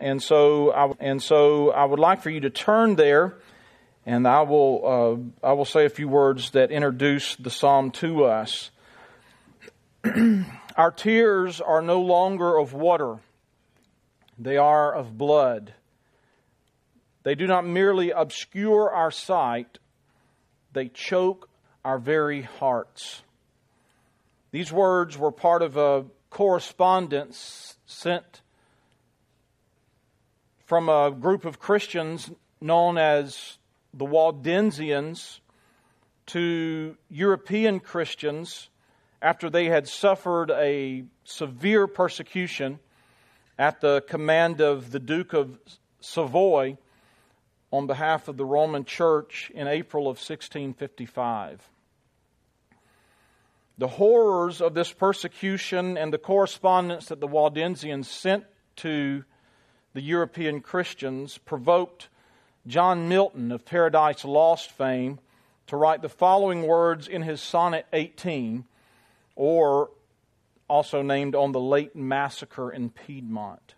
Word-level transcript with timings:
And 0.00 0.22
so, 0.22 0.72
I, 0.72 0.92
and 0.98 1.22
so 1.22 1.70
I 1.70 1.84
would 1.84 1.98
like 1.98 2.22
for 2.22 2.30
you 2.30 2.40
to 2.40 2.50
turn 2.50 2.96
there, 2.96 3.36
and 4.06 4.26
I 4.26 4.40
will, 4.42 5.30
uh, 5.42 5.46
I 5.46 5.52
will 5.52 5.66
say 5.66 5.84
a 5.84 5.90
few 5.90 6.08
words 6.08 6.52
that 6.52 6.70
introduce 6.70 7.36
the 7.36 7.50
psalm 7.50 7.90
to 7.92 8.24
us. 8.24 8.70
Our 10.76 10.90
tears 10.90 11.60
are 11.60 11.82
no 11.82 12.00
longer 12.00 12.58
of 12.58 12.72
water, 12.72 13.18
they 14.38 14.56
are 14.56 14.94
of 14.94 15.18
blood. 15.18 15.74
They 17.22 17.34
do 17.34 17.46
not 17.46 17.66
merely 17.66 18.12
obscure 18.12 18.90
our 18.90 19.10
sight, 19.10 19.78
they 20.72 20.88
choke 20.88 21.50
our 21.84 21.98
very 21.98 22.40
hearts. 22.40 23.20
These 24.50 24.72
words 24.72 25.18
were 25.18 25.30
part 25.30 25.60
of 25.60 25.76
a 25.76 26.06
correspondence 26.30 27.76
sent 27.84 28.40
from 30.70 30.88
a 30.88 31.10
group 31.10 31.44
of 31.44 31.58
Christians 31.58 32.30
known 32.60 32.96
as 32.96 33.58
the 33.92 34.04
Waldensians 34.04 35.40
to 36.26 36.96
European 37.08 37.80
Christians 37.80 38.68
after 39.20 39.50
they 39.50 39.64
had 39.64 39.88
suffered 39.88 40.48
a 40.52 41.02
severe 41.24 41.88
persecution 41.88 42.78
at 43.58 43.80
the 43.80 44.02
command 44.02 44.60
of 44.60 44.92
the 44.92 45.00
Duke 45.00 45.32
of 45.32 45.58
Savoy 45.98 46.76
on 47.72 47.88
behalf 47.88 48.28
of 48.28 48.36
the 48.36 48.46
Roman 48.46 48.84
Church 48.84 49.50
in 49.52 49.66
April 49.66 50.04
of 50.04 50.18
1655. 50.18 51.68
The 53.76 53.88
horrors 53.88 54.60
of 54.60 54.74
this 54.74 54.92
persecution 54.92 55.98
and 55.98 56.12
the 56.12 56.18
correspondence 56.18 57.06
that 57.06 57.18
the 57.18 57.26
Waldensians 57.26 58.04
sent 58.04 58.44
to 58.76 59.24
the 59.92 60.00
European 60.00 60.60
Christians 60.60 61.38
provoked 61.38 62.08
John 62.66 63.08
Milton 63.08 63.50
of 63.50 63.64
Paradise 63.64 64.24
Lost 64.24 64.70
fame 64.70 65.18
to 65.66 65.76
write 65.76 66.02
the 66.02 66.08
following 66.08 66.66
words 66.66 67.08
in 67.08 67.22
his 67.22 67.40
Sonnet 67.40 67.86
18, 67.92 68.64
or 69.34 69.90
also 70.68 71.02
named 71.02 71.34
on 71.34 71.52
the 71.52 71.60
late 71.60 71.96
Massacre 71.96 72.70
in 72.70 72.90
Piedmont. 72.90 73.74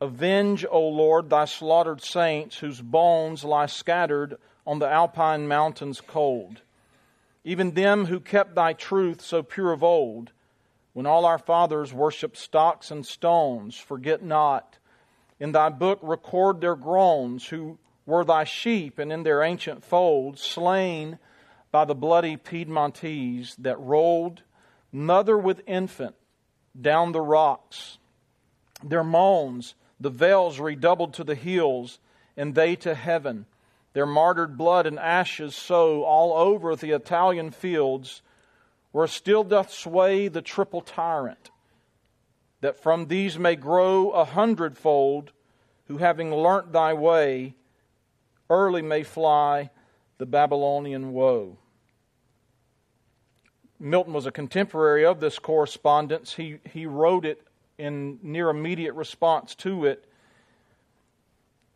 Avenge, 0.00 0.64
O 0.70 0.80
Lord, 0.88 1.30
thy 1.30 1.44
slaughtered 1.44 2.00
saints 2.00 2.58
whose 2.58 2.80
bones 2.80 3.44
lie 3.44 3.66
scattered 3.66 4.36
on 4.66 4.78
the 4.78 4.88
alpine 4.88 5.46
mountains 5.48 6.00
cold. 6.00 6.60
Even 7.44 7.74
them 7.74 8.06
who 8.06 8.20
kept 8.20 8.54
thy 8.54 8.72
truth 8.72 9.20
so 9.20 9.42
pure 9.42 9.72
of 9.72 9.82
old, 9.82 10.32
when 10.92 11.06
all 11.06 11.24
our 11.24 11.38
fathers 11.38 11.92
worshipped 11.92 12.36
stocks 12.36 12.90
and 12.90 13.06
stones, 13.06 13.76
forget 13.76 14.22
not 14.22 14.78
in 15.40 15.52
thy 15.52 15.68
book 15.68 15.98
record 16.02 16.60
their 16.60 16.76
groans, 16.76 17.48
who 17.48 17.78
were 18.06 18.24
thy 18.24 18.44
sheep, 18.44 18.98
and 18.98 19.12
in 19.12 19.22
their 19.22 19.42
ancient 19.42 19.84
fold, 19.84 20.38
slain 20.38 21.18
by 21.70 21.84
the 21.84 21.94
bloody 21.94 22.36
Piedmontese 22.36 23.54
that 23.56 23.78
rolled, 23.78 24.42
mother 24.90 25.36
with 25.36 25.62
infant, 25.66 26.14
down 26.80 27.12
the 27.12 27.20
rocks. 27.20 27.98
Their 28.82 29.04
moans, 29.04 29.74
the 30.00 30.10
vales 30.10 30.58
redoubled 30.58 31.14
to 31.14 31.24
the 31.24 31.34
hills, 31.34 31.98
and 32.36 32.54
they 32.54 32.76
to 32.76 32.94
heaven. 32.94 33.46
Their 33.92 34.06
martyred 34.06 34.56
blood 34.56 34.86
and 34.86 34.98
ashes 34.98 35.54
sow 35.54 36.04
all 36.04 36.32
over 36.32 36.74
the 36.74 36.92
Italian 36.92 37.50
fields, 37.50 38.22
where 38.92 39.06
still 39.06 39.44
doth 39.44 39.70
sway 39.70 40.28
the 40.28 40.42
triple 40.42 40.80
tyrant 40.80 41.50
that 42.60 42.82
from 42.82 43.06
these 43.06 43.38
may 43.38 43.56
grow 43.56 44.10
a 44.10 44.24
hundredfold, 44.24 45.32
who 45.86 45.98
having 45.98 46.34
learnt 46.34 46.72
thy 46.72 46.92
way, 46.92 47.54
early 48.50 48.82
may 48.82 49.02
fly 49.02 49.70
the 50.18 50.26
Babylonian 50.26 51.12
woe. 51.12 51.56
Milton 53.80 54.12
was 54.12 54.26
a 54.26 54.32
contemporary 54.32 55.04
of 55.04 55.20
this 55.20 55.38
correspondence. 55.38 56.34
He, 56.34 56.58
he 56.72 56.86
wrote 56.86 57.24
it 57.24 57.46
in 57.78 58.18
near 58.22 58.50
immediate 58.50 58.94
response 58.94 59.54
to 59.56 59.84
it. 59.86 60.04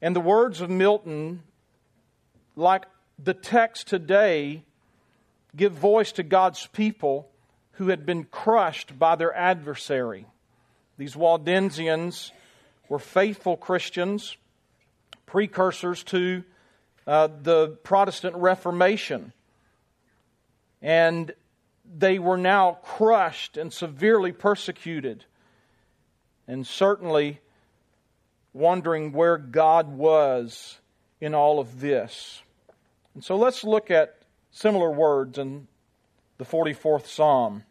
And 0.00 0.16
the 0.16 0.20
words 0.20 0.60
of 0.60 0.68
Milton, 0.68 1.44
like 2.56 2.86
the 3.22 3.34
text 3.34 3.86
today, 3.86 4.64
give 5.54 5.72
voice 5.72 6.10
to 6.12 6.24
God's 6.24 6.66
people 6.66 7.28
who 7.72 7.88
had 7.88 8.04
been 8.04 8.24
crushed 8.24 8.98
by 8.98 9.14
their 9.14 9.32
adversary. 9.32 10.26
These 10.98 11.14
Waldensians 11.14 12.30
were 12.88 12.98
faithful 12.98 13.56
Christians, 13.56 14.36
precursors 15.26 16.02
to 16.04 16.44
uh, 17.06 17.28
the 17.42 17.68
Protestant 17.82 18.36
Reformation. 18.36 19.32
And 20.80 21.32
they 21.96 22.18
were 22.18 22.36
now 22.36 22.78
crushed 22.82 23.56
and 23.56 23.72
severely 23.72 24.32
persecuted, 24.32 25.24
and 26.46 26.66
certainly 26.66 27.40
wondering 28.52 29.12
where 29.12 29.38
God 29.38 29.88
was 29.88 30.78
in 31.20 31.34
all 31.34 31.58
of 31.58 31.80
this. 31.80 32.42
And 33.14 33.24
so 33.24 33.36
let's 33.36 33.64
look 33.64 33.90
at 33.90 34.18
similar 34.50 34.90
words 34.90 35.38
in 35.38 35.66
the 36.38 36.44
44th 36.44 37.06
Psalm. 37.06 37.64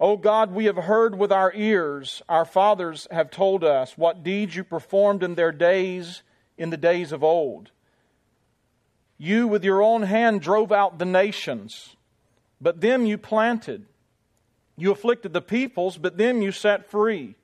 O 0.00 0.16
God, 0.16 0.52
we 0.52 0.64
have 0.64 0.78
heard 0.78 1.18
with 1.18 1.30
our 1.30 1.52
ears, 1.54 2.22
our 2.26 2.46
fathers 2.46 3.06
have 3.10 3.30
told 3.30 3.62
us 3.62 3.98
what 3.98 4.24
deeds 4.24 4.56
you 4.56 4.64
performed 4.64 5.22
in 5.22 5.34
their 5.34 5.52
days, 5.52 6.22
in 6.56 6.70
the 6.70 6.78
days 6.78 7.12
of 7.12 7.22
old. 7.22 7.70
You 9.18 9.46
with 9.46 9.62
your 9.62 9.82
own 9.82 10.04
hand 10.04 10.40
drove 10.40 10.72
out 10.72 10.98
the 10.98 11.04
nations, 11.04 11.96
but 12.62 12.80
them 12.80 13.04
you 13.04 13.18
planted. 13.18 13.84
You 14.78 14.90
afflicted 14.90 15.34
the 15.34 15.42
peoples, 15.42 15.98
but 15.98 16.16
them 16.16 16.40
you 16.40 16.50
set 16.50 16.90
free. 16.90 17.34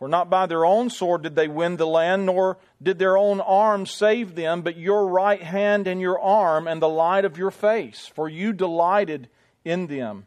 For 0.00 0.08
not 0.08 0.28
by 0.28 0.46
their 0.46 0.64
own 0.64 0.90
sword 0.90 1.22
did 1.22 1.36
they 1.36 1.46
win 1.46 1.76
the 1.76 1.86
land, 1.86 2.26
nor 2.26 2.58
did 2.82 2.98
their 2.98 3.16
own 3.16 3.40
arm 3.40 3.86
save 3.86 4.34
them, 4.34 4.62
but 4.62 4.76
your 4.76 5.06
right 5.06 5.42
hand 5.42 5.86
and 5.86 6.00
your 6.00 6.20
arm 6.20 6.66
and 6.66 6.82
the 6.82 6.88
light 6.88 7.24
of 7.24 7.38
your 7.38 7.52
face, 7.52 8.10
for 8.12 8.28
you 8.28 8.52
delighted 8.52 9.28
in 9.64 9.86
them. 9.86 10.26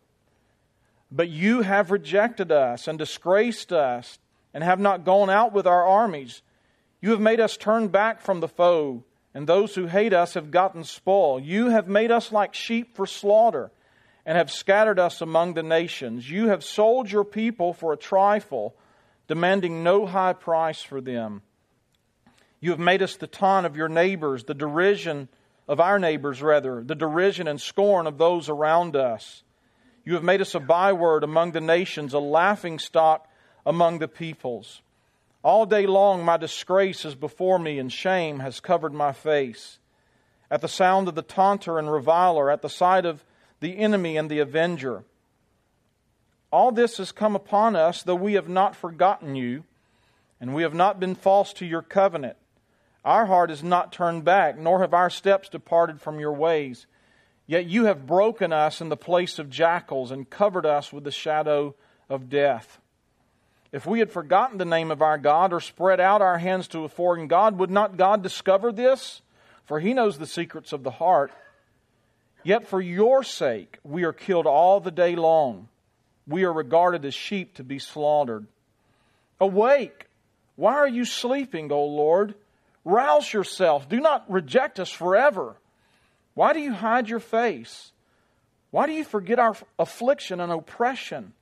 But 1.11 1.29
you 1.29 1.61
have 1.61 1.91
rejected 1.91 2.51
us 2.51 2.87
and 2.87 2.97
disgraced 2.97 3.73
us 3.73 4.17
and 4.53 4.63
have 4.63 4.79
not 4.79 5.03
gone 5.03 5.29
out 5.29 5.51
with 5.51 5.67
our 5.67 5.85
armies. 5.85 6.41
You 7.01 7.11
have 7.11 7.19
made 7.19 7.39
us 7.39 7.57
turn 7.57 7.89
back 7.89 8.21
from 8.21 8.39
the 8.39 8.47
foe, 8.47 9.03
and 9.33 9.47
those 9.47 9.75
who 9.75 9.87
hate 9.87 10.13
us 10.13 10.35
have 10.35 10.51
gotten 10.51 10.83
spoil. 10.83 11.39
You 11.39 11.69
have 11.69 11.87
made 11.87 12.11
us 12.11 12.31
like 12.31 12.53
sheep 12.53 12.95
for 12.95 13.05
slaughter 13.05 13.71
and 14.25 14.37
have 14.37 14.51
scattered 14.51 14.99
us 14.99 15.21
among 15.21 15.53
the 15.53 15.63
nations. 15.63 16.29
You 16.29 16.49
have 16.49 16.63
sold 16.63 17.11
your 17.11 17.25
people 17.25 17.73
for 17.73 17.91
a 17.91 17.97
trifle, 17.97 18.75
demanding 19.27 19.83
no 19.83 20.05
high 20.05 20.33
price 20.33 20.81
for 20.81 21.01
them. 21.01 21.41
You 22.59 22.69
have 22.69 22.79
made 22.79 23.01
us 23.01 23.15
the 23.15 23.27
taunt 23.27 23.65
of 23.65 23.75
your 23.75 23.89
neighbors, 23.89 24.43
the 24.43 24.53
derision 24.53 25.27
of 25.67 25.79
our 25.79 25.97
neighbors, 25.97 26.41
rather, 26.41 26.83
the 26.83 26.95
derision 26.95 27.47
and 27.47 27.59
scorn 27.59 28.05
of 28.05 28.17
those 28.17 28.49
around 28.49 28.95
us. 28.95 29.43
You 30.03 30.15
have 30.15 30.23
made 30.23 30.41
us 30.41 30.55
a 30.55 30.59
byword 30.59 31.23
among 31.23 31.51
the 31.51 31.61
nations, 31.61 32.13
a 32.13 32.19
laughing 32.19 32.79
stock 32.79 33.27
among 33.65 33.99
the 33.99 34.07
peoples. 34.07 34.81
All 35.43 35.65
day 35.65 35.85
long 35.85 36.23
my 36.23 36.37
disgrace 36.37 37.05
is 37.05 37.15
before 37.15 37.59
me, 37.59 37.79
and 37.79 37.91
shame 37.91 38.39
has 38.39 38.59
covered 38.59 38.93
my 38.93 39.11
face. 39.11 39.79
At 40.49 40.61
the 40.61 40.67
sound 40.67 41.07
of 41.07 41.15
the 41.15 41.21
taunter 41.21 41.79
and 41.79 41.91
reviler, 41.91 42.51
at 42.51 42.61
the 42.61 42.69
sight 42.69 43.05
of 43.05 43.23
the 43.59 43.77
enemy 43.77 44.17
and 44.17 44.29
the 44.29 44.39
avenger. 44.39 45.03
All 46.51 46.71
this 46.71 46.97
has 46.97 47.11
come 47.11 47.35
upon 47.35 47.75
us, 47.75 48.03
though 48.03 48.15
we 48.15 48.33
have 48.33 48.49
not 48.49 48.75
forgotten 48.75 49.35
you, 49.35 49.63
and 50.39 50.53
we 50.53 50.63
have 50.63 50.73
not 50.73 50.99
been 50.99 51.15
false 51.15 51.53
to 51.53 51.65
your 51.65 51.81
covenant. 51.81 52.35
Our 53.05 53.27
heart 53.27 53.49
is 53.49 53.63
not 53.63 53.93
turned 53.93 54.25
back, 54.25 54.57
nor 54.57 54.81
have 54.81 54.93
our 54.93 55.09
steps 55.09 55.47
departed 55.47 56.01
from 56.01 56.19
your 56.19 56.33
ways. 56.33 56.85
Yet 57.47 57.65
you 57.65 57.85
have 57.85 58.07
broken 58.07 58.53
us 58.53 58.81
in 58.81 58.89
the 58.89 58.97
place 58.97 59.39
of 59.39 59.49
jackals 59.49 60.11
and 60.11 60.29
covered 60.29 60.65
us 60.65 60.93
with 60.93 61.03
the 61.03 61.11
shadow 61.11 61.75
of 62.09 62.29
death. 62.29 62.79
If 63.71 63.85
we 63.85 63.99
had 63.99 64.11
forgotten 64.11 64.57
the 64.57 64.65
name 64.65 64.91
of 64.91 65.01
our 65.01 65.17
God 65.17 65.53
or 65.53 65.59
spread 65.59 65.99
out 65.99 66.21
our 66.21 66.37
hands 66.37 66.67
to 66.69 66.83
a 66.83 66.89
foreign 66.89 67.27
God, 67.27 67.57
would 67.57 67.71
not 67.71 67.97
God 67.97 68.21
discover 68.21 68.71
this? 68.71 69.21
For 69.65 69.79
he 69.79 69.93
knows 69.93 70.17
the 70.17 70.27
secrets 70.27 70.73
of 70.73 70.83
the 70.83 70.91
heart. 70.91 71.31
Yet 72.43 72.67
for 72.67 72.81
your 72.81 73.23
sake 73.23 73.77
we 73.83 74.03
are 74.03 74.13
killed 74.13 74.45
all 74.45 74.79
the 74.79 74.91
day 74.91 75.15
long. 75.15 75.69
We 76.27 76.43
are 76.43 76.53
regarded 76.53 77.05
as 77.05 77.13
sheep 77.13 77.55
to 77.55 77.63
be 77.63 77.79
slaughtered. 77.79 78.45
Awake! 79.39 80.07
Why 80.55 80.73
are 80.73 80.87
you 80.87 81.05
sleeping, 81.05 81.71
O 81.71 81.85
Lord? 81.85 82.35
Rouse 82.83 83.31
yourself. 83.31 83.87
Do 83.87 83.99
not 83.99 84.29
reject 84.29 84.79
us 84.79 84.91
forever. 84.91 85.55
Why 86.33 86.53
do 86.53 86.59
you 86.59 86.73
hide 86.73 87.09
your 87.09 87.19
face? 87.19 87.91
Why 88.71 88.85
do 88.85 88.93
you 88.93 89.03
forget 89.03 89.39
our 89.39 89.55
affliction 89.77 90.39
and 90.39 90.51
oppression? 90.51 91.33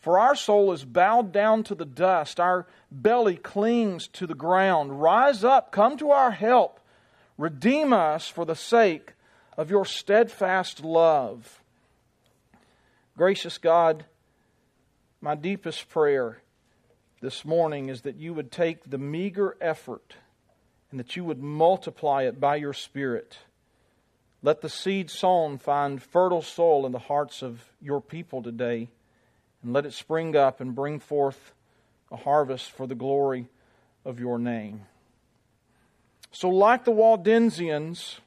For 0.00 0.18
our 0.18 0.34
soul 0.34 0.72
is 0.72 0.84
bowed 0.84 1.32
down 1.32 1.62
to 1.64 1.74
the 1.74 1.84
dust, 1.84 2.38
our 2.38 2.66
belly 2.90 3.36
clings 3.36 4.06
to 4.08 4.26
the 4.26 4.34
ground. 4.34 5.00
Rise 5.00 5.44
up, 5.44 5.72
come 5.72 5.96
to 5.98 6.10
our 6.10 6.30
help, 6.30 6.80
redeem 7.38 7.92
us 7.92 8.28
for 8.28 8.44
the 8.44 8.54
sake 8.54 9.14
of 9.56 9.70
your 9.70 9.84
steadfast 9.84 10.84
love. 10.84 11.62
Gracious 13.16 13.58
God, 13.58 14.04
my 15.20 15.34
deepest 15.34 15.88
prayer 15.88 16.42
this 17.22 17.44
morning 17.44 17.88
is 17.88 18.02
that 18.02 18.16
you 18.16 18.34
would 18.34 18.52
take 18.52 18.90
the 18.90 18.98
meager 18.98 19.56
effort 19.60 20.16
and 20.90 21.00
that 21.00 21.16
you 21.16 21.24
would 21.24 21.42
multiply 21.42 22.24
it 22.24 22.38
by 22.38 22.56
your 22.56 22.74
Spirit. 22.74 23.38
Let 24.44 24.60
the 24.60 24.68
seed 24.68 25.08
sown 25.08 25.56
find 25.56 26.02
fertile 26.02 26.42
soil 26.42 26.84
in 26.84 26.92
the 26.92 26.98
hearts 26.98 27.40
of 27.40 27.64
your 27.80 28.02
people 28.02 28.42
today, 28.42 28.90
and 29.62 29.72
let 29.72 29.86
it 29.86 29.94
spring 29.94 30.36
up 30.36 30.60
and 30.60 30.74
bring 30.74 31.00
forth 31.00 31.54
a 32.12 32.16
harvest 32.16 32.70
for 32.70 32.86
the 32.86 32.94
glory 32.94 33.48
of 34.04 34.20
your 34.20 34.38
name. 34.38 34.82
So, 36.30 36.50
like 36.50 36.84
the 36.84 36.92
Waldensians, 36.92 38.18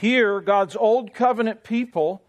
here 0.00 0.40
God's 0.40 0.76
old 0.76 1.12
covenant 1.12 1.64
people 1.64 2.22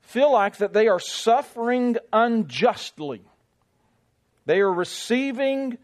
feel 0.00 0.32
like 0.32 0.56
that 0.56 0.72
they 0.72 0.88
are 0.88 0.98
suffering 0.98 1.98
unjustly. 2.14 3.20
They 4.46 4.60
are 4.60 4.72
receiving 4.72 5.76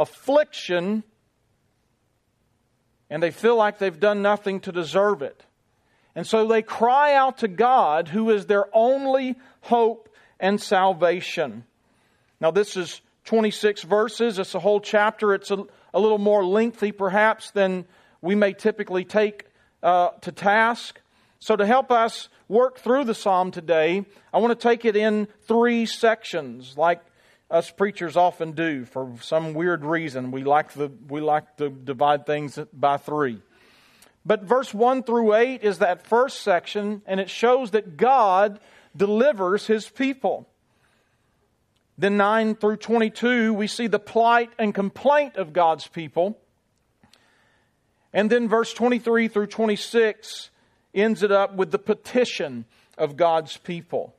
affliction 0.00 1.04
and 3.14 3.22
they 3.22 3.30
feel 3.30 3.54
like 3.54 3.78
they've 3.78 4.00
done 4.00 4.22
nothing 4.22 4.58
to 4.58 4.72
deserve 4.72 5.22
it. 5.22 5.44
And 6.16 6.26
so 6.26 6.48
they 6.48 6.62
cry 6.62 7.14
out 7.14 7.38
to 7.38 7.48
God, 7.48 8.08
who 8.08 8.30
is 8.30 8.46
their 8.46 8.66
only 8.72 9.36
hope 9.60 10.08
and 10.40 10.60
salvation. 10.60 11.62
Now, 12.40 12.50
this 12.50 12.76
is 12.76 13.00
26 13.26 13.82
verses. 13.82 14.40
It's 14.40 14.56
a 14.56 14.58
whole 14.58 14.80
chapter. 14.80 15.32
It's 15.32 15.52
a, 15.52 15.64
a 15.94 16.00
little 16.00 16.18
more 16.18 16.44
lengthy, 16.44 16.90
perhaps, 16.90 17.52
than 17.52 17.84
we 18.20 18.34
may 18.34 18.52
typically 18.52 19.04
take 19.04 19.44
uh, 19.80 20.08
to 20.22 20.32
task. 20.32 21.00
So, 21.38 21.54
to 21.54 21.64
help 21.64 21.92
us 21.92 22.28
work 22.48 22.80
through 22.80 23.04
the 23.04 23.14
psalm 23.14 23.52
today, 23.52 24.04
I 24.32 24.38
want 24.38 24.58
to 24.58 24.68
take 24.68 24.84
it 24.84 24.96
in 24.96 25.28
three 25.46 25.86
sections, 25.86 26.76
like 26.76 27.00
us 27.50 27.70
preachers 27.70 28.16
often 28.16 28.52
do 28.52 28.84
for 28.84 29.14
some 29.20 29.54
weird 29.54 29.84
reason. 29.84 30.30
We 30.30 30.44
like, 30.44 30.72
the, 30.72 30.90
we 31.08 31.20
like 31.20 31.56
to 31.58 31.68
divide 31.68 32.26
things 32.26 32.58
by 32.72 32.96
three. 32.96 33.40
But 34.26 34.42
verse 34.42 34.72
1 34.72 35.02
through 35.02 35.34
8 35.34 35.62
is 35.62 35.78
that 35.78 36.06
first 36.06 36.40
section, 36.40 37.02
and 37.06 37.20
it 37.20 37.28
shows 37.28 37.72
that 37.72 37.96
God 37.96 38.58
delivers 38.96 39.66
his 39.66 39.88
people. 39.88 40.48
Then 41.98 42.16
9 42.16 42.56
through 42.56 42.78
22, 42.78 43.52
we 43.52 43.66
see 43.66 43.86
the 43.86 43.98
plight 43.98 44.50
and 44.58 44.74
complaint 44.74 45.36
of 45.36 45.52
God's 45.52 45.86
people. 45.86 46.38
And 48.12 48.30
then 48.30 48.48
verse 48.48 48.72
23 48.72 49.28
through 49.28 49.48
26 49.48 50.50
ends 50.94 51.22
it 51.22 51.30
up 51.30 51.54
with 51.54 51.70
the 51.70 51.78
petition 51.78 52.64
of 52.96 53.16
God's 53.16 53.56
people. 53.56 54.14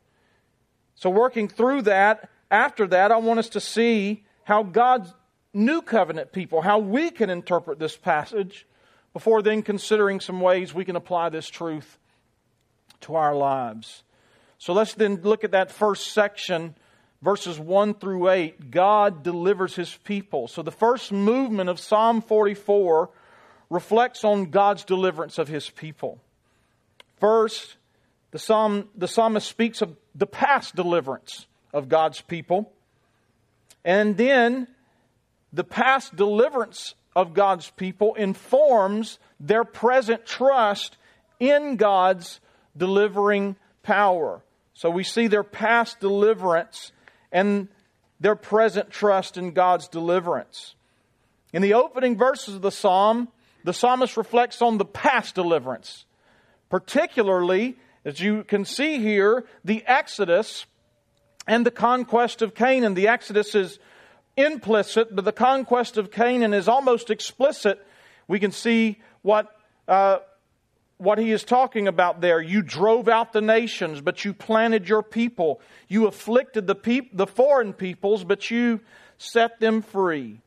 So, 0.96 1.10
working 1.10 1.48
through 1.48 1.84
that, 1.84 2.30
after 2.56 2.88
that, 2.88 3.12
I 3.12 3.18
want 3.18 3.40
us 3.40 3.50
to 3.50 3.60
see 3.60 4.24
how 4.44 4.64
God's 4.64 5.14
new 5.54 5.82
covenant 5.82 6.32
people, 6.32 6.62
how 6.62 6.80
we 6.80 7.12
can 7.12 7.30
interpret 7.30 7.80
this 7.80 7.98
passage 7.98 8.66
before 9.14 9.42
then 9.42 9.62
considering 9.62 10.20
some 10.20 10.40
ways 10.42 10.74
we 10.74 10.86
can 10.86 10.96
apply 10.96 11.30
this 11.30 11.48
truth 11.48 11.98
to 13.02 13.16
our 13.16 13.36
lives. 13.36 14.04
So 14.58 14.74
let's 14.74 14.94
then 14.94 15.22
look 15.22 15.44
at 15.44 15.52
that 15.52 15.70
first 15.70 16.14
section, 16.14 16.76
verses 17.22 17.60
1 17.60 17.96
through 17.96 18.30
8. 18.30 18.72
God 18.72 19.22
delivers 19.22 19.76
his 19.76 19.94
people. 20.04 20.48
So 20.48 20.62
the 20.62 20.72
first 20.72 21.12
movement 21.12 21.70
of 21.70 21.80
Psalm 21.80 22.22
44 22.22 23.10
reflects 23.70 24.24
on 24.24 24.50
God's 24.50 24.86
deliverance 24.86 25.38
of 25.38 25.48
his 25.48 25.70
people. 25.70 26.20
First, 27.20 27.78
the, 28.32 28.40
psalm, 28.40 28.90
the 28.96 29.08
psalmist 29.08 29.48
speaks 29.48 29.82
of 29.82 29.96
the 30.14 30.28
past 30.28 30.76
deliverance 30.76 31.48
of 31.76 31.90
God's 31.90 32.22
people. 32.22 32.72
And 33.84 34.18
then 34.18 34.68
the 35.54 35.66
past 35.66 36.16
deliverance 36.16 36.96
of 37.16 37.34
God's 37.34 37.70
people 37.72 38.16
informs 38.16 39.20
their 39.40 39.64
present 39.64 40.26
trust 40.26 40.98
in 41.40 41.76
God's 41.76 42.40
delivering 42.76 43.58
power. 43.84 44.42
So 44.74 44.90
we 44.90 45.04
see 45.04 45.28
their 45.28 45.44
past 45.44 46.00
deliverance 46.00 46.92
and 47.32 47.68
their 48.20 48.36
present 48.36 48.90
trust 48.90 49.38
in 49.38 49.52
God's 49.52 49.88
deliverance. 49.90 50.76
In 51.54 51.62
the 51.62 51.74
opening 51.74 52.18
verses 52.18 52.56
of 52.56 52.62
the 52.62 52.72
psalm, 52.72 53.28
the 53.64 53.74
psalmist 53.74 54.18
reflects 54.18 54.62
on 54.62 54.78
the 54.78 54.86
past 54.86 55.36
deliverance, 55.36 56.06
particularly, 56.70 57.78
as 58.06 58.20
you 58.20 58.44
can 58.44 58.64
see 58.64 59.00
here, 59.00 59.46
the 59.64 59.84
Exodus 59.86 60.66
and 61.48 61.66
the 61.66 61.72
conquest 61.72 62.42
of 62.42 62.56
Canaan. 62.56 62.94
The 62.94 63.08
Exodus 63.08 63.56
is 63.56 63.80
implicit, 64.38 65.16
but 65.16 65.26
the 65.26 65.32
conquest 65.32 65.98
of 65.98 66.12
Canaan 66.12 66.54
is 66.54 66.68
almost 66.68 67.10
explicit. 67.10 67.86
We 68.28 68.40
can 68.40 68.52
see 68.52 69.00
what, 69.22 69.56
uh, 69.88 70.20
what 70.98 71.18
he 71.20 71.32
is 71.32 71.44
talking 71.44 71.88
about 71.88 72.22
there. 72.22 72.42
You 72.42 72.62
drove 72.62 73.08
out 73.08 73.34
the 73.34 73.42
nations, 73.42 74.02
but 74.02 74.26
you 74.26 74.34
planted 74.34 74.90
your 74.90 75.04
people. 75.04 75.62
You 75.88 76.08
afflicted 76.08 76.68
the, 76.68 76.76
peop- 76.76 77.16
the 77.16 77.28
foreign 77.28 77.74
peoples, 77.74 78.24
but 78.24 78.50
you 78.50 78.82
set 79.18 79.60
them 79.60 79.82
free. 79.82 80.42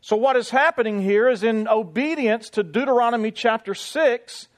So, 0.00 0.16
what 0.16 0.36
is 0.36 0.50
happening 0.50 1.02
here 1.02 1.28
is 1.28 1.42
in 1.42 1.66
obedience 1.66 2.50
to 2.50 2.62
Deuteronomy 2.62 3.32
chapter 3.32 3.74
6, 3.74 4.48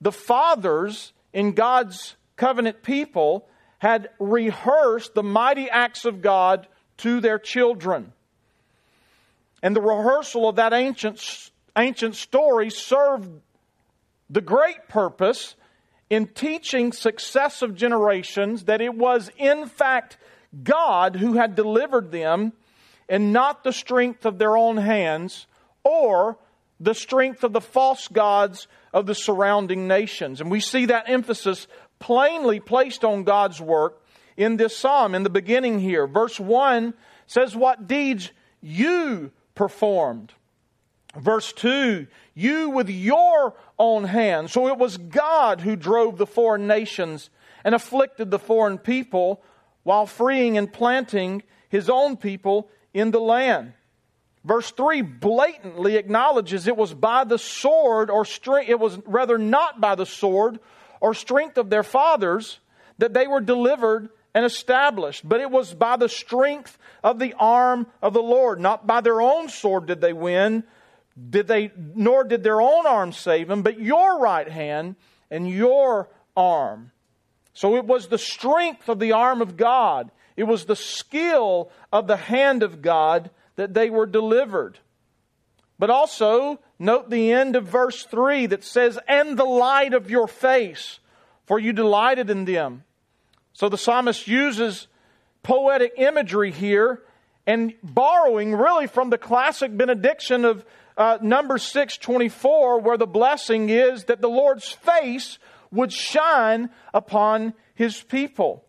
the 0.00 0.10
fathers 0.10 1.12
in 1.32 1.52
God's 1.52 2.16
covenant 2.36 2.82
people 2.82 3.48
had 3.78 4.10
rehearsed 4.18 5.14
the 5.14 5.22
mighty 5.22 5.70
acts 5.70 6.04
of 6.04 6.20
God 6.20 6.66
to 6.98 7.20
their 7.20 7.38
children. 7.38 8.12
And 9.62 9.74
the 9.74 9.80
rehearsal 9.80 10.48
of 10.48 10.56
that 10.56 10.72
ancient, 10.72 11.50
ancient 11.76 12.16
story 12.16 12.70
served 12.70 13.28
the 14.30 14.40
great 14.40 14.88
purpose 14.88 15.54
in 16.10 16.26
teaching 16.26 16.92
successive 16.92 17.74
generations 17.74 18.64
that 18.64 18.80
it 18.80 18.94
was, 18.94 19.30
in 19.36 19.66
fact, 19.66 20.16
God 20.62 21.16
who 21.16 21.34
had 21.34 21.54
delivered 21.54 22.10
them 22.10 22.52
and 23.08 23.32
not 23.32 23.64
the 23.64 23.72
strength 23.72 24.24
of 24.26 24.38
their 24.38 24.56
own 24.56 24.76
hands 24.76 25.46
or 25.84 26.38
the 26.80 26.94
strength 26.94 27.42
of 27.44 27.52
the 27.52 27.60
false 27.60 28.08
gods 28.08 28.68
of 28.92 29.06
the 29.06 29.14
surrounding 29.14 29.88
nations. 29.88 30.40
And 30.40 30.50
we 30.50 30.60
see 30.60 30.86
that 30.86 31.08
emphasis 31.08 31.66
plainly 31.98 32.60
placed 32.60 33.04
on 33.04 33.24
God's 33.24 33.60
work 33.60 34.02
in 34.36 34.56
this 34.56 34.76
psalm 34.76 35.14
in 35.14 35.24
the 35.24 35.30
beginning 35.30 35.80
here. 35.80 36.06
Verse 36.06 36.38
1 36.38 36.94
says, 37.26 37.56
What 37.56 37.86
deeds 37.86 38.30
you 38.60 39.32
performed. 39.54 40.32
Verse 41.16 41.52
2, 41.52 42.06
you 42.34 42.70
with 42.70 42.88
your 42.88 43.54
own 43.78 44.04
hands. 44.04 44.52
So 44.52 44.68
it 44.68 44.78
was 44.78 44.98
God 44.98 45.60
who 45.60 45.74
drove 45.74 46.18
the 46.18 46.26
foreign 46.26 46.66
nations 46.66 47.30
and 47.64 47.74
afflicted 47.74 48.30
the 48.30 48.38
foreign 48.38 48.78
people 48.78 49.42
while 49.82 50.06
freeing 50.06 50.58
and 50.58 50.72
planting 50.72 51.42
his 51.68 51.90
own 51.90 52.16
people 52.16 52.70
in 52.94 53.10
the 53.10 53.20
land. 53.20 53.72
Verse 54.44 54.70
3 54.70 55.02
blatantly 55.02 55.96
acknowledges 55.96 56.66
it 56.66 56.76
was 56.76 56.94
by 56.94 57.24
the 57.24 57.38
sword 57.38 58.10
or 58.10 58.24
strength, 58.24 58.70
it 58.70 58.78
was 58.78 58.98
rather 59.04 59.38
not 59.38 59.80
by 59.80 59.94
the 59.94 60.06
sword 60.06 60.60
or 61.00 61.14
strength 61.14 61.58
of 61.58 61.70
their 61.70 61.82
fathers 61.82 62.58
that 62.98 63.14
they 63.14 63.26
were 63.26 63.40
delivered 63.40 64.08
and 64.34 64.44
established. 64.44 65.28
But 65.28 65.40
it 65.40 65.50
was 65.50 65.74
by 65.74 65.96
the 65.96 66.08
strength 66.08 66.78
of 67.02 67.18
the 67.18 67.34
arm 67.38 67.86
of 68.02 68.12
the 68.12 68.22
Lord. 68.22 68.60
Not 68.60 68.86
by 68.86 69.00
their 69.00 69.20
own 69.20 69.48
sword 69.48 69.86
did 69.86 70.00
they 70.00 70.12
win, 70.12 70.64
did 71.30 71.48
they, 71.48 71.72
nor 71.76 72.24
did 72.24 72.42
their 72.42 72.60
own 72.60 72.86
arm 72.86 73.12
save 73.12 73.48
them, 73.48 73.62
but 73.62 73.80
your 73.80 74.20
right 74.20 74.48
hand 74.48 74.96
and 75.30 75.48
your 75.48 76.08
arm. 76.36 76.92
So 77.52 77.76
it 77.76 77.84
was 77.84 78.06
the 78.06 78.18
strength 78.18 78.88
of 78.88 79.00
the 79.00 79.12
arm 79.12 79.42
of 79.42 79.56
God. 79.56 80.10
It 80.36 80.44
was 80.44 80.64
the 80.64 80.76
skill 80.76 81.70
of 81.92 82.06
the 82.06 82.16
hand 82.16 82.62
of 82.62 82.82
God 82.82 83.30
that 83.56 83.74
they 83.74 83.90
were 83.90 84.06
delivered. 84.06 84.78
But 85.78 85.90
also, 85.90 86.60
note 86.78 87.10
the 87.10 87.32
end 87.32 87.56
of 87.56 87.64
verse 87.64 88.04
3 88.04 88.46
that 88.46 88.64
says, 88.64 88.98
And 89.08 89.38
the 89.38 89.44
light 89.44 89.94
of 89.94 90.10
your 90.10 90.28
face, 90.28 91.00
for 91.46 91.58
you 91.58 91.72
delighted 91.72 92.30
in 92.30 92.44
them. 92.44 92.84
So 93.52 93.68
the 93.68 93.78
psalmist 93.78 94.28
uses 94.28 94.86
poetic 95.42 95.92
imagery 95.96 96.52
here 96.52 97.02
and 97.46 97.74
borrowing 97.82 98.54
really 98.54 98.86
from 98.86 99.10
the 99.10 99.18
classic 99.18 99.76
benediction 99.76 100.44
of 100.44 100.64
uh, 100.96 101.18
number 101.22 101.58
624, 101.58 102.80
where 102.80 102.96
the 102.96 103.06
blessing 103.06 103.70
is 103.70 104.04
that 104.04 104.20
the 104.20 104.28
Lord's 104.28 104.70
face 104.70 105.38
would 105.70 105.92
shine 105.92 106.70
upon 106.92 107.54
his 107.74 108.02
people 108.02 108.64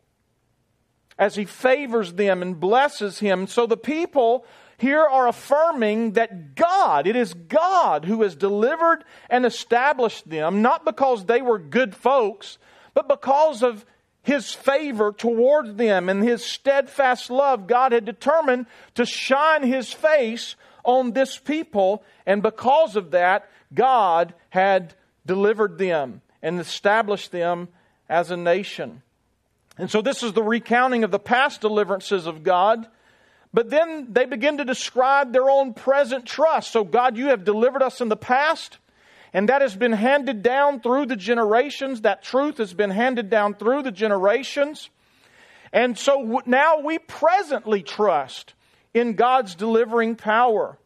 as 1.17 1.35
he 1.35 1.43
favors 1.43 2.13
them 2.13 2.41
and 2.41 2.59
blesses 2.59 3.19
him. 3.19 3.47
So 3.47 3.67
the 3.67 3.77
people 3.77 4.45
here 4.79 5.03
are 5.03 5.27
affirming 5.27 6.13
that 6.13 6.55
God, 6.55 7.05
it 7.05 7.15
is 7.15 7.33
God 7.33 8.05
who 8.05 8.21
has 8.24 8.36
delivered 8.36 9.03
and 9.29 9.45
established 9.45 10.29
them, 10.29 10.62
not 10.62 10.86
because 10.86 11.25
they 11.25 11.41
were 11.41 11.59
good 11.59 11.95
folks, 11.95 12.57
but 12.93 13.07
because 13.07 13.62
of 13.62 13.86
his 14.24 14.53
favor 14.53 15.12
towards 15.12 15.75
them 15.75 16.07
and 16.09 16.24
his 16.24 16.45
steadfast 16.45 17.29
love. 17.29 17.67
God 17.67 17.91
had 17.91 18.05
determined 18.05 18.67
to 18.95 19.05
shine 19.05 19.63
his 19.63 19.91
face 19.91 20.55
on 20.83 21.12
this 21.12 21.38
people, 21.38 22.03
and 22.25 22.41
because 22.41 22.95
of 22.95 23.12
that, 23.12 23.50
God 23.74 24.33
had 24.50 24.93
delivered 25.25 25.77
them 25.77 26.21
and 26.41 26.59
established 26.59 27.31
them 27.31 27.67
as 28.07 28.31
a 28.31 28.38
nation. 28.38 29.01
And 29.77 29.89
so 29.89 30.01
this 30.01 30.24
is 30.24 30.33
the 30.33 30.43
recounting 30.43 31.03
of 31.03 31.12
the 31.12 31.19
past 31.19 31.62
deliverances 31.62 32.25
of 32.25 32.43
God. 32.43 32.88
But 33.53 33.70
then 33.70 34.13
they 34.13 34.25
begin 34.25 34.58
to 34.58 34.65
describe 34.65 35.34
their 35.34 35.50
own 35.50 35.74
present 35.74 36.25
trust. 36.25 36.72
So, 36.72 36.84
God, 36.84 37.18
you 37.18 37.27
have 37.27 37.44
delivered 37.44 37.82
us 37.82 38.00
in 38.00 38.10
the 38.10 38.18
past, 38.18 38.77
and 39.34 39.50
that 39.50 39.62
has 39.62 39.75
been 39.75 39.94
handed 39.94 40.44
down 40.44 40.82
through 40.82 41.08
the 41.08 41.15
generations. 41.15 42.01
That 42.01 42.24
truth 42.24 42.58
has 42.58 42.74
been 42.74 42.91
handed 42.91 43.29
down 43.29 43.56
through 43.56 43.84
the 43.84 43.91
generations. 43.91 44.89
And 45.74 45.98
so 45.98 46.41
now 46.46 46.79
we 46.79 47.00
presently 47.00 47.84
trust 47.84 48.53
in 48.94 49.13
God's 49.13 49.56
delivering 49.56 50.15
power. 50.15 50.77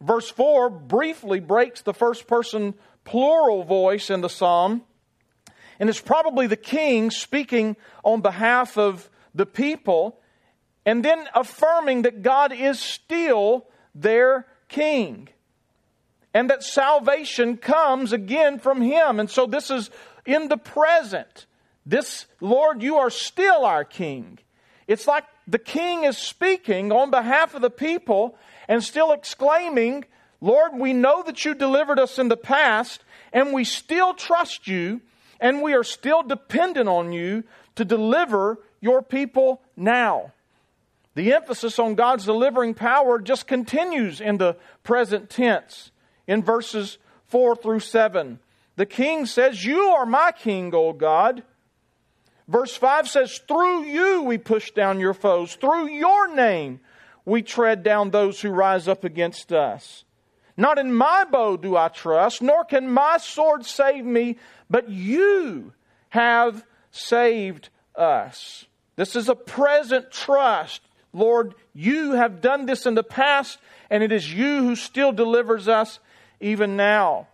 Verse 0.00 0.30
4 0.30 0.70
briefly 0.70 1.40
breaks 1.40 1.82
the 1.82 1.94
first 1.94 2.26
person 2.26 2.74
plural 3.04 3.64
voice 3.64 4.10
in 4.10 4.20
the 4.20 4.28
psalm 4.28 4.82
and 5.80 5.88
it's 5.88 6.00
probably 6.00 6.46
the 6.46 6.56
king 6.56 7.10
speaking 7.10 7.76
on 8.04 8.20
behalf 8.20 8.76
of 8.76 9.08
the 9.34 9.46
people 9.46 10.20
and 10.88 11.04
then 11.04 11.28
affirming 11.34 12.00
that 12.02 12.22
God 12.22 12.50
is 12.50 12.80
still 12.80 13.66
their 13.94 14.46
king 14.68 15.28
and 16.32 16.48
that 16.48 16.64
salvation 16.64 17.58
comes 17.58 18.14
again 18.14 18.58
from 18.58 18.80
him. 18.80 19.20
And 19.20 19.30
so 19.30 19.44
this 19.44 19.70
is 19.70 19.90
in 20.24 20.48
the 20.48 20.56
present. 20.56 21.44
This, 21.84 22.24
Lord, 22.40 22.82
you 22.82 22.96
are 22.96 23.10
still 23.10 23.66
our 23.66 23.84
king. 23.84 24.38
It's 24.86 25.06
like 25.06 25.24
the 25.46 25.58
king 25.58 26.04
is 26.04 26.16
speaking 26.16 26.90
on 26.90 27.10
behalf 27.10 27.54
of 27.54 27.60
the 27.60 27.68
people 27.68 28.38
and 28.66 28.82
still 28.82 29.12
exclaiming, 29.12 30.06
Lord, 30.40 30.72
we 30.74 30.94
know 30.94 31.22
that 31.22 31.44
you 31.44 31.54
delivered 31.54 31.98
us 31.98 32.18
in 32.18 32.28
the 32.28 32.36
past 32.38 33.04
and 33.30 33.52
we 33.52 33.64
still 33.64 34.14
trust 34.14 34.66
you 34.66 35.02
and 35.38 35.60
we 35.60 35.74
are 35.74 35.84
still 35.84 36.22
dependent 36.22 36.88
on 36.88 37.12
you 37.12 37.44
to 37.74 37.84
deliver 37.84 38.56
your 38.80 39.02
people 39.02 39.60
now. 39.76 40.32
The 41.18 41.32
emphasis 41.32 41.80
on 41.80 41.96
God's 41.96 42.26
delivering 42.26 42.74
power 42.74 43.18
just 43.18 43.48
continues 43.48 44.20
in 44.20 44.38
the 44.38 44.56
present 44.84 45.28
tense 45.28 45.90
in 46.28 46.44
verses 46.44 46.98
4 47.26 47.56
through 47.56 47.80
7. 47.80 48.38
The 48.76 48.86
king 48.86 49.26
says, 49.26 49.64
You 49.64 49.80
are 49.80 50.06
my 50.06 50.30
king, 50.30 50.72
O 50.76 50.92
God. 50.92 51.42
Verse 52.46 52.76
5 52.76 53.08
says, 53.08 53.40
Through 53.48 53.86
you 53.86 54.22
we 54.22 54.38
push 54.38 54.70
down 54.70 55.00
your 55.00 55.12
foes. 55.12 55.56
Through 55.56 55.88
your 55.88 56.32
name 56.32 56.78
we 57.24 57.42
tread 57.42 57.82
down 57.82 58.10
those 58.10 58.40
who 58.40 58.50
rise 58.50 58.86
up 58.86 59.02
against 59.02 59.52
us. 59.52 60.04
Not 60.56 60.78
in 60.78 60.94
my 60.94 61.24
bow 61.24 61.56
do 61.56 61.76
I 61.76 61.88
trust, 61.88 62.42
nor 62.42 62.64
can 62.64 62.88
my 62.88 63.16
sword 63.16 63.66
save 63.66 64.04
me, 64.04 64.36
but 64.70 64.88
you 64.88 65.72
have 66.10 66.64
saved 66.92 67.70
us. 67.96 68.66
This 68.94 69.16
is 69.16 69.28
a 69.28 69.34
present 69.34 70.12
trust. 70.12 70.82
Lord, 71.12 71.54
you 71.74 72.12
have 72.12 72.40
done 72.40 72.66
this 72.66 72.86
in 72.86 72.94
the 72.94 73.02
past, 73.02 73.58
and 73.90 74.02
it 74.02 74.12
is 74.12 74.32
you 74.32 74.62
who 74.62 74.76
still 74.76 75.12
delivers 75.12 75.68
us 75.68 75.98
even 76.40 76.76
now. 76.76 77.28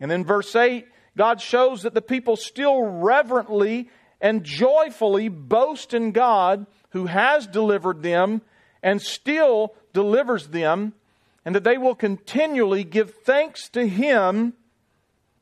And 0.00 0.10
then 0.10 0.24
verse 0.24 0.54
8, 0.54 0.86
God 1.16 1.40
shows 1.40 1.82
that 1.82 1.94
the 1.94 2.02
people 2.02 2.36
still 2.36 2.82
reverently 2.82 3.90
and 4.20 4.44
joyfully 4.44 5.28
boast 5.28 5.94
in 5.94 6.12
God 6.12 6.66
who 6.90 7.06
has 7.06 7.46
delivered 7.46 8.02
them 8.02 8.42
and 8.82 9.02
still 9.02 9.74
delivers 9.92 10.48
them, 10.48 10.92
and 11.44 11.54
that 11.54 11.64
they 11.64 11.78
will 11.78 11.94
continually 11.94 12.84
give 12.84 13.14
thanks 13.24 13.68
to 13.70 13.88
Him 13.88 14.54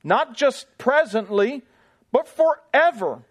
not 0.03 0.37
just 0.37 0.67
presently, 0.79 1.63
but 2.13 2.29
forever. 2.29 3.23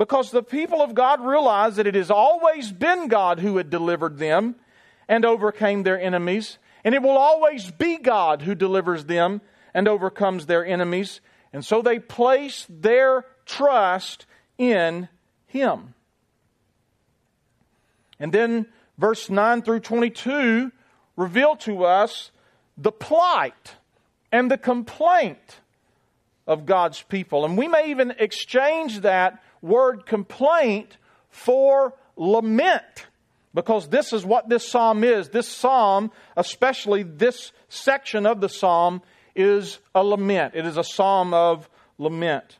Because 0.00 0.30
the 0.30 0.42
people 0.42 0.80
of 0.80 0.94
God 0.94 1.22
realize 1.22 1.76
that 1.76 1.86
it 1.86 1.94
has 1.94 2.10
always 2.10 2.72
been 2.72 3.08
God 3.08 3.38
who 3.38 3.58
had 3.58 3.68
delivered 3.68 4.16
them 4.16 4.54
and 5.06 5.26
overcame 5.26 5.82
their 5.82 6.00
enemies, 6.00 6.56
and 6.82 6.94
it 6.94 7.02
will 7.02 7.18
always 7.18 7.70
be 7.70 7.98
God 7.98 8.40
who 8.40 8.54
delivers 8.54 9.04
them 9.04 9.42
and 9.74 9.86
overcomes 9.86 10.46
their 10.46 10.64
enemies. 10.64 11.20
And 11.52 11.62
so 11.62 11.82
they 11.82 11.98
place 11.98 12.66
their 12.70 13.26
trust 13.44 14.24
in 14.56 15.10
Him. 15.46 15.92
And 18.18 18.32
then 18.32 18.68
verse 18.96 19.28
9 19.28 19.60
through 19.60 19.80
22 19.80 20.72
reveal 21.18 21.56
to 21.56 21.84
us 21.84 22.30
the 22.78 22.90
plight 22.90 23.74
and 24.32 24.50
the 24.50 24.56
complaint 24.56 25.60
of 26.46 26.64
God's 26.64 27.02
people. 27.02 27.44
And 27.44 27.58
we 27.58 27.68
may 27.68 27.90
even 27.90 28.14
exchange 28.18 29.00
that 29.00 29.42
word 29.62 30.06
complaint 30.06 30.96
for 31.28 31.94
lament 32.16 33.06
because 33.54 33.88
this 33.88 34.12
is 34.12 34.24
what 34.24 34.48
this 34.48 34.66
psalm 34.66 35.04
is. 35.04 35.28
This 35.28 35.48
psalm, 35.48 36.10
especially 36.36 37.02
this 37.02 37.52
section 37.68 38.26
of 38.26 38.40
the 38.40 38.48
psalm, 38.48 39.02
is 39.34 39.78
a 39.94 40.04
lament. 40.04 40.54
It 40.54 40.66
is 40.66 40.76
a 40.76 40.84
psalm 40.84 41.34
of 41.34 41.68
lament. 41.98 42.58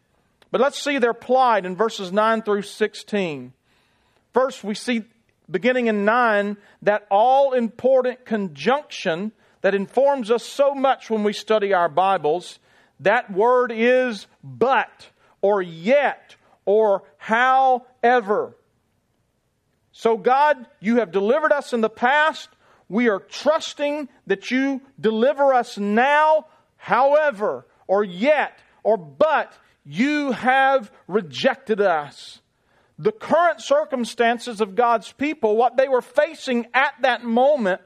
But 0.51 0.61
let's 0.61 0.83
see 0.83 0.99
their 0.99 1.15
plight 1.15 1.65
in 1.65 1.77
verses 1.77 2.13
9 2.13 2.43
through 2.43 2.63
16. 2.63 3.53
First, 4.33 4.65
we 4.65 4.75
see 4.75 5.05
beginning 5.49 5.87
in 5.87 6.05
9 6.05 6.57
that 6.83 7.07
all 7.11 7.53
important 7.53 8.25
conjunction 8.25 9.33
that 9.61 9.75
informs 9.75 10.31
us 10.31 10.45
so 10.45 10.75
much 10.75 11.11
when 11.11 11.23
we 11.23 11.33
study 11.33 11.73
our 11.73 11.89
Bibles 11.89 12.59
that 13.01 13.33
word 13.33 13.73
is 13.75 14.27
but, 14.45 15.09
or 15.41 15.63
yet, 15.63 16.37
or 16.71 17.03
however. 17.17 18.57
So, 19.91 20.17
God, 20.17 20.69
you 20.79 20.99
have 20.99 21.11
delivered 21.11 21.51
us 21.51 21.73
in 21.73 21.81
the 21.81 21.91
past. 21.91 22.49
We 22.89 23.09
are 23.09 23.19
trusting 23.19 24.09
that 24.29 24.53
you 24.53 24.81
deliver 25.01 25.53
us 25.53 25.79
now. 25.79 26.47
However, 26.77 27.67
or 27.89 28.05
yet, 28.05 28.61
or 28.85 28.97
but, 28.97 29.53
you 29.85 30.31
have 30.31 30.93
rejected 31.09 31.81
us. 31.81 32.39
The 33.01 33.11
current 33.11 33.61
circumstances 33.61 34.61
of 34.61 34.77
God's 34.77 35.11
people, 35.11 35.57
what 35.57 35.77
they 35.77 35.89
were 35.89 36.03
facing 36.03 36.69
at 36.73 36.95
that 37.03 37.25
moment, 37.25 37.81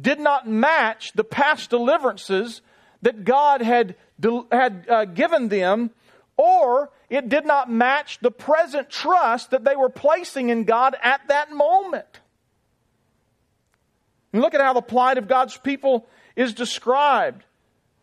did 0.00 0.18
not 0.18 0.48
match 0.48 1.12
the 1.14 1.24
past 1.24 1.70
deliverances 1.70 2.60
that 3.02 3.24
God 3.24 3.62
had 3.62 3.94
had 4.50 4.86
uh, 4.88 5.04
given 5.04 5.48
them, 5.48 5.90
or 6.36 6.90
it 7.08 7.28
did 7.28 7.46
not 7.46 7.70
match 7.70 8.18
the 8.20 8.30
present 8.30 8.90
trust 8.90 9.50
that 9.50 9.64
they 9.64 9.76
were 9.76 9.88
placing 9.88 10.50
in 10.50 10.64
God 10.64 10.96
at 11.02 11.20
that 11.28 11.52
moment. 11.52 12.20
And 14.32 14.42
look 14.42 14.54
at 14.54 14.60
how 14.60 14.74
the 14.74 14.82
plight 14.82 15.18
of 15.18 15.28
God's 15.28 15.56
people 15.56 16.06
is 16.34 16.52
described. 16.52 17.44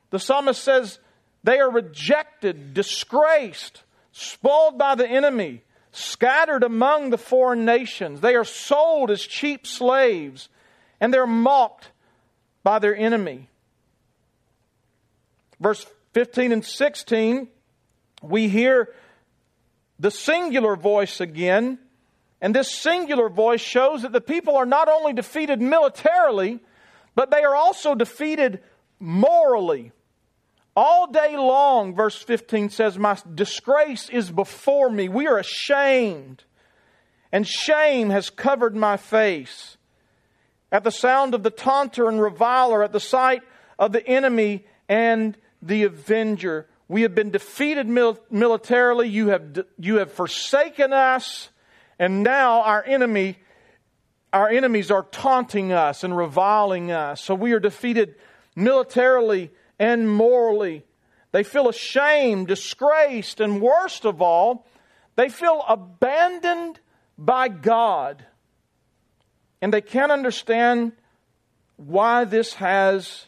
The 0.09 0.19
psalmist 0.19 0.63
says, 0.63 0.99
They 1.43 1.59
are 1.59 1.69
rejected, 1.69 2.73
disgraced, 2.73 3.83
spoiled 4.11 4.77
by 4.77 4.95
the 4.95 5.07
enemy, 5.07 5.61
scattered 5.91 6.63
among 6.63 7.09
the 7.09 7.17
foreign 7.17 7.65
nations. 7.65 8.21
They 8.21 8.35
are 8.35 8.45
sold 8.45 9.11
as 9.11 9.21
cheap 9.21 9.67
slaves, 9.67 10.49
and 10.99 11.13
they're 11.13 11.27
mocked 11.27 11.89
by 12.63 12.79
their 12.79 12.95
enemy. 12.95 13.49
Verse 15.59 15.85
15 16.13 16.51
and 16.51 16.65
16, 16.65 17.47
we 18.23 18.47
hear 18.47 18.93
the 19.99 20.11
singular 20.11 20.75
voice 20.75 21.21
again, 21.21 21.79
And 22.41 22.53
this 22.53 22.69
singular 22.75 23.29
voice 23.29 23.61
shows 23.61 24.01
that 24.01 24.11
the 24.11 24.19
people 24.19 24.57
are 24.57 24.65
not 24.65 24.89
only 24.89 25.13
defeated 25.13 25.61
militarily, 25.61 26.59
but 27.15 27.31
they 27.31 27.43
are 27.43 27.55
also 27.55 27.95
defeated 27.95 28.61
morally. 28.99 29.93
All 30.75 31.07
day 31.07 31.37
long, 31.37 31.95
verse 31.95 32.21
15 32.21 32.69
says, 32.69 32.97
My 32.97 33.17
disgrace 33.33 34.09
is 34.09 34.31
before 34.31 34.89
me. 34.89 35.07
We 35.07 35.27
are 35.27 35.37
ashamed, 35.37 36.43
and 37.31 37.47
shame 37.47 38.09
has 38.09 38.29
covered 38.29 38.75
my 38.75 38.97
face. 38.97 39.77
At 40.71 40.83
the 40.83 40.91
sound 40.91 41.35
of 41.35 41.43
the 41.43 41.51
taunter 41.51 42.09
and 42.09 42.19
reviler, 42.19 42.83
at 42.83 42.91
the 42.91 42.99
sight 42.99 43.43
of 43.77 43.91
the 43.91 44.05
enemy 44.05 44.65
and 44.89 45.37
the 45.61 45.83
avenger, 45.83 46.67
we 46.87 47.03
have 47.03 47.15
been 47.15 47.31
defeated 47.31 47.87
mil- 47.87 48.19
militarily. 48.29 49.07
You 49.07 49.29
have, 49.29 49.65
you 49.79 49.97
have 49.97 50.11
forsaken 50.11 50.93
us, 50.93 51.49
and 51.97 52.23
now 52.23 52.61
our 52.61 52.83
enemy, 52.83 53.37
our 54.31 54.49
enemies 54.49 54.91
are 54.91 55.03
taunting 55.03 55.71
us 55.71 56.03
and 56.03 56.15
reviling 56.15 56.91
us. 56.91 57.21
So 57.21 57.35
we 57.35 57.53
are 57.53 57.59
defeated 57.59 58.15
militarily 58.55 59.51
and 59.79 60.09
morally. 60.09 60.83
They 61.31 61.43
feel 61.43 61.67
ashamed, 61.67 62.47
disgraced, 62.47 63.39
and 63.39 63.61
worst 63.61 64.05
of 64.05 64.21
all, 64.21 64.67
they 65.15 65.29
feel 65.29 65.63
abandoned 65.67 66.79
by 67.17 67.47
God. 67.47 68.25
And 69.61 69.73
they 69.73 69.81
can't 69.81 70.11
understand 70.11 70.91
why 71.77 72.25
this 72.25 72.55
has 72.55 73.27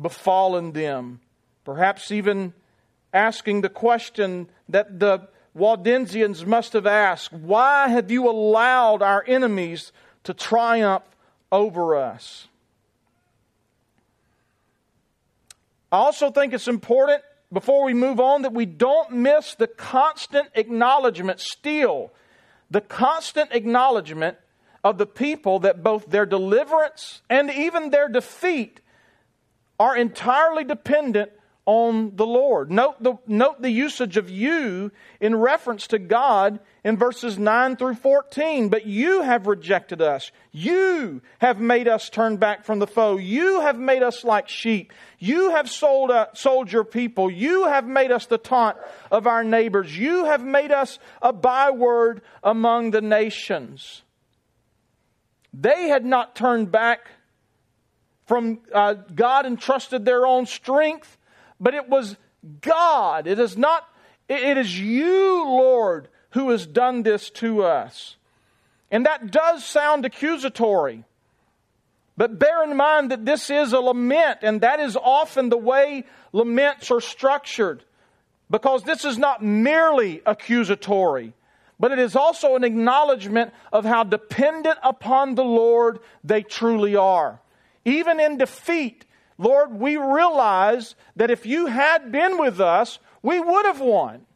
befallen 0.00 0.72
them. 0.72 1.20
Perhaps 1.64 2.10
even 2.12 2.54
asking 3.12 3.60
the 3.60 3.68
question 3.68 4.48
that 4.68 4.98
the 4.98 5.28
Waldensians 5.56 6.46
must 6.46 6.72
have 6.72 6.86
asked 6.86 7.32
Why 7.32 7.88
have 7.88 8.10
you 8.10 8.28
allowed 8.28 9.02
our 9.02 9.24
enemies 9.26 9.92
to 10.24 10.34
triumph 10.34 11.04
over 11.50 11.96
us? 11.96 12.48
I 15.90 15.96
also 15.96 16.30
think 16.30 16.52
it's 16.52 16.68
important 16.68 17.22
before 17.50 17.84
we 17.84 17.94
move 17.94 18.20
on 18.20 18.42
that 18.42 18.52
we 18.52 18.66
don't 18.66 19.10
miss 19.10 19.54
the 19.54 19.66
constant 19.66 20.48
acknowledgement, 20.54 21.40
still, 21.40 22.12
the 22.70 22.82
constant 22.82 23.52
acknowledgement 23.52 24.36
of 24.84 24.98
the 24.98 25.06
people 25.06 25.60
that 25.60 25.82
both 25.82 26.06
their 26.06 26.26
deliverance 26.26 27.22
and 27.30 27.50
even 27.50 27.90
their 27.90 28.08
defeat 28.08 28.80
are 29.80 29.96
entirely 29.96 30.64
dependent 30.64 31.32
on 31.68 32.16
the 32.16 32.26
Lord. 32.26 32.70
Note 32.70 32.94
the, 32.98 33.18
note 33.26 33.60
the 33.60 33.70
usage 33.70 34.16
of 34.16 34.30
you 34.30 34.90
in 35.20 35.36
reference 35.36 35.86
to 35.88 35.98
God 35.98 36.60
in 36.82 36.96
verses 36.96 37.38
9 37.38 37.76
through 37.76 37.96
14. 37.96 38.70
But 38.70 38.86
you 38.86 39.20
have 39.20 39.46
rejected 39.46 40.00
us. 40.00 40.32
You 40.50 41.20
have 41.40 41.60
made 41.60 41.86
us 41.86 42.08
turn 42.08 42.38
back 42.38 42.64
from 42.64 42.78
the 42.78 42.86
foe. 42.86 43.18
You 43.18 43.60
have 43.60 43.78
made 43.78 44.02
us 44.02 44.24
like 44.24 44.48
sheep. 44.48 44.94
You 45.18 45.50
have 45.50 45.68
sold, 45.68 46.10
uh, 46.10 46.28
sold 46.32 46.72
your 46.72 46.84
people. 46.84 47.30
You 47.30 47.66
have 47.66 47.86
made 47.86 48.12
us 48.12 48.24
the 48.24 48.38
taunt 48.38 48.78
of 49.10 49.26
our 49.26 49.44
neighbors. 49.44 49.94
You 49.94 50.24
have 50.24 50.42
made 50.42 50.72
us 50.72 50.98
a 51.20 51.34
byword 51.34 52.22
among 52.42 52.92
the 52.92 53.02
nations. 53.02 54.00
They 55.52 55.88
had 55.88 56.06
not 56.06 56.34
turned 56.34 56.72
back 56.72 57.08
from 58.24 58.60
uh, 58.72 58.94
God 59.14 59.44
and 59.44 59.60
trusted 59.60 60.06
their 60.06 60.26
own 60.26 60.46
strength 60.46 61.17
but 61.60 61.74
it 61.74 61.88
was 61.88 62.16
God. 62.60 63.26
It 63.26 63.38
is 63.38 63.56
not, 63.56 63.88
it 64.28 64.56
is 64.56 64.78
you, 64.78 65.44
Lord, 65.44 66.08
who 66.30 66.50
has 66.50 66.66
done 66.66 67.02
this 67.02 67.30
to 67.30 67.64
us. 67.64 68.16
And 68.90 69.06
that 69.06 69.30
does 69.30 69.64
sound 69.64 70.04
accusatory. 70.04 71.04
But 72.16 72.38
bear 72.38 72.64
in 72.64 72.76
mind 72.76 73.12
that 73.12 73.24
this 73.24 73.48
is 73.48 73.72
a 73.72 73.78
lament, 73.78 74.38
and 74.42 74.62
that 74.62 74.80
is 74.80 74.96
often 74.96 75.50
the 75.50 75.56
way 75.56 76.04
laments 76.32 76.90
are 76.90 77.00
structured. 77.00 77.84
Because 78.50 78.82
this 78.82 79.04
is 79.04 79.18
not 79.18 79.44
merely 79.44 80.22
accusatory, 80.24 81.34
but 81.78 81.92
it 81.92 81.98
is 81.98 82.16
also 82.16 82.56
an 82.56 82.64
acknowledgement 82.64 83.52
of 83.72 83.84
how 83.84 84.04
dependent 84.04 84.78
upon 84.82 85.34
the 85.34 85.44
Lord 85.44 86.00
they 86.24 86.42
truly 86.42 86.96
are. 86.96 87.40
Even 87.84 88.18
in 88.18 88.38
defeat, 88.38 89.04
Lord, 89.38 89.72
we 89.72 89.96
realize 89.96 90.96
that 91.16 91.30
if 91.30 91.46
you 91.46 91.66
had 91.66 92.10
been 92.10 92.38
with 92.38 92.60
us, 92.60 92.98
we 93.22 93.38
would 93.38 93.66
have 93.66 93.80
won. 93.80 94.26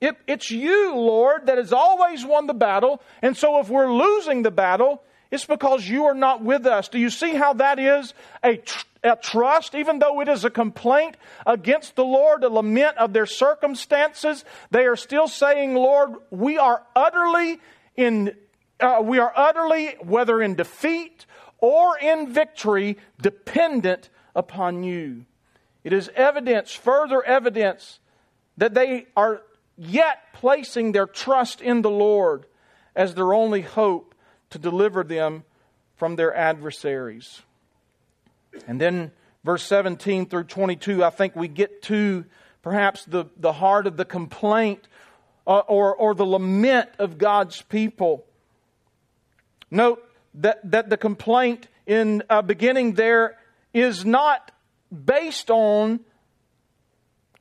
It, 0.00 0.16
it's 0.26 0.50
you, 0.50 0.94
Lord, 0.96 1.46
that 1.46 1.58
has 1.58 1.72
always 1.72 2.24
won 2.24 2.46
the 2.46 2.54
battle. 2.54 3.00
And 3.22 3.36
so 3.36 3.60
if 3.60 3.68
we're 3.68 3.92
losing 3.92 4.42
the 4.42 4.50
battle, 4.50 5.02
it's 5.30 5.46
because 5.46 5.88
you 5.88 6.04
are 6.04 6.14
not 6.14 6.42
with 6.42 6.66
us. 6.66 6.88
Do 6.88 6.98
you 6.98 7.08
see 7.08 7.34
how 7.34 7.54
that 7.54 7.78
is 7.78 8.12
a, 8.42 8.56
tr- 8.56 8.86
a 9.02 9.16
trust? 9.16 9.74
Even 9.74 10.00
though 10.00 10.20
it 10.20 10.28
is 10.28 10.44
a 10.44 10.50
complaint 10.50 11.16
against 11.46 11.96
the 11.96 12.04
Lord, 12.04 12.44
a 12.44 12.50
lament 12.50 12.98
of 12.98 13.12
their 13.14 13.26
circumstances, 13.26 14.44
they 14.70 14.84
are 14.84 14.96
still 14.96 15.28
saying, 15.28 15.74
Lord, 15.74 16.10
we 16.30 16.58
are 16.58 16.82
utterly 16.94 17.60
in, 17.96 18.34
uh, 18.80 19.00
we 19.02 19.20
are 19.20 19.32
utterly, 19.34 19.94
whether 20.00 20.42
in 20.42 20.56
defeat 20.56 21.24
or 21.58 21.96
in 21.96 22.32
victory, 22.32 22.98
dependent 23.20 24.10
upon 24.34 24.82
you. 24.82 25.24
It 25.84 25.92
is 25.92 26.10
evidence, 26.14 26.72
further 26.72 27.22
evidence, 27.22 27.98
that 28.56 28.74
they 28.74 29.06
are 29.16 29.42
yet 29.76 30.32
placing 30.34 30.92
their 30.92 31.06
trust 31.06 31.60
in 31.60 31.82
the 31.82 31.90
Lord 31.90 32.46
as 32.94 33.14
their 33.14 33.32
only 33.32 33.62
hope 33.62 34.14
to 34.50 34.58
deliver 34.58 35.02
them 35.02 35.44
from 35.96 36.16
their 36.16 36.34
adversaries. 36.34 37.42
And 38.66 38.80
then 38.80 39.12
verse 39.44 39.62
17 39.64 40.26
through 40.26 40.44
22, 40.44 41.02
I 41.02 41.10
think 41.10 41.34
we 41.34 41.48
get 41.48 41.82
to 41.82 42.24
perhaps 42.62 43.04
the, 43.04 43.26
the 43.36 43.52
heart 43.52 43.86
of 43.86 43.96
the 43.96 44.04
complaint 44.04 44.86
uh, 45.46 45.58
or, 45.60 45.94
or 45.94 46.14
the 46.14 46.26
lament 46.26 46.90
of 46.98 47.18
God's 47.18 47.62
people. 47.62 48.24
Note 49.70 50.04
that, 50.34 50.70
that 50.70 50.90
the 50.90 50.96
complaint 50.96 51.66
in 51.86 52.22
uh, 52.30 52.42
beginning 52.42 52.92
there 52.92 53.36
is 53.72 54.04
not 54.04 54.50
based 54.92 55.50
on 55.50 56.00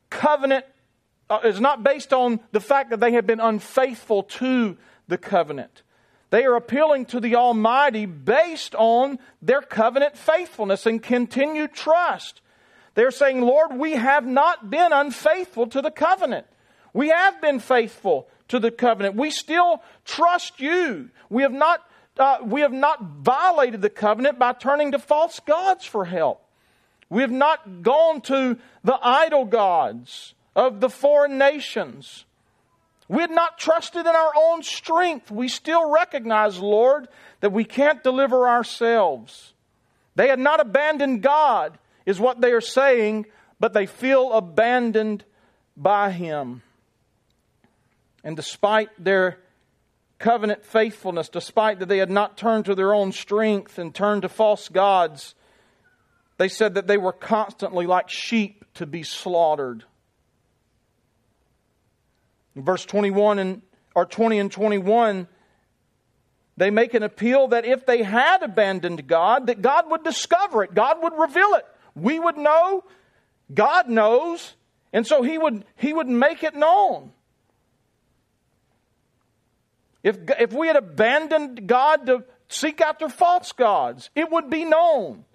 covenant, 0.10 0.66
uh, 1.30 1.40
is 1.44 1.60
not 1.60 1.84
based 1.84 2.14
on 2.14 2.40
the 2.52 2.60
fact 2.60 2.92
that 2.92 3.00
they 3.00 3.14
have 3.14 3.28
been 3.28 3.40
unfaithful 3.40 4.24
to 4.24 4.78
the 5.08 5.18
covenant. 5.18 5.84
They 6.30 6.46
are 6.46 6.56
appealing 6.56 7.08
to 7.08 7.20
the 7.20 7.36
Almighty 7.36 8.06
based 8.06 8.74
on 8.76 9.20
their 9.42 9.62
covenant 9.62 10.18
faithfulness 10.18 10.86
and 10.86 11.04
continued 11.04 11.74
trust. 11.74 12.42
They're 12.96 13.12
saying, 13.12 13.42
Lord, 13.42 13.78
we 13.78 13.94
have 13.94 14.26
not 14.26 14.70
been 14.70 14.94
unfaithful 14.94 15.68
to 15.68 15.82
the 15.82 15.92
covenant. 15.92 16.48
We 16.94 17.10
have 17.10 17.42
been 17.42 17.60
faithful 17.60 18.30
to 18.50 18.60
the 18.60 18.72
covenant. 18.72 19.16
We 19.16 19.32
still 19.32 19.82
trust 20.06 20.60
you. 20.60 21.10
We 21.30 21.44
have 21.44 21.54
not, 21.54 21.82
uh, 22.18 22.38
we 22.44 22.62
have 22.62 22.74
not 22.74 23.02
violated 23.02 23.82
the 23.82 23.90
covenant 23.90 24.38
by 24.38 24.54
turning 24.54 24.92
to 24.92 25.00
false 25.00 25.40
gods 25.40 25.86
for 25.86 26.06
help. 26.06 26.44
We 27.10 27.22
have 27.22 27.32
not 27.32 27.82
gone 27.82 28.22
to 28.22 28.58
the 28.84 29.00
idol 29.02 29.46
gods 29.46 30.34
of 30.56 30.80
the 30.80 30.90
foreign 30.90 31.38
nations. 31.38 32.26
We 33.08 33.22
had 33.22 33.32
not 33.32 33.58
trusted 33.58 34.02
in 34.02 34.16
our 34.16 34.32
own 34.38 34.64
strength. 34.64 35.30
We 35.30 35.50
still 35.50 35.90
recognize, 35.90 36.60
Lord, 36.60 37.10
that 37.42 37.52
we 37.52 37.66
can't 37.66 38.04
deliver 38.04 38.48
ourselves. 38.48 39.54
They 40.16 40.30
had 40.30 40.40
not 40.40 40.62
abandoned 40.62 41.22
God, 41.22 41.78
is 42.06 42.20
what 42.20 42.40
they 42.40 42.52
are 42.52 42.62
saying, 42.62 43.26
but 43.60 43.74
they 43.74 43.86
feel 43.86 44.32
abandoned 44.32 45.26
by 45.76 46.12
Him. 46.12 46.62
And 48.24 48.36
despite 48.36 48.90
their 48.98 49.40
covenant 50.22 50.64
faithfulness, 50.64 51.28
despite 51.28 51.80
that 51.80 51.90
they 51.90 51.98
had 51.98 52.10
not 52.10 52.38
turned 52.38 52.66
to 52.66 52.76
their 52.76 52.94
own 52.94 53.12
strength 53.12 53.78
and 53.78 53.94
turned 53.94 54.22
to 54.22 54.30
false 54.30 54.70
gods, 54.70 55.36
they 56.38 56.48
said 56.48 56.76
that 56.76 56.88
they 56.88 56.98
were 56.98 57.12
constantly 57.12 57.86
like 57.86 58.10
sheep 58.10 58.64
to 58.76 58.86
be 58.86 59.04
slaughtered. 59.04 59.84
In 62.56 62.64
verse 62.64 62.86
21 62.86 63.40
and 63.40 63.62
or 63.94 64.06
20 64.06 64.40
and 64.40 64.52
21 64.52 65.28
they 66.58 66.70
make 66.70 66.94
an 66.94 67.04
appeal 67.04 67.48
that 67.50 67.66
if 67.66 67.86
they 67.86 68.04
had 68.04 68.44
abandoned 68.44 69.08
God 69.08 69.48
that 69.48 69.62
God 69.62 69.90
would 69.90 70.04
discover 70.04 70.64
it 70.64 70.74
God 70.74 71.02
would 71.02 71.14
reveal 71.18 71.54
it. 71.56 71.66
We 71.96 72.20
would 72.20 72.38
know. 72.38 72.84
God 73.54 73.90
knows. 73.90 74.56
And 74.94 75.06
so 75.06 75.24
he 75.24 75.38
would 75.38 75.66
he 75.76 75.92
would 75.92 76.08
make 76.08 76.44
it 76.44 76.56
known 76.56 77.12
if 80.04 80.18
if 80.40 80.54
we 80.54 80.68
had 80.68 80.76
abandoned 80.76 81.68
God 81.68 82.06
to 82.08 82.24
seek 82.48 82.82
after 82.82 83.10
false 83.10 83.52
gods 83.52 84.10
it 84.16 84.32
would 84.32 84.50
be 84.50 84.66
known 84.66 85.26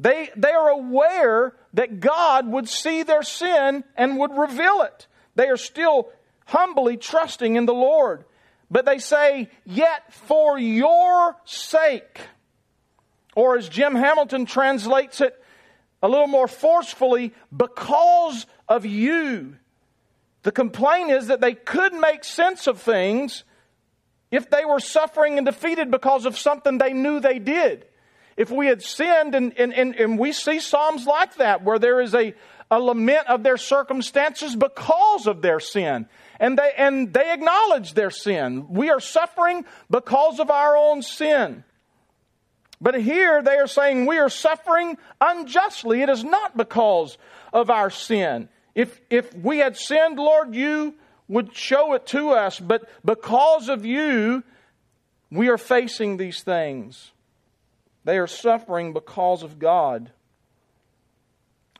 they, 0.00 0.30
they 0.36 0.52
are 0.52 0.68
aware 0.68 1.54
that 1.74 2.00
God 2.00 2.46
would 2.46 2.68
see 2.68 3.02
their 3.02 3.22
sin 3.22 3.82
and 3.96 4.18
would 4.18 4.36
reveal 4.36 4.82
it. 4.82 5.06
They 5.34 5.48
are 5.48 5.56
still 5.56 6.10
humbly 6.46 6.96
trusting 6.96 7.56
in 7.56 7.66
the 7.66 7.74
Lord. 7.74 8.24
But 8.70 8.86
they 8.86 8.98
say, 8.98 9.48
yet 9.64 10.12
for 10.12 10.58
your 10.58 11.36
sake. 11.44 12.20
Or 13.34 13.56
as 13.56 13.68
Jim 13.68 13.94
Hamilton 13.94 14.46
translates 14.46 15.20
it 15.20 15.34
a 16.00 16.08
little 16.08 16.28
more 16.28 16.46
forcefully, 16.46 17.34
because 17.54 18.46
of 18.68 18.86
you. 18.86 19.56
The 20.42 20.52
complaint 20.52 21.10
is 21.10 21.26
that 21.28 21.40
they 21.40 21.54
could 21.54 21.92
make 21.94 22.24
sense 22.24 22.66
of 22.66 22.80
things 22.80 23.44
if 24.30 24.50
they 24.50 24.64
were 24.64 24.80
suffering 24.80 25.38
and 25.38 25.46
defeated 25.46 25.90
because 25.90 26.26
of 26.26 26.38
something 26.38 26.78
they 26.78 26.92
knew 26.92 27.20
they 27.20 27.38
did. 27.38 27.86
If 28.36 28.50
we 28.50 28.66
had 28.66 28.82
sinned, 28.82 29.34
and, 29.34 29.58
and, 29.58 29.74
and, 29.74 29.96
and 29.96 30.18
we 30.18 30.32
see 30.32 30.60
Psalms 30.60 31.06
like 31.06 31.36
that, 31.36 31.64
where 31.64 31.78
there 31.78 32.00
is 32.00 32.14
a, 32.14 32.34
a 32.70 32.78
lament 32.78 33.26
of 33.26 33.42
their 33.42 33.56
circumstances 33.56 34.54
because 34.54 35.26
of 35.26 35.42
their 35.42 35.58
sin. 35.58 36.06
And 36.38 36.56
they, 36.56 36.72
and 36.76 37.12
they 37.12 37.32
acknowledge 37.32 37.94
their 37.94 38.10
sin. 38.10 38.68
We 38.68 38.90
are 38.90 39.00
suffering 39.00 39.64
because 39.90 40.38
of 40.38 40.50
our 40.50 40.76
own 40.76 41.02
sin. 41.02 41.64
But 42.80 43.00
here 43.00 43.42
they 43.42 43.56
are 43.56 43.66
saying 43.66 44.06
we 44.06 44.18
are 44.18 44.28
suffering 44.28 44.98
unjustly. 45.20 46.02
It 46.02 46.08
is 46.08 46.22
not 46.22 46.56
because 46.56 47.18
of 47.52 47.70
our 47.70 47.90
sin. 47.90 48.48
If, 48.78 49.00
if 49.10 49.34
we 49.34 49.58
had 49.58 49.76
sinned, 49.76 50.20
Lord, 50.20 50.54
you 50.54 50.94
would 51.26 51.52
show 51.52 51.94
it 51.94 52.06
to 52.06 52.30
us. 52.30 52.60
But 52.60 52.88
because 53.04 53.68
of 53.68 53.84
you, 53.84 54.44
we 55.32 55.48
are 55.48 55.58
facing 55.58 56.16
these 56.16 56.44
things. 56.44 57.10
They 58.04 58.18
are 58.18 58.28
suffering 58.28 58.92
because 58.92 59.42
of 59.42 59.58
God. 59.58 60.12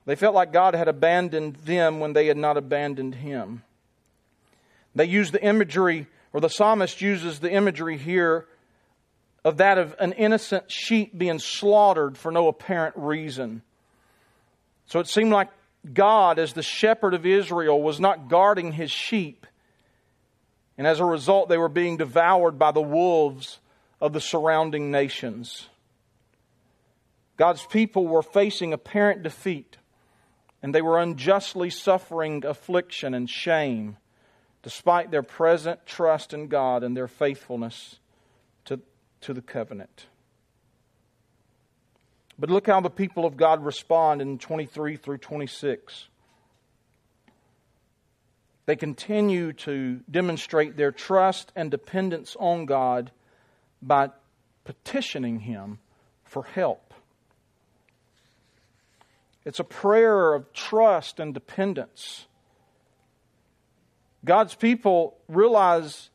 They 0.06 0.16
felt 0.16 0.34
like 0.34 0.52
God 0.52 0.74
had 0.74 0.88
abandoned 0.88 1.54
them 1.58 2.00
when 2.00 2.14
they 2.14 2.26
had 2.26 2.36
not 2.36 2.56
abandoned 2.56 3.14
Him. 3.14 3.62
They 4.96 5.04
use 5.04 5.30
the 5.30 5.40
imagery, 5.40 6.08
or 6.32 6.40
the 6.40 6.50
psalmist 6.50 7.00
uses 7.00 7.38
the 7.38 7.52
imagery 7.52 7.96
here 7.96 8.48
of 9.44 9.58
that 9.58 9.78
of 9.78 9.94
an 10.00 10.14
innocent 10.14 10.68
sheep 10.68 11.16
being 11.16 11.38
slaughtered 11.38 12.18
for 12.18 12.32
no 12.32 12.48
apparent 12.48 12.96
reason. 12.96 13.62
So 14.86 14.98
it 14.98 15.06
seemed 15.06 15.30
like 15.30 15.50
God, 15.94 16.38
as 16.38 16.52
the 16.52 16.62
shepherd 16.62 17.14
of 17.14 17.26
Israel, 17.26 17.82
was 17.82 18.00
not 18.00 18.28
guarding 18.28 18.72
his 18.72 18.90
sheep. 18.90 19.46
And 20.76 20.86
as 20.86 21.00
a 21.00 21.04
result, 21.04 21.48
they 21.48 21.58
were 21.58 21.68
being 21.68 21.96
devoured 21.96 22.58
by 22.58 22.70
the 22.70 22.80
wolves 22.80 23.58
of 24.00 24.12
the 24.12 24.20
surrounding 24.20 24.90
nations. 24.90 25.68
God's 27.36 27.64
people 27.66 28.06
were 28.06 28.22
facing 28.22 28.72
apparent 28.72 29.22
defeat, 29.22 29.76
and 30.62 30.74
they 30.74 30.82
were 30.82 30.98
unjustly 30.98 31.70
suffering 31.70 32.44
affliction 32.44 33.14
and 33.14 33.30
shame, 33.30 33.96
despite 34.62 35.10
their 35.10 35.22
present 35.22 35.86
trust 35.86 36.34
in 36.34 36.48
God 36.48 36.82
and 36.82 36.96
their 36.96 37.08
faithfulness 37.08 37.98
to, 38.64 38.80
to 39.20 39.32
the 39.32 39.42
covenant. 39.42 40.06
But 42.38 42.50
look 42.50 42.66
how 42.66 42.80
the 42.80 42.90
people 42.90 43.24
of 43.24 43.36
God 43.36 43.64
respond 43.64 44.22
in 44.22 44.38
23 44.38 44.96
through 44.96 45.18
26. 45.18 46.08
They 48.66 48.76
continue 48.76 49.52
to 49.54 50.00
demonstrate 50.10 50.76
their 50.76 50.92
trust 50.92 51.52
and 51.56 51.70
dependence 51.70 52.36
on 52.38 52.66
God 52.66 53.10
by 53.80 54.10
petitioning 54.64 55.40
Him 55.40 55.78
for 56.24 56.44
help. 56.44 56.94
It's 59.44 59.58
a 59.58 59.64
prayer 59.64 60.34
of 60.34 60.52
trust 60.52 61.18
and 61.18 61.32
dependence. 61.32 62.26
God's 64.24 64.54
people 64.54 65.16
realize 65.26 66.10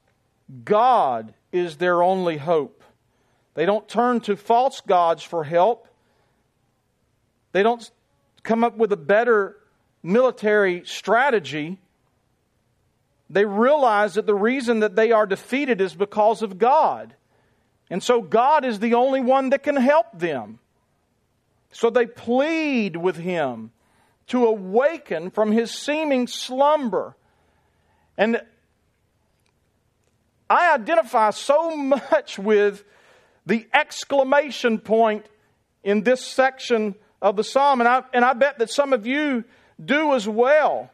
God 0.63 1.33
is 1.51 1.77
their 1.77 2.03
only 2.03 2.37
hope. 2.37 2.83
They 3.55 3.65
don't 3.65 3.87
turn 3.89 4.19
to 4.21 4.35
false 4.35 4.81
gods 4.81 5.23
for 5.23 5.43
help. 5.43 5.87
They 7.53 7.63
don't 7.63 7.89
come 8.43 8.63
up 8.63 8.77
with 8.77 8.91
a 8.91 8.97
better 8.97 9.55
military 10.03 10.83
strategy. 10.85 11.79
They 13.29 13.45
realize 13.45 14.15
that 14.15 14.25
the 14.25 14.35
reason 14.35 14.81
that 14.81 14.95
they 14.95 15.11
are 15.11 15.25
defeated 15.25 15.79
is 15.79 15.95
because 15.95 16.41
of 16.41 16.57
God. 16.57 17.15
And 17.89 18.03
so 18.03 18.21
God 18.21 18.65
is 18.65 18.79
the 18.79 18.95
only 18.95 19.21
one 19.21 19.51
that 19.51 19.63
can 19.63 19.77
help 19.77 20.07
them. 20.19 20.59
So 21.71 21.89
they 21.89 22.05
plead 22.05 22.95
with 22.95 23.15
him 23.15 23.71
to 24.27 24.45
awaken 24.45 25.31
from 25.31 25.51
his 25.51 25.71
seeming 25.71 26.27
slumber. 26.27 27.15
And 28.17 28.41
I 30.49 30.73
identify 30.73 31.31
so 31.31 31.75
much 31.75 32.39
with 32.39 32.83
the 33.45 33.67
exclamation 33.73 34.79
point 34.79 35.25
in 35.83 36.03
this 36.03 36.25
section 36.25 36.95
of 37.23 37.37
the 37.37 37.43
psalm, 37.43 37.79
and 37.79 37.87
I, 37.87 38.03
and 38.13 38.23
I 38.23 38.33
bet 38.33 38.59
that 38.59 38.69
some 38.69 38.91
of 38.91 39.07
you 39.07 39.45
do 39.83 40.13
as 40.13 40.27
well. 40.27 40.91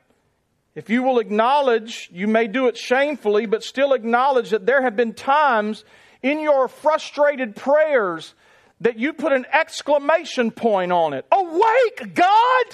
If 0.76 0.90
you 0.90 1.02
will 1.02 1.18
acknowledge, 1.18 2.08
you 2.14 2.28
may 2.28 2.48
do 2.48 2.68
it 2.68 2.78
shamefully, 2.78 3.48
but 3.48 3.64
still 3.64 3.94
acknowledge 3.94 4.52
that 4.52 4.66
there 4.66 4.84
have 4.84 4.96
been 4.96 5.14
times 5.14 5.84
in 6.22 6.40
your 6.40 6.68
frustrated 6.68 7.56
prayers 7.56 8.36
that 8.82 9.00
you 9.00 9.12
put 9.12 9.34
an 9.34 9.46
exclamation 9.52 10.52
point 10.52 10.92
on 10.92 11.14
it. 11.14 11.26
Awake, 11.32 12.14
God! 12.14 12.66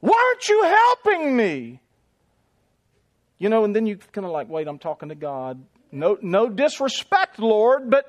Why 0.00 0.28
aren't 0.28 0.48
you 0.48 0.62
helping 0.62 1.36
me? 1.36 1.80
You 3.38 3.48
know, 3.48 3.64
and 3.64 3.74
then 3.74 3.86
you 3.86 3.96
kind 3.96 4.26
of 4.26 4.32
like, 4.32 4.50
wait, 4.50 4.68
I'm 4.68 4.78
talking 4.78 5.08
to 5.08 5.14
God. 5.14 5.64
No, 5.90 6.18
no 6.20 6.50
disrespect, 6.50 7.38
Lord, 7.38 7.90
but, 7.90 8.04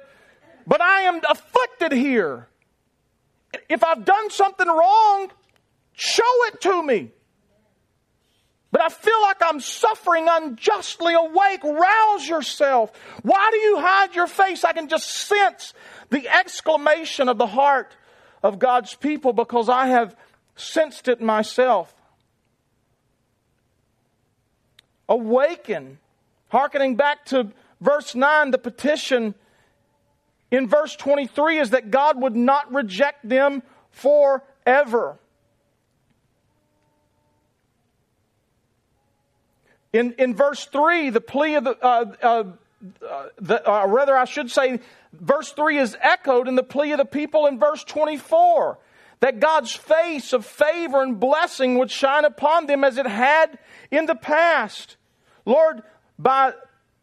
but 0.67 0.81
I 0.81 1.03
am 1.03 1.21
afflicted 1.27 1.93
here. 1.93 2.47
If 3.69 3.83
I've 3.83 4.05
done 4.05 4.29
something 4.29 4.67
wrong, 4.67 5.31
show 5.93 6.45
it 6.47 6.61
to 6.61 6.83
me. 6.83 7.11
But 8.71 8.81
I 8.81 8.89
feel 8.89 9.21
like 9.21 9.41
I'm 9.41 9.59
suffering 9.59 10.27
unjustly. 10.29 11.13
Awake, 11.13 11.63
rouse 11.63 12.27
yourself. 12.27 12.91
Why 13.21 13.49
do 13.51 13.57
you 13.57 13.79
hide 13.79 14.15
your 14.15 14.27
face? 14.27 14.63
I 14.63 14.71
can 14.71 14.87
just 14.87 15.09
sense 15.09 15.73
the 16.09 16.29
exclamation 16.29 17.27
of 17.27 17.37
the 17.37 17.47
heart 17.47 17.95
of 18.41 18.59
God's 18.59 18.95
people 18.95 19.33
because 19.33 19.67
I 19.67 19.87
have 19.87 20.15
sensed 20.55 21.09
it 21.09 21.21
myself. 21.21 21.93
Awaken. 25.09 25.99
Harkening 26.47 26.95
back 26.95 27.25
to 27.25 27.51
verse 27.81 28.15
9, 28.15 28.51
the 28.51 28.57
petition 28.57 29.35
in 30.51 30.67
verse 30.67 30.95
23 30.95 31.59
is 31.59 31.69
that 31.71 31.89
God 31.89 32.21
would 32.21 32.35
not 32.35 32.73
reject 32.73 33.27
them 33.27 33.63
forever. 33.89 35.17
In, 39.93 40.13
in 40.13 40.35
verse 40.35 40.65
3, 40.65 41.09
the 41.09 41.21
plea 41.21 41.55
of 41.55 41.63
the, 41.63 41.77
uh, 41.81 42.05
uh, 42.21 42.43
uh, 43.05 43.25
the 43.39 43.69
uh, 43.69 43.87
rather, 43.87 44.15
I 44.15 44.25
should 44.25 44.51
say, 44.51 44.79
verse 45.13 45.51
3 45.51 45.79
is 45.79 45.97
echoed 46.01 46.47
in 46.47 46.55
the 46.55 46.63
plea 46.63 46.93
of 46.93 46.97
the 46.97 47.05
people 47.05 47.47
in 47.47 47.59
verse 47.59 47.83
24 47.83 48.77
that 49.19 49.39
God's 49.39 49.71
face 49.71 50.33
of 50.33 50.45
favor 50.45 51.01
and 51.01 51.19
blessing 51.19 51.77
would 51.77 51.91
shine 51.91 52.25
upon 52.25 52.65
them 52.65 52.83
as 52.83 52.97
it 52.97 53.05
had 53.05 53.57
in 53.91 54.05
the 54.07 54.15
past. 54.15 54.97
Lord, 55.45 55.83
by 56.17 56.53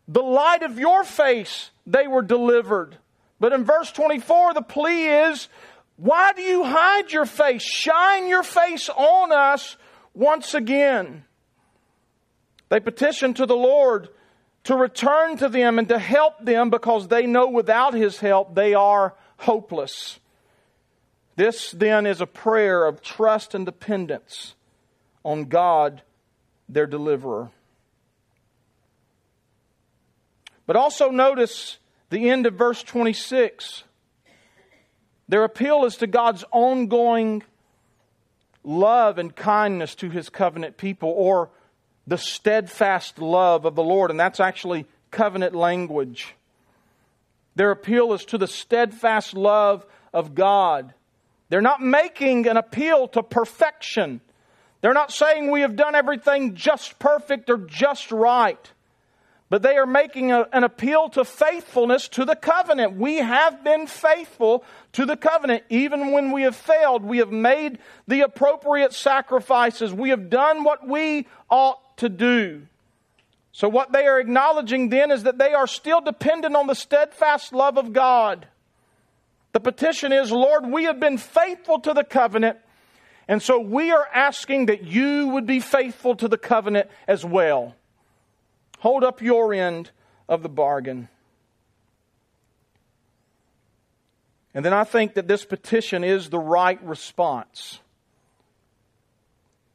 the 0.08 0.22
light 0.22 0.62
of 0.62 0.78
your 0.78 1.04
face, 1.04 1.70
they 1.86 2.06
were 2.08 2.22
delivered. 2.22 2.96
But 3.40 3.52
in 3.52 3.64
verse 3.64 3.92
24, 3.92 4.54
the 4.54 4.62
plea 4.62 5.06
is, 5.06 5.48
why 5.96 6.32
do 6.32 6.42
you 6.42 6.64
hide 6.64 7.12
your 7.12 7.26
face? 7.26 7.62
Shine 7.62 8.28
your 8.28 8.42
face 8.42 8.88
on 8.88 9.32
us 9.32 9.76
once 10.14 10.54
again. 10.54 11.24
They 12.68 12.80
petition 12.80 13.34
to 13.34 13.46
the 13.46 13.56
Lord 13.56 14.08
to 14.64 14.76
return 14.76 15.36
to 15.38 15.48
them 15.48 15.78
and 15.78 15.88
to 15.88 15.98
help 15.98 16.44
them 16.44 16.70
because 16.70 17.08
they 17.08 17.26
know 17.26 17.48
without 17.48 17.94
His 17.94 18.18
help 18.18 18.54
they 18.54 18.74
are 18.74 19.14
hopeless. 19.38 20.18
This 21.36 21.70
then 21.70 22.04
is 22.06 22.20
a 22.20 22.26
prayer 22.26 22.84
of 22.84 23.00
trust 23.00 23.54
and 23.54 23.64
dependence 23.64 24.54
on 25.24 25.44
God, 25.44 26.02
their 26.68 26.86
deliverer. 26.86 27.50
But 30.66 30.76
also 30.76 31.10
notice 31.10 31.78
the 32.10 32.30
end 32.30 32.46
of 32.46 32.54
verse 32.54 32.82
26. 32.82 33.84
Their 35.28 35.44
appeal 35.44 35.84
is 35.84 35.96
to 35.98 36.06
God's 36.06 36.44
ongoing 36.52 37.42
love 38.64 39.18
and 39.18 39.34
kindness 39.34 39.94
to 39.96 40.10
his 40.10 40.28
covenant 40.28 40.76
people, 40.76 41.10
or 41.10 41.50
the 42.06 42.18
steadfast 42.18 43.18
love 43.18 43.64
of 43.64 43.74
the 43.74 43.82
Lord, 43.82 44.10
and 44.10 44.18
that's 44.18 44.40
actually 44.40 44.86
covenant 45.10 45.54
language. 45.54 46.34
Their 47.54 47.70
appeal 47.70 48.12
is 48.12 48.24
to 48.26 48.38
the 48.38 48.46
steadfast 48.46 49.34
love 49.34 49.84
of 50.12 50.34
God. 50.34 50.94
They're 51.48 51.60
not 51.60 51.80
making 51.82 52.46
an 52.46 52.56
appeal 52.56 53.08
to 53.08 53.22
perfection. 53.22 54.20
They're 54.80 54.94
not 54.94 55.12
saying 55.12 55.50
we 55.50 55.62
have 55.62 55.76
done 55.76 55.94
everything 55.94 56.54
just 56.54 56.98
perfect 56.98 57.50
or 57.50 57.58
just 57.58 58.12
right. 58.12 58.70
But 59.50 59.62
they 59.62 59.76
are 59.76 59.86
making 59.86 60.30
a, 60.30 60.46
an 60.52 60.62
appeal 60.62 61.08
to 61.10 61.24
faithfulness 61.24 62.08
to 62.08 62.24
the 62.24 62.36
covenant. 62.36 62.96
We 62.96 63.16
have 63.16 63.64
been 63.64 63.86
faithful 63.86 64.62
to 64.92 65.06
the 65.06 65.16
covenant. 65.16 65.64
Even 65.70 66.12
when 66.12 66.32
we 66.32 66.42
have 66.42 66.56
failed, 66.56 67.02
we 67.02 67.18
have 67.18 67.32
made 67.32 67.78
the 68.06 68.20
appropriate 68.20 68.92
sacrifices. 68.92 69.92
We 69.92 70.10
have 70.10 70.28
done 70.28 70.64
what 70.64 70.86
we 70.86 71.26
ought 71.50 71.96
to 71.98 72.08
do. 72.08 72.66
So, 73.52 73.68
what 73.68 73.92
they 73.92 74.06
are 74.06 74.20
acknowledging 74.20 74.90
then 74.90 75.10
is 75.10 75.22
that 75.22 75.38
they 75.38 75.54
are 75.54 75.66
still 75.66 76.00
dependent 76.00 76.54
on 76.54 76.66
the 76.66 76.74
steadfast 76.74 77.52
love 77.52 77.78
of 77.78 77.92
God. 77.92 78.46
The 79.52 79.60
petition 79.60 80.12
is, 80.12 80.30
Lord, 80.30 80.66
we 80.66 80.84
have 80.84 81.00
been 81.00 81.16
faithful 81.18 81.80
to 81.80 81.94
the 81.94 82.04
covenant, 82.04 82.58
and 83.26 83.42
so 83.42 83.58
we 83.58 83.90
are 83.90 84.06
asking 84.14 84.66
that 84.66 84.84
you 84.84 85.28
would 85.28 85.46
be 85.46 85.58
faithful 85.58 86.14
to 86.16 86.28
the 86.28 86.38
covenant 86.38 86.88
as 87.08 87.24
well. 87.24 87.74
Hold 88.78 89.04
up 89.04 89.20
your 89.20 89.52
end 89.52 89.90
of 90.28 90.42
the 90.42 90.48
bargain. 90.48 91.08
And 94.54 94.64
then 94.64 94.72
I 94.72 94.84
think 94.84 95.14
that 95.14 95.28
this 95.28 95.44
petition 95.44 96.04
is 96.04 96.30
the 96.30 96.38
right 96.38 96.82
response 96.82 97.80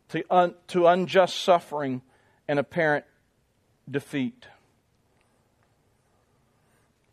to, 0.09 0.23
un, 0.29 0.55
to 0.67 0.87
unjust 0.87 1.37
suffering 1.37 2.01
and 2.47 2.59
apparent 2.59 3.05
defeat. 3.89 4.47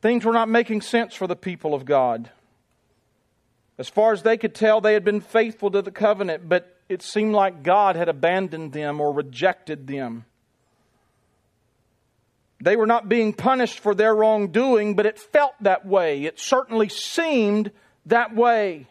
Things 0.01 0.25
were 0.25 0.33
not 0.33 0.49
making 0.49 0.81
sense 0.81 1.15
for 1.15 1.27
the 1.27 1.37
people 1.37 1.75
of 1.75 1.85
God. 1.85 2.31
As 3.79 3.89
far 3.89 4.13
as 4.13 4.23
they 4.23 4.37
could 4.37 4.55
tell, 4.55 4.81
they 4.81 4.95
had 4.95 5.05
been 5.05 5.21
faithful 5.21 5.71
to 5.71 5.83
the 5.83 5.91
covenant, 5.91 6.49
but 6.49 6.77
it 6.89 7.03
seemed 7.03 7.35
like 7.35 7.63
God 7.63 7.97
had 7.97 8.09
abandoned 8.09 8.73
them 8.73 9.01
or 9.01 9.13
rejected 9.13 9.87
them. 9.87 10.25
They 12.63 12.77
were 12.77 12.87
not 12.87 13.09
being 13.09 13.33
punished 13.33 13.81
for 13.81 13.95
their 13.95 14.15
wrongdoing, 14.15 14.95
but 14.95 15.07
it 15.07 15.19
felt 15.19 15.55
that 15.63 15.87
way. 15.87 16.25
It 16.25 16.39
certainly 16.39 16.91
seemed 16.91 17.71
that 18.07 18.35
way. 18.35 18.87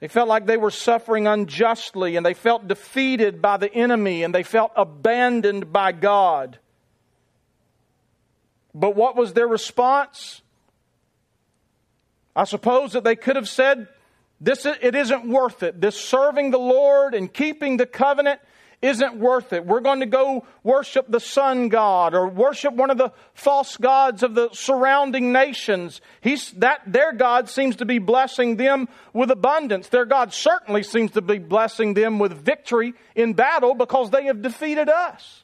They 0.00 0.08
felt 0.08 0.28
like 0.28 0.46
they 0.46 0.56
were 0.56 0.70
suffering 0.70 1.26
unjustly, 1.26 2.16
and 2.16 2.26
they 2.26 2.34
felt 2.34 2.66
defeated 2.66 3.40
by 3.40 3.56
the 3.56 3.72
enemy, 3.72 4.22
and 4.24 4.34
they 4.34 4.42
felt 4.42 4.72
abandoned 4.76 5.72
by 5.72 5.92
God. 5.92 6.58
But 8.74 8.94
what 8.94 9.16
was 9.16 9.32
their 9.32 9.48
response? 9.48 10.42
I 12.34 12.44
suppose 12.44 12.92
that 12.92 13.02
they 13.02 13.16
could 13.16 13.36
have 13.36 13.48
said, 13.48 13.88
this, 14.40 14.66
it 14.66 14.94
isn't 14.94 15.28
worth 15.28 15.64
it. 15.64 15.80
This 15.80 15.98
serving 15.98 16.52
the 16.52 16.58
Lord 16.58 17.14
and 17.14 17.32
keeping 17.32 17.76
the 17.76 17.86
covenant 17.86 18.40
isn't 18.80 19.16
worth 19.16 19.52
it. 19.52 19.66
We're 19.66 19.80
going 19.80 20.00
to 20.00 20.06
go 20.06 20.46
worship 20.62 21.06
the 21.08 21.18
sun 21.18 21.68
god 21.68 22.14
or 22.14 22.28
worship 22.28 22.74
one 22.74 22.90
of 22.90 22.98
the 22.98 23.12
false 23.34 23.76
gods 23.76 24.22
of 24.22 24.34
the 24.34 24.50
surrounding 24.52 25.32
nations. 25.32 26.00
He's, 26.20 26.52
that, 26.52 26.82
their 26.86 27.12
God 27.12 27.48
seems 27.48 27.76
to 27.76 27.84
be 27.84 27.98
blessing 27.98 28.56
them 28.56 28.88
with 29.12 29.30
abundance. 29.30 29.88
Their 29.88 30.04
God 30.04 30.32
certainly 30.32 30.84
seems 30.84 31.10
to 31.12 31.22
be 31.22 31.38
blessing 31.38 31.94
them 31.94 32.18
with 32.20 32.32
victory 32.32 32.94
in 33.16 33.34
battle 33.34 33.74
because 33.74 34.10
they 34.10 34.26
have 34.26 34.42
defeated 34.42 34.88
us. 34.88 35.42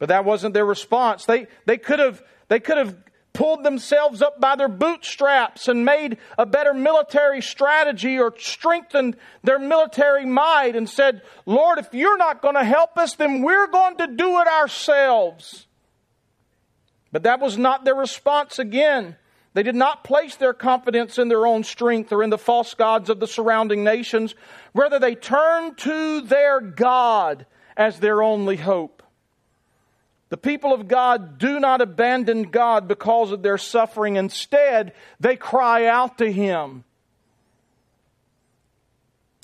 But 0.00 0.08
that 0.08 0.24
wasn't 0.24 0.54
their 0.54 0.64
response. 0.64 1.26
They, 1.26 1.46
they 1.66 1.76
could 1.76 1.98
have 1.98 2.22
they 2.48 2.58
could 2.58 2.78
have 2.78 2.96
pulled 3.32 3.64
themselves 3.64 4.22
up 4.22 4.40
by 4.40 4.56
their 4.56 4.68
bootstraps 4.68 5.68
and 5.68 5.84
made 5.84 6.18
a 6.36 6.46
better 6.46 6.74
military 6.74 7.40
strategy 7.40 8.18
or 8.18 8.34
strengthened 8.38 9.16
their 9.44 9.58
military 9.58 10.26
might 10.26 10.74
and 10.74 10.88
said, 10.88 11.22
Lord, 11.46 11.78
if 11.78 11.88
you're 11.92 12.18
not 12.18 12.42
going 12.42 12.56
to 12.56 12.64
help 12.64 12.98
us, 12.98 13.14
then 13.14 13.42
we're 13.42 13.68
going 13.68 13.96
to 13.98 14.08
do 14.08 14.40
it 14.40 14.48
ourselves. 14.48 15.66
But 17.12 17.22
that 17.24 17.40
was 17.40 17.56
not 17.56 17.84
their 17.84 17.94
response 17.94 18.58
again. 18.58 19.16
They 19.52 19.62
did 19.64 19.74
not 19.74 20.04
place 20.04 20.36
their 20.36 20.52
confidence 20.54 21.18
in 21.18 21.28
their 21.28 21.46
own 21.46 21.64
strength 21.64 22.12
or 22.12 22.22
in 22.22 22.30
the 22.30 22.38
false 22.38 22.74
gods 22.74 23.10
of 23.10 23.18
the 23.18 23.26
surrounding 23.26 23.82
nations. 23.82 24.34
Rather, 24.74 24.98
they 24.98 25.16
turned 25.16 25.76
to 25.78 26.20
their 26.20 26.60
God 26.60 27.46
as 27.76 27.98
their 27.98 28.22
only 28.22 28.56
hope. 28.56 28.99
The 30.30 30.36
people 30.36 30.72
of 30.72 30.86
God 30.86 31.38
do 31.38 31.58
not 31.58 31.80
abandon 31.80 32.44
God 32.44 32.86
because 32.86 33.32
of 33.32 33.42
their 33.42 33.58
suffering. 33.58 34.16
Instead, 34.16 34.92
they 35.18 35.36
cry 35.36 35.86
out 35.86 36.18
to 36.18 36.32
Him. 36.32 36.84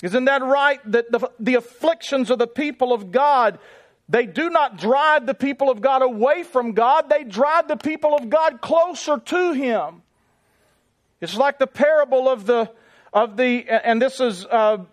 Isn't 0.01 0.25
that 0.25 0.41
right? 0.41 0.79
That 0.89 1.11
the, 1.11 1.29
the 1.39 1.55
afflictions 1.55 2.29
of 2.29 2.39
the 2.39 2.47
people 2.47 2.93
of 2.93 3.11
God, 3.11 3.59
they 4.07 4.25
do 4.25 4.49
not 4.49 4.77
drive 4.77 5.25
the 5.25 5.33
people 5.33 5.69
of 5.69 5.81
God 5.81 6.01
away 6.01 6.43
from 6.43 6.71
God, 6.71 7.09
they 7.09 7.25
drive 7.25 7.67
the 7.67 7.77
people 7.77 8.15
of 8.15 8.29
God 8.29 8.61
closer 8.61 9.17
to 9.17 9.51
Him. 9.51 10.03
It's 11.19 11.35
like 11.35 11.59
the 11.59 11.67
parable 11.67 12.29
of 12.29 12.45
the, 12.45 12.71
of 13.11 13.35
the 13.35 13.67
and 13.67 14.01
this 14.01 14.21
is, 14.21 14.45
uh, 14.45 14.85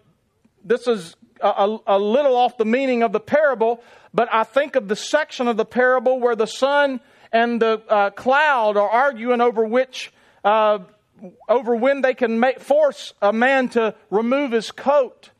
this 0.64 0.88
is 0.88 1.14
a, 1.40 1.78
a 1.86 1.98
little 1.98 2.36
off 2.36 2.56
the 2.56 2.64
meaning 2.64 3.02
of 3.02 3.12
the 3.12 3.20
parable, 3.20 3.82
but 4.12 4.28
I 4.32 4.44
think 4.44 4.76
of 4.76 4.88
the 4.88 4.96
section 4.96 5.48
of 5.48 5.56
the 5.56 5.64
parable 5.64 6.20
where 6.20 6.36
the 6.36 6.46
sun 6.46 7.00
and 7.32 7.60
the 7.60 7.82
uh, 7.88 8.10
cloud 8.10 8.76
are 8.76 8.88
arguing 8.88 9.40
over 9.40 9.64
which, 9.64 10.12
uh, 10.44 10.78
over 11.48 11.74
when 11.74 12.00
they 12.00 12.14
can 12.14 12.38
make, 12.38 12.60
force 12.60 13.12
a 13.20 13.32
man 13.32 13.68
to 13.70 13.94
remove 14.10 14.52
his 14.52 14.70
coat. 14.70 15.30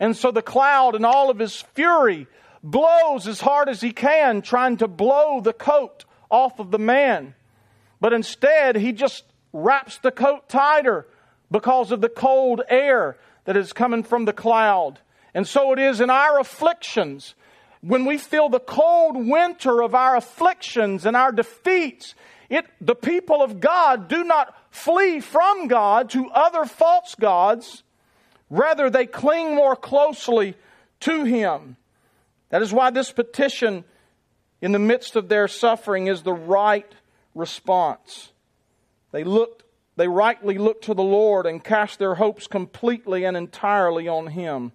And 0.00 0.16
so 0.16 0.30
the 0.30 0.42
cloud, 0.42 0.94
in 0.94 1.04
all 1.04 1.30
of 1.30 1.38
his 1.38 1.62
fury, 1.74 2.26
blows 2.62 3.28
as 3.28 3.40
hard 3.40 3.68
as 3.68 3.80
he 3.80 3.92
can, 3.92 4.42
trying 4.42 4.78
to 4.78 4.88
blow 4.88 5.40
the 5.40 5.52
coat 5.52 6.04
off 6.30 6.58
of 6.58 6.70
the 6.70 6.78
man. 6.78 7.34
But 8.00 8.12
instead, 8.12 8.76
he 8.76 8.92
just 8.92 9.24
wraps 9.52 9.98
the 9.98 10.10
coat 10.10 10.48
tighter 10.48 11.06
because 11.50 11.92
of 11.92 12.00
the 12.00 12.08
cold 12.08 12.62
air 12.68 13.16
that 13.44 13.56
is 13.56 13.72
coming 13.72 14.02
from 14.02 14.24
the 14.24 14.32
cloud. 14.32 14.98
And 15.34 15.46
so 15.46 15.72
it 15.72 15.78
is 15.78 16.00
in 16.00 16.10
our 16.10 16.38
afflictions. 16.38 17.34
When 17.80 18.04
we 18.06 18.18
feel 18.18 18.48
the 18.48 18.60
cold 18.60 19.16
winter 19.16 19.82
of 19.82 19.94
our 19.94 20.16
afflictions 20.16 21.04
and 21.04 21.16
our 21.16 21.32
defeats, 21.32 22.14
it, 22.48 22.66
the 22.80 22.94
people 22.94 23.42
of 23.42 23.60
God 23.60 24.08
do 24.08 24.22
not 24.24 24.54
flee 24.70 25.20
from 25.20 25.66
God 25.66 26.10
to 26.10 26.30
other 26.30 26.64
false 26.64 27.14
gods. 27.14 27.82
Rather, 28.48 28.88
they 28.88 29.06
cling 29.06 29.54
more 29.54 29.76
closely 29.76 30.54
to 31.00 31.24
Him. 31.24 31.76
That 32.50 32.62
is 32.62 32.72
why 32.72 32.90
this 32.90 33.10
petition, 33.10 33.84
in 34.62 34.72
the 34.72 34.78
midst 34.78 35.16
of 35.16 35.28
their 35.28 35.48
suffering, 35.48 36.06
is 36.06 36.22
the 36.22 36.32
right 36.32 36.90
response. 37.34 38.30
They 39.10 39.24
looked, 39.24 39.64
they 39.96 40.08
rightly 40.08 40.58
looked 40.58 40.84
to 40.84 40.94
the 40.94 41.02
Lord 41.02 41.46
and 41.46 41.62
cast 41.62 41.98
their 41.98 42.14
hopes 42.14 42.46
completely 42.46 43.24
and 43.24 43.36
entirely 43.36 44.06
on 44.06 44.28
Him. 44.28 44.72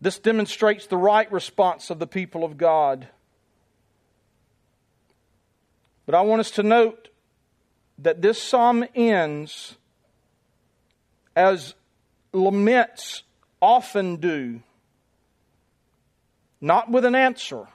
This 0.00 0.18
demonstrates 0.18 0.86
the 0.86 0.96
right 0.96 1.30
response 1.32 1.90
of 1.90 1.98
the 1.98 2.06
people 2.06 2.44
of 2.44 2.56
God. 2.56 3.08
But 6.06 6.14
I 6.14 6.20
want 6.22 6.40
us 6.40 6.52
to 6.52 6.62
note 6.62 7.08
that 7.98 8.22
this 8.22 8.40
psalm 8.40 8.84
ends 8.94 9.76
as 11.34 11.74
laments 12.32 13.24
often 13.60 14.16
do, 14.16 14.62
not 16.60 16.90
with 16.90 17.04
an 17.04 17.14
answer. 17.14 17.66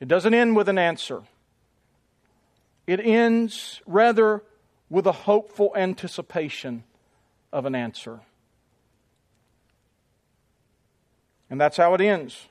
It 0.00 0.08
doesn't 0.08 0.34
end 0.34 0.56
with 0.56 0.68
an 0.68 0.78
answer. 0.78 1.22
It 2.86 3.00
ends 3.00 3.80
rather 3.86 4.42
with 4.88 5.06
a 5.06 5.12
hopeful 5.12 5.72
anticipation 5.76 6.84
of 7.52 7.64
an 7.64 7.74
answer. 7.74 8.20
And 11.50 11.60
that's 11.60 11.76
how 11.76 11.92
it 11.94 12.00
ends. 12.00 12.46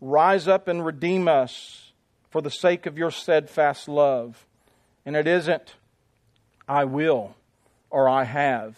Rise 0.00 0.46
up 0.46 0.68
and 0.68 0.84
redeem 0.84 1.26
us 1.26 1.92
for 2.30 2.42
the 2.42 2.50
sake 2.50 2.86
of 2.86 2.98
your 2.98 3.10
steadfast 3.10 3.88
love. 3.88 4.46
And 5.04 5.16
it 5.16 5.26
isn't, 5.26 5.74
I 6.68 6.84
will, 6.84 7.34
or 7.90 8.08
I 8.08 8.24
have, 8.24 8.76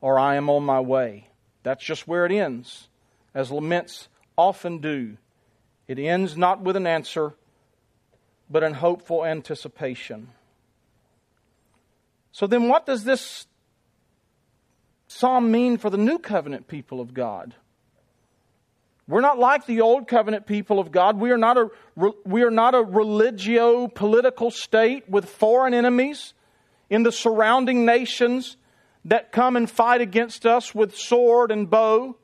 or 0.00 0.18
I 0.18 0.34
am 0.34 0.50
on 0.50 0.64
my 0.64 0.80
way. 0.80 1.28
That's 1.62 1.84
just 1.84 2.08
where 2.08 2.26
it 2.26 2.32
ends, 2.32 2.88
as 3.34 3.50
laments 3.50 4.08
often 4.36 4.78
do. 4.78 5.16
It 5.86 5.98
ends 5.98 6.36
not 6.36 6.60
with 6.62 6.76
an 6.76 6.86
answer, 6.86 7.34
but 8.50 8.62
in 8.64 8.74
hopeful 8.74 9.24
anticipation. 9.24 10.28
So 12.32 12.46
then, 12.46 12.68
what 12.68 12.86
does 12.86 13.04
this 13.04 13.46
psalm 15.10 15.50
mean 15.50 15.76
for 15.76 15.90
the 15.90 15.98
new 15.98 16.18
covenant 16.18 16.68
people 16.68 17.00
of 17.00 17.12
God? 17.12 17.54
We're 19.08 19.20
not 19.20 19.40
like 19.40 19.66
the 19.66 19.80
old 19.80 20.06
covenant 20.06 20.46
people 20.46 20.78
of 20.78 20.92
God. 20.92 21.18
We 21.18 21.32
are 21.32 21.38
not 21.38 21.58
a, 21.58 21.68
we 22.24 22.42
are 22.42 22.50
not 22.50 22.76
a 22.76 22.82
religio 22.82 23.88
political 23.88 24.52
state 24.52 25.08
with 25.08 25.28
foreign 25.28 25.74
enemies 25.74 26.32
in 26.88 27.02
the 27.02 27.10
surrounding 27.10 27.84
nations 27.84 28.56
that 29.06 29.32
come 29.32 29.56
and 29.56 29.68
fight 29.68 30.00
against 30.00 30.46
us 30.46 30.72
with 30.74 30.96
sword 30.96 31.50
and 31.50 31.68
bow. 31.68 32.16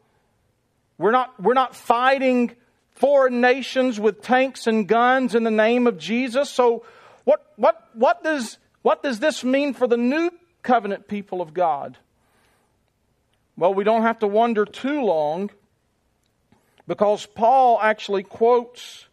We're 0.96 1.11
not, 1.11 1.42
we're 1.42 1.55
not 1.55 1.75
fighting 1.75 2.55
foreign 2.92 3.40
nations 3.40 3.99
with 3.99 4.22
tanks 4.22 4.68
and 4.68 4.87
guns 4.87 5.35
in 5.35 5.42
the 5.42 5.51
name 5.51 5.88
of 5.88 5.99
Jesus. 5.99 6.51
So, 6.51 6.85
what, 7.25 7.44
what, 7.57 7.83
what, 7.94 8.22
does, 8.22 8.59
what 8.83 9.03
does 9.03 9.18
this 9.18 9.42
mean 9.42 9.75
for 9.75 9.88
the 9.88 9.96
new 9.96 10.31
covenant 10.62 11.09
people 11.09 11.42
of 11.42 11.53
God? 11.53 11.99
Well, 13.59 13.73
we 13.73 13.85
don't 13.85 14.03
have 14.03 14.19
to 14.19 14.27
wonder 14.27 14.66
too 14.66 15.03
long 15.03 15.51
because 16.87 17.25
Paul 17.25 17.79
actually 17.81 18.23
quotes 18.23 19.07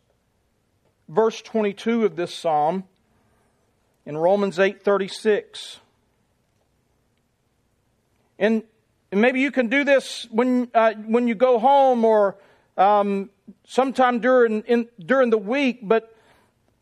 verse 1.07 1.41
22 1.41 2.03
of 2.03 2.15
this 2.17 2.33
psalm 2.33 2.83
in 4.05 4.17
Romans 4.17 4.57
8:36. 4.57 5.79
And, 8.37 8.63
maybe 9.11 9.39
you 9.39 9.51
can 9.51 9.67
do 9.67 9.83
this 9.83 10.27
when 10.31 10.69
uh, 10.73 10.93
when 10.93 11.27
you 11.27 11.35
go 11.35 11.59
home 11.59 12.03
or 12.03 12.35
um, 12.77 13.29
sometime 13.65 14.19
during 14.19 14.63
in, 14.63 14.89
during 14.99 15.29
the 15.29 15.37
week. 15.37 15.79
But 15.83 16.13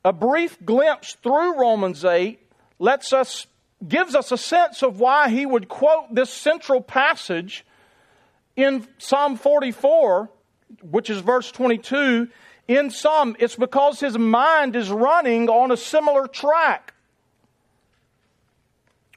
a 0.03 0.13
brief 0.13 0.57
glimpse 0.65 1.15
through 1.21 1.59
Romans 1.59 2.03
8 2.03 2.39
lets 2.79 3.13
us 3.13 3.45
gives 3.87 4.15
us 4.15 4.31
a 4.31 4.37
sense 4.37 4.83
of 4.83 4.99
why 4.99 5.29
he 5.29 5.45
would 5.45 5.67
quote 5.67 6.13
this 6.13 6.29
central 6.29 6.81
passage 6.81 7.65
in 8.55 8.87
Psalm 8.97 9.37
44, 9.37 10.29
which 10.83 11.09
is 11.09 11.19
verse 11.19 11.51
22. 11.51 12.29
In 12.67 12.89
sum, 12.89 13.35
it's 13.39 13.55
because 13.55 13.99
his 13.99 14.17
mind 14.17 14.75
is 14.75 14.89
running 14.89 15.49
on 15.49 15.71
a 15.71 15.77
similar 15.77 16.27
track. 16.27 16.93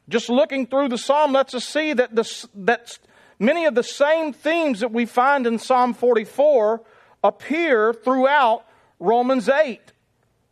Just 0.09 0.29
looking 0.29 0.67
through 0.67 0.89
the 0.89 0.99
psalm 0.99 1.33
lets 1.33 1.55
us 1.55 1.65
see 1.65 1.93
that, 1.93 2.15
the, 2.15 2.49
that 2.55 2.99
many 3.39 3.65
of 3.65 3.75
the 3.75 3.83
same 3.83 4.33
themes 4.33 4.81
that 4.81 4.93
we 4.93 5.07
find 5.07 5.47
in 5.47 5.59
Psalm 5.59 5.95
44 5.95 6.83
appear 7.23 7.93
throughout 7.95 8.65
Romans 8.99 9.49
8. 9.49 9.81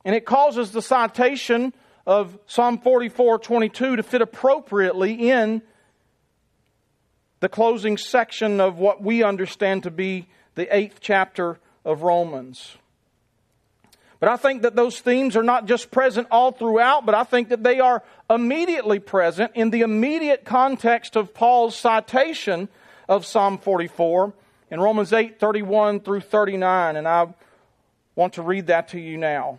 And 0.04 0.14
it 0.14 0.24
causes 0.24 0.72
the 0.72 0.82
citation 0.82 1.74
of 2.06 2.38
Psalm 2.46 2.78
44 2.78 3.38
22 3.38 3.96
to 3.96 4.02
fit 4.02 4.22
appropriately 4.22 5.30
in 5.30 5.62
the 7.40 7.48
closing 7.48 7.96
section 7.96 8.60
of 8.60 8.78
what 8.78 9.02
we 9.02 9.22
understand 9.22 9.82
to 9.82 9.90
be 9.90 10.28
the 10.54 10.74
eighth 10.74 10.98
chapter 11.00 11.58
of 11.84 12.02
Romans. 12.02 12.76
But 14.20 14.28
I 14.28 14.36
think 14.36 14.62
that 14.62 14.76
those 14.76 15.00
themes 15.00 15.36
are 15.36 15.42
not 15.42 15.66
just 15.66 15.90
present 15.90 16.28
all 16.30 16.52
throughout, 16.52 17.04
but 17.04 17.16
I 17.16 17.24
think 17.24 17.48
that 17.48 17.64
they 17.64 17.80
are 17.80 18.04
immediately 18.30 19.00
present 19.00 19.50
in 19.56 19.70
the 19.70 19.80
immediate 19.80 20.44
context 20.44 21.16
of 21.16 21.34
Paul's 21.34 21.74
citation 21.74 22.68
of 23.08 23.26
Psalm 23.26 23.58
44 23.58 24.32
in 24.70 24.80
Romans 24.80 25.12
8 25.12 25.40
31 25.40 25.98
through 25.98 26.20
39. 26.20 26.94
And 26.94 27.08
I 27.08 27.34
want 28.14 28.34
to 28.34 28.42
read 28.42 28.68
that 28.68 28.88
to 28.88 29.00
you 29.00 29.18
now. 29.18 29.58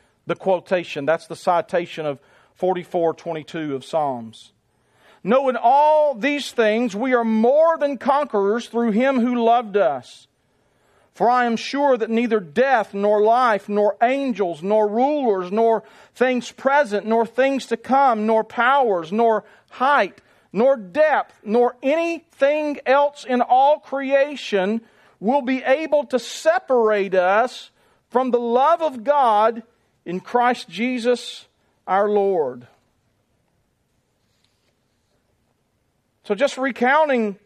the 0.25 0.35
quotation. 0.35 1.05
That's 1.05 1.27
the 1.27 1.35
citation 1.35 2.05
of 2.05 2.19
4422 2.55 3.75
of 3.75 3.85
Psalms. 3.85 4.51
Knowing 5.23 5.55
all 5.55 6.15
these 6.15 6.51
things, 6.51 6.95
we 6.95 7.13
are 7.13 7.23
more 7.23 7.77
than 7.77 7.97
conquerors 7.97 8.67
through 8.67 8.91
him 8.91 9.19
who 9.19 9.43
loved 9.43 9.77
us. 9.77 10.27
For 11.13 11.29
I 11.29 11.45
am 11.45 11.57
sure 11.57 11.97
that 11.97 12.09
neither 12.09 12.39
death, 12.39 12.93
nor 12.93 13.21
life, 13.21 13.67
nor 13.67 13.97
angels, 14.01 14.63
nor 14.63 14.87
rulers, 14.87 15.51
nor 15.51 15.83
things 16.15 16.51
present, 16.51 17.05
nor 17.05 17.25
things 17.25 17.67
to 17.67 17.77
come, 17.77 18.25
nor 18.25 18.43
powers, 18.43 19.11
nor 19.11 19.43
height, 19.69 20.21
nor 20.53 20.77
depth, 20.77 21.39
nor 21.43 21.75
anything 21.83 22.79
else 22.85 23.25
in 23.25 23.41
all 23.41 23.79
creation 23.79 24.81
will 25.19 25.41
be 25.41 25.61
able 25.63 26.05
to 26.05 26.17
separate 26.17 27.13
us 27.13 27.69
from 28.09 28.31
the 28.31 28.39
love 28.39 28.81
of 28.81 29.03
God 29.03 29.63
in 30.05 30.19
Christ 30.19 30.69
Jesus 30.69 31.45
our 31.87 32.09
Lord. 32.09 32.67
So, 36.23 36.35
just 36.35 36.57
recounting 36.57 37.37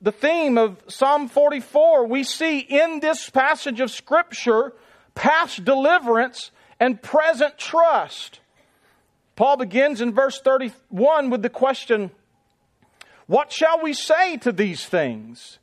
the 0.00 0.12
theme 0.12 0.58
of 0.58 0.76
Psalm 0.88 1.28
44, 1.28 2.06
we 2.06 2.22
see 2.22 2.58
in 2.58 3.00
this 3.00 3.28
passage 3.30 3.80
of 3.80 3.90
Scripture 3.90 4.72
past 5.14 5.64
deliverance 5.64 6.50
and 6.78 7.02
present 7.02 7.58
trust. 7.58 8.40
Paul 9.34 9.56
begins 9.56 10.00
in 10.00 10.12
verse 10.12 10.40
31 10.40 11.30
with 11.30 11.42
the 11.42 11.50
question, 11.50 12.10
What 13.26 13.52
shall 13.52 13.82
we 13.82 13.92
say 13.92 14.36
to 14.38 14.52
these 14.52 14.86
things? 14.86 15.58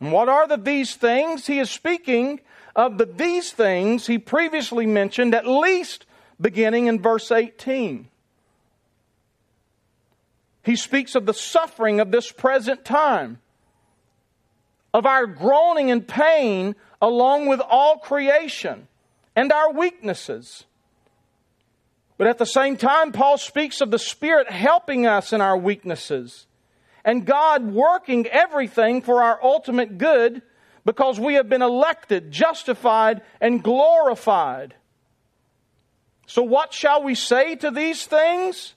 And 0.00 0.12
what 0.12 0.28
are 0.28 0.46
the 0.46 0.56
these 0.56 0.94
things? 0.94 1.46
He 1.46 1.58
is 1.58 1.70
speaking 1.70 2.40
of 2.78 2.96
the 2.96 3.06
these 3.06 3.50
things 3.50 4.06
he 4.06 4.18
previously 4.18 4.86
mentioned, 4.86 5.34
at 5.34 5.48
least 5.48 6.06
beginning 6.40 6.86
in 6.86 7.02
verse 7.02 7.32
18. 7.32 8.08
He 10.62 10.76
speaks 10.76 11.16
of 11.16 11.26
the 11.26 11.34
suffering 11.34 11.98
of 11.98 12.12
this 12.12 12.30
present 12.30 12.84
time 12.84 13.40
of 14.94 15.06
our 15.06 15.26
groaning 15.26 15.90
and 15.90 16.06
pain 16.06 16.76
along 17.02 17.46
with 17.46 17.60
all 17.60 17.98
creation 17.98 18.86
and 19.34 19.50
our 19.50 19.72
weaknesses. 19.72 20.64
But 22.16 22.28
at 22.28 22.38
the 22.38 22.46
same 22.46 22.76
time, 22.76 23.10
Paul 23.10 23.38
speaks 23.38 23.80
of 23.80 23.90
the 23.90 23.98
Spirit 23.98 24.50
helping 24.50 25.04
us 25.04 25.32
in 25.32 25.40
our 25.40 25.58
weaknesses 25.58 26.46
and 27.04 27.26
God 27.26 27.72
working 27.72 28.28
everything 28.28 29.02
for 29.02 29.20
our 29.20 29.42
ultimate 29.42 29.98
good 29.98 30.42
because 30.88 31.20
we 31.20 31.34
have 31.34 31.50
been 31.50 31.60
elected, 31.60 32.30
justified, 32.30 33.20
and 33.42 33.62
glorified. 33.62 34.74
So, 36.26 36.42
what 36.42 36.72
shall 36.72 37.02
we 37.02 37.14
say 37.14 37.56
to 37.56 37.70
these 37.70 38.06
things? 38.06 38.72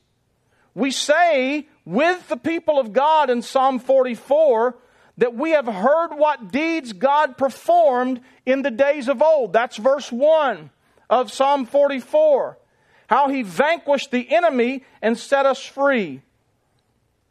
We 0.75 0.91
say 0.91 1.69
with 1.85 2.27
the 2.27 2.35
people 2.35 2.79
of 2.79 2.91
God 2.91 3.29
in 3.29 3.41
Psalm 3.41 3.79
44 3.79 4.75
that 5.19 5.35
we 5.35 5.51
have 5.51 5.67
heard 5.67 6.09
what 6.13 6.51
deeds 6.51 6.91
God 6.91 7.37
performed 7.37 8.19
in 8.45 8.61
the 8.61 8.71
days 8.71 9.07
of 9.07 9.21
old. 9.21 9.53
That's 9.53 9.77
verse 9.77 10.11
1 10.11 10.69
of 11.09 11.31
Psalm 11.31 11.65
44. 11.65 12.57
How 13.07 13.29
he 13.29 13.41
vanquished 13.41 14.11
the 14.11 14.29
enemy 14.29 14.83
and 15.01 15.17
set 15.17 15.45
us 15.45 15.63
free. 15.63 16.23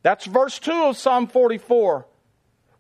That's 0.01 0.25
verse 0.25 0.59
2 0.59 0.73
of 0.73 0.97
Psalm 0.97 1.27
44. 1.27 2.07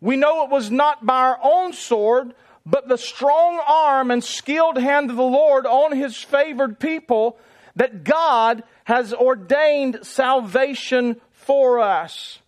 We 0.00 0.16
know 0.16 0.44
it 0.44 0.50
was 0.50 0.70
not 0.70 1.04
by 1.04 1.20
our 1.20 1.38
own 1.42 1.72
sword, 1.72 2.34
but 2.64 2.88
the 2.88 2.98
strong 2.98 3.60
arm 3.66 4.10
and 4.10 4.22
skilled 4.22 4.78
hand 4.78 5.10
of 5.10 5.16
the 5.16 5.22
Lord 5.22 5.66
on 5.66 5.96
his 5.96 6.16
favored 6.16 6.78
people 6.78 7.38
that 7.76 8.04
God 8.04 8.62
has 8.84 9.12
ordained 9.12 10.00
salvation 10.02 11.20
for 11.32 11.80
us. 11.80 12.40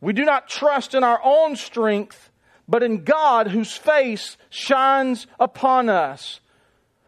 We 0.00 0.12
do 0.12 0.24
not 0.24 0.48
trust 0.48 0.94
in 0.94 1.04
our 1.04 1.20
own 1.22 1.56
strength, 1.56 2.30
but 2.68 2.82
in 2.82 3.04
God 3.04 3.48
whose 3.48 3.76
face 3.76 4.36
shines 4.50 5.26
upon 5.38 5.88
us. 5.88 6.40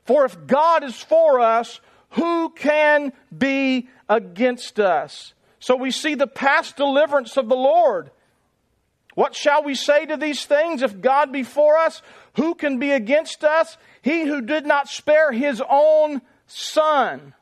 For 0.05 0.25
if 0.25 0.47
God 0.47 0.85
is 0.85 1.01
for 1.01 1.41
us, 1.41 1.81
who 2.11 2.51
can 2.51 3.13
be 3.37 3.89
against 4.09 4.79
us? 4.79 5.35
So 5.59 5.77
we 5.77 5.91
see 5.91 6.15
the 6.15 6.27
past 6.27 6.77
deliverance 6.77 7.37
of 7.37 7.49
the 7.49 7.57
Lord. 7.57 8.11
What 9.15 9.35
shall 9.35 9.63
we 9.63 9.75
say 9.75 10.07
to 10.07 10.17
these 10.17 10.45
things? 10.45 10.83
If 10.83 11.01
God 11.01 11.33
be 11.33 11.43
for 11.43 11.77
us, 11.77 12.03
who 12.37 12.55
can 12.55 12.79
be 12.79 12.91
against 12.91 13.45
us? 13.45 13.77
He 14.03 14.25
who 14.25 14.41
did 14.41 14.67
not 14.67 14.89
spare 14.89 15.33
his 15.33 15.63
own 15.69 16.21
son. 16.47 17.35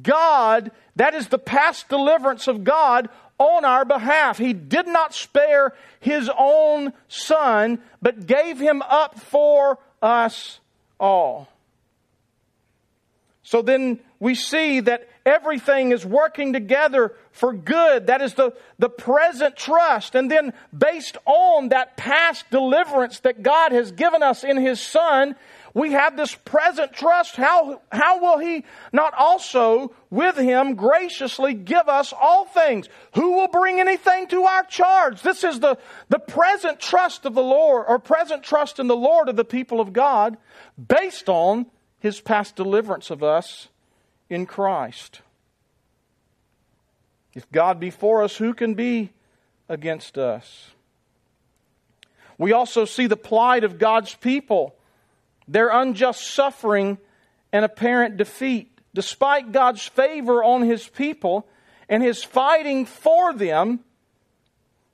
God, 0.00 0.70
that 0.96 1.14
is 1.14 1.28
the 1.28 1.38
past 1.38 1.88
deliverance 1.88 2.48
of 2.48 2.64
God 2.64 3.08
on 3.38 3.64
our 3.64 3.84
behalf. 3.84 4.38
He 4.38 4.52
did 4.52 4.86
not 4.86 5.14
spare 5.14 5.74
his 6.00 6.30
own 6.36 6.92
son, 7.08 7.80
but 8.00 8.26
gave 8.26 8.58
him 8.58 8.82
up 8.82 9.18
for 9.18 9.78
us 10.00 10.60
all. 10.98 11.48
So 13.42 13.60
then 13.60 14.00
we 14.22 14.36
see 14.36 14.78
that 14.78 15.08
everything 15.26 15.90
is 15.90 16.06
working 16.06 16.52
together 16.52 17.12
for 17.32 17.52
good. 17.52 18.06
That 18.06 18.22
is 18.22 18.34
the, 18.34 18.52
the 18.78 18.88
present 18.88 19.56
trust. 19.56 20.14
And 20.14 20.30
then 20.30 20.52
based 20.72 21.16
on 21.26 21.70
that 21.70 21.96
past 21.96 22.48
deliverance 22.48 23.18
that 23.20 23.42
God 23.42 23.72
has 23.72 23.90
given 23.90 24.22
us 24.22 24.44
in 24.44 24.58
His 24.58 24.80
Son, 24.80 25.34
we 25.74 25.90
have 25.90 26.16
this 26.16 26.36
present 26.36 26.92
trust. 26.92 27.34
How, 27.34 27.80
how 27.90 28.20
will 28.20 28.38
He 28.38 28.64
not 28.92 29.12
also 29.18 29.92
with 30.08 30.36
Him 30.36 30.76
graciously 30.76 31.52
give 31.52 31.88
us 31.88 32.12
all 32.12 32.44
things? 32.44 32.88
Who 33.16 33.32
will 33.32 33.48
bring 33.48 33.80
anything 33.80 34.28
to 34.28 34.44
our 34.44 34.62
charge? 34.62 35.20
This 35.22 35.42
is 35.42 35.58
the, 35.58 35.78
the 36.10 36.20
present 36.20 36.78
trust 36.78 37.26
of 37.26 37.34
the 37.34 37.42
Lord, 37.42 37.86
or 37.88 37.98
present 37.98 38.44
trust 38.44 38.78
in 38.78 38.86
the 38.86 38.94
Lord 38.94 39.28
of 39.28 39.34
the 39.34 39.44
people 39.44 39.80
of 39.80 39.92
God, 39.92 40.36
based 40.78 41.28
on 41.28 41.66
His 41.98 42.20
past 42.20 42.54
deliverance 42.54 43.10
of 43.10 43.24
us 43.24 43.66
in 44.32 44.46
Christ. 44.46 45.20
If 47.34 47.50
God 47.52 47.78
be 47.78 47.90
for 47.90 48.22
us, 48.22 48.36
who 48.36 48.54
can 48.54 48.74
be 48.74 49.12
against 49.68 50.18
us? 50.18 50.70
We 52.38 52.52
also 52.52 52.84
see 52.84 53.06
the 53.06 53.16
plight 53.16 53.62
of 53.62 53.78
God's 53.78 54.14
people, 54.14 54.74
their 55.46 55.68
unjust 55.68 56.26
suffering 56.26 56.98
and 57.52 57.64
apparent 57.64 58.16
defeat. 58.16 58.68
Despite 58.94 59.52
God's 59.52 59.86
favor 59.86 60.42
on 60.42 60.62
his 60.62 60.86
people 60.86 61.46
and 61.88 62.02
his 62.02 62.24
fighting 62.24 62.84
for 62.84 63.32
them, 63.32 63.80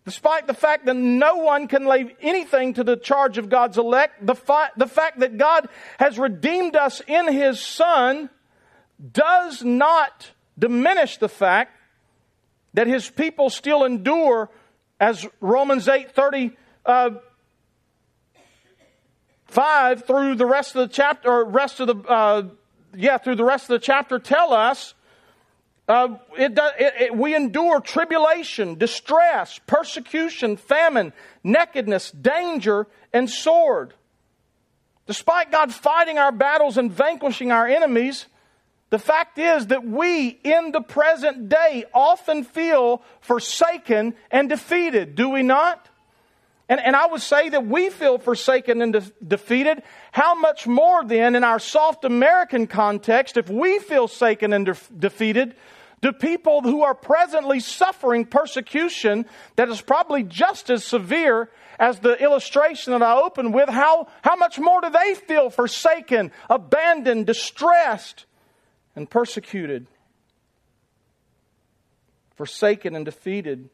despite 0.04 0.46
the 0.46 0.54
fact 0.54 0.86
that 0.86 0.96
no 0.96 1.36
one 1.36 1.68
can 1.68 1.84
lay 1.84 2.14
anything 2.20 2.74
to 2.74 2.84
the 2.84 2.96
charge 2.96 3.38
of 3.38 3.48
God's 3.48 3.78
elect, 3.78 4.24
the, 4.24 4.34
fi- 4.34 4.70
the 4.76 4.86
fact 4.86 5.20
that 5.20 5.38
God 5.38 5.68
has 5.98 6.18
redeemed 6.18 6.76
us 6.76 7.02
in 7.06 7.32
his 7.32 7.60
Son 7.60 8.30
does 9.12 9.62
not 9.62 10.30
diminish 10.58 11.18
the 11.18 11.28
fact 11.28 11.72
that 12.74 12.86
his 12.86 13.08
people 13.08 13.50
still 13.50 13.84
endure, 13.84 14.50
as 15.00 15.26
Romans 15.40 15.88
8 15.88 16.10
30, 16.10 16.56
uh, 16.84 17.10
5 19.46 20.04
through 20.04 20.34
the 20.34 20.46
rest 20.46 20.76
of 20.76 20.88
the 20.88 20.94
chapter, 20.94 21.30
or 21.30 21.44
rest 21.44 21.80
of 21.80 21.86
the, 21.86 21.96
uh, 22.08 22.42
yeah, 22.94 23.18
through 23.18 23.36
the 23.36 23.44
rest 23.44 23.64
of 23.64 23.68
the 23.68 23.78
chapter 23.78 24.18
tell 24.18 24.52
us, 24.52 24.94
uh, 25.88 26.16
it, 26.36 26.52
it, 26.78 26.94
it, 27.00 27.16
we 27.16 27.34
endure 27.34 27.80
tribulation, 27.80 28.74
distress, 28.74 29.58
persecution, 29.66 30.56
famine, 30.56 31.14
nakedness, 31.42 32.10
danger, 32.10 32.86
and 33.12 33.30
sword. 33.30 33.94
Despite 35.06 35.50
God 35.50 35.72
fighting 35.72 36.18
our 36.18 36.30
battles 36.30 36.76
and 36.76 36.92
vanquishing 36.92 37.50
our 37.50 37.66
enemies, 37.66 38.26
the 38.90 38.98
fact 38.98 39.38
is 39.38 39.66
that 39.66 39.84
we 39.84 40.28
in 40.28 40.72
the 40.72 40.80
present 40.80 41.48
day 41.48 41.84
often 41.92 42.44
feel 42.44 43.02
forsaken 43.20 44.14
and 44.30 44.48
defeated, 44.48 45.14
do 45.14 45.28
we 45.28 45.42
not? 45.42 45.88
And, 46.70 46.80
and 46.80 46.94
I 46.94 47.06
would 47.06 47.22
say 47.22 47.48
that 47.50 47.66
we 47.66 47.90
feel 47.90 48.18
forsaken 48.18 48.82
and 48.82 48.92
de- 48.92 49.12
defeated. 49.26 49.82
How 50.12 50.34
much 50.34 50.66
more 50.66 51.04
then 51.04 51.34
in 51.34 51.44
our 51.44 51.58
soft 51.58 52.04
American 52.04 52.66
context, 52.66 53.36
if 53.36 53.48
we 53.48 53.78
feel 53.78 54.06
forsaken 54.06 54.52
and 54.52 54.66
de- 54.66 54.76
defeated, 54.98 55.54
do 56.00 56.12
people 56.12 56.62
who 56.62 56.82
are 56.82 56.94
presently 56.94 57.60
suffering 57.60 58.24
persecution 58.24 59.26
that 59.56 59.68
is 59.68 59.80
probably 59.80 60.22
just 60.22 60.70
as 60.70 60.84
severe 60.84 61.50
as 61.78 62.00
the 62.00 62.14
illustration 62.22 62.92
that 62.92 63.02
I 63.02 63.14
opened 63.14 63.54
with, 63.54 63.68
how, 63.68 64.08
how 64.22 64.36
much 64.36 64.58
more 64.58 64.80
do 64.80 64.90
they 64.90 65.14
feel 65.14 65.50
forsaken, 65.50 66.32
abandoned, 66.48 67.26
distressed? 67.26 68.26
And 68.98 69.08
persecuted, 69.08 69.86
forsaken 72.34 72.96
and 72.96 73.04
defeated. 73.04 73.70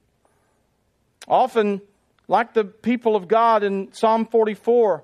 Often, 1.26 1.80
like 2.28 2.52
the 2.52 2.64
people 2.64 3.16
of 3.16 3.26
God 3.26 3.62
in 3.62 3.90
Psalm 3.94 4.26
44, 4.26 5.02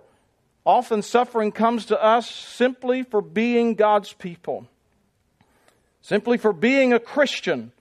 often 0.66 1.00
suffering 1.00 1.52
comes 1.52 1.86
to 1.86 2.00
us 2.00 2.30
simply 2.30 3.02
for 3.02 3.22
being 3.22 3.74
God's 3.76 4.12
people, 4.12 4.68
simply 6.02 6.36
for 6.36 6.52
being 6.52 6.92
a 6.92 7.00
Christian, 7.00 7.72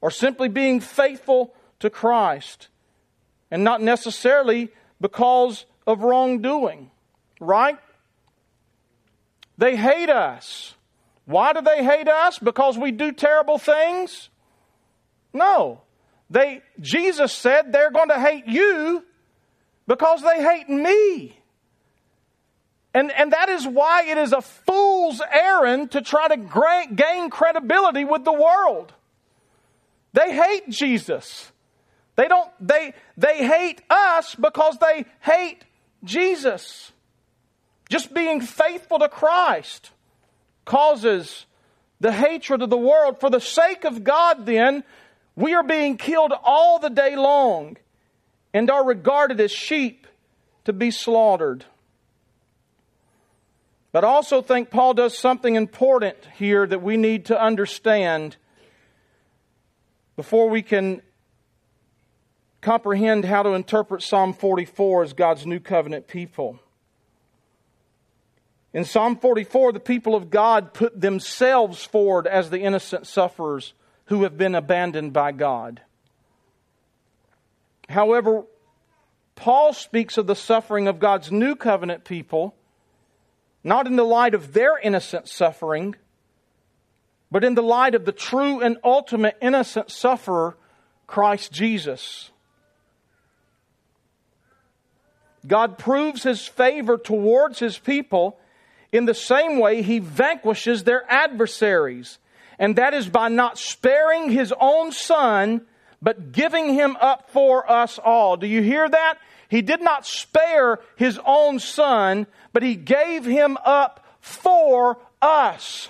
or 0.00 0.12
simply 0.12 0.48
being 0.48 0.78
faithful 0.78 1.52
to 1.80 1.90
Christ, 1.90 2.68
and 3.50 3.64
not 3.64 3.82
necessarily 3.82 4.68
because 5.00 5.66
of 5.88 6.04
wrongdoing, 6.04 6.92
right? 7.40 7.80
They 9.58 9.74
hate 9.74 10.08
us. 10.08 10.74
Why 11.30 11.52
do 11.52 11.60
they 11.60 11.84
hate 11.84 12.08
us? 12.08 12.40
Because 12.40 12.76
we 12.76 12.90
do 12.90 13.12
terrible 13.12 13.56
things? 13.56 14.30
No. 15.32 15.80
They, 16.28 16.62
Jesus 16.80 17.32
said 17.32 17.72
they're 17.72 17.92
going 17.92 18.08
to 18.08 18.18
hate 18.18 18.48
you 18.48 19.04
because 19.86 20.22
they 20.22 20.42
hate 20.42 20.68
me. 20.68 21.36
And, 22.92 23.12
and 23.12 23.32
that 23.32 23.48
is 23.48 23.64
why 23.64 24.06
it 24.08 24.18
is 24.18 24.32
a 24.32 24.40
fool's 24.40 25.22
errand 25.32 25.92
to 25.92 26.02
try 26.02 26.26
to 26.26 26.88
gain 26.96 27.30
credibility 27.30 28.04
with 28.04 28.24
the 28.24 28.32
world. 28.32 28.92
They 30.12 30.34
hate 30.34 30.68
Jesus. 30.68 31.52
They 32.16 32.26
don't, 32.26 32.50
they, 32.60 32.92
they 33.16 33.46
hate 33.46 33.82
us 33.88 34.34
because 34.34 34.78
they 34.78 35.04
hate 35.20 35.64
Jesus. 36.02 36.90
Just 37.88 38.12
being 38.12 38.40
faithful 38.40 38.98
to 38.98 39.08
Christ 39.08 39.92
causes 40.64 41.46
the 42.00 42.12
hatred 42.12 42.62
of 42.62 42.70
the 42.70 42.76
world. 42.76 43.20
For 43.20 43.30
the 43.30 43.40
sake 43.40 43.84
of 43.84 44.04
God, 44.04 44.46
then, 44.46 44.84
we 45.36 45.54
are 45.54 45.62
being 45.62 45.96
killed 45.96 46.32
all 46.42 46.78
the 46.78 46.90
day 46.90 47.16
long 47.16 47.76
and 48.52 48.70
are 48.70 48.84
regarded 48.84 49.40
as 49.40 49.50
sheep 49.50 50.06
to 50.64 50.72
be 50.72 50.90
slaughtered. 50.90 51.64
But 53.92 54.04
I 54.04 54.08
also 54.08 54.40
think 54.40 54.70
Paul 54.70 54.94
does 54.94 55.18
something 55.18 55.56
important 55.56 56.16
here 56.36 56.66
that 56.66 56.82
we 56.82 56.96
need 56.96 57.26
to 57.26 57.40
understand 57.40 58.36
before 60.16 60.48
we 60.48 60.62
can 60.62 61.02
comprehend 62.60 63.24
how 63.24 63.42
to 63.42 63.50
interpret 63.50 64.02
Psalm 64.02 64.32
44 64.32 65.04
as 65.04 65.12
God's 65.12 65.46
new 65.46 65.58
covenant 65.58 66.06
people. 66.06 66.60
In 68.72 68.84
Psalm 68.84 69.16
44, 69.16 69.72
the 69.72 69.80
people 69.80 70.14
of 70.14 70.30
God 70.30 70.72
put 70.72 71.00
themselves 71.00 71.84
forward 71.84 72.26
as 72.26 72.50
the 72.50 72.60
innocent 72.60 73.06
sufferers 73.06 73.74
who 74.06 74.22
have 74.22 74.36
been 74.36 74.54
abandoned 74.54 75.12
by 75.12 75.32
God. 75.32 75.80
However, 77.88 78.44
Paul 79.34 79.72
speaks 79.72 80.18
of 80.18 80.26
the 80.26 80.36
suffering 80.36 80.86
of 80.86 81.00
God's 81.00 81.32
new 81.32 81.56
covenant 81.56 82.04
people, 82.04 82.54
not 83.64 83.86
in 83.86 83.96
the 83.96 84.04
light 84.04 84.34
of 84.34 84.52
their 84.52 84.78
innocent 84.78 85.28
suffering, 85.28 85.96
but 87.30 87.42
in 87.42 87.54
the 87.54 87.62
light 87.62 87.94
of 87.96 88.04
the 88.04 88.12
true 88.12 88.60
and 88.60 88.76
ultimate 88.84 89.36
innocent 89.40 89.90
sufferer, 89.90 90.56
Christ 91.08 91.50
Jesus. 91.50 92.30
God 95.44 95.78
proves 95.78 96.22
his 96.22 96.46
favor 96.46 96.96
towards 96.98 97.58
his 97.58 97.78
people 97.78 98.38
in 98.92 99.04
the 99.04 99.14
same 99.14 99.58
way, 99.58 99.82
he 99.82 99.98
vanquishes 99.98 100.84
their 100.84 101.04
adversaries, 101.10 102.18
and 102.58 102.76
that 102.76 102.94
is 102.94 103.08
by 103.08 103.28
not 103.28 103.58
sparing 103.58 104.30
his 104.30 104.52
own 104.60 104.92
son, 104.92 105.62
but 106.02 106.32
giving 106.32 106.74
him 106.74 106.96
up 107.00 107.30
for 107.30 107.70
us 107.70 107.98
all. 107.98 108.36
Do 108.36 108.46
you 108.46 108.62
hear 108.62 108.88
that? 108.88 109.18
He 109.48 109.62
did 109.62 109.80
not 109.80 110.06
spare 110.06 110.80
his 110.96 111.18
own 111.24 111.58
son, 111.58 112.26
but 112.52 112.62
he 112.62 112.76
gave 112.76 113.24
him 113.24 113.56
up 113.64 114.04
for 114.20 114.98
us. 115.20 115.88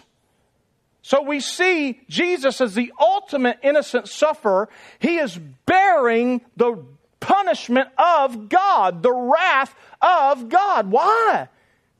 So 1.02 1.22
we 1.22 1.40
see 1.40 2.00
Jesus 2.08 2.60
as 2.60 2.74
the 2.74 2.92
ultimate 2.98 3.58
innocent 3.62 4.08
sufferer. 4.08 4.68
He 4.98 5.18
is 5.18 5.38
bearing 5.66 6.40
the 6.56 6.84
punishment 7.18 7.88
of 7.98 8.48
God, 8.48 9.02
the 9.02 9.12
wrath 9.12 9.74
of 10.00 10.48
God. 10.48 10.90
Why? 10.90 11.48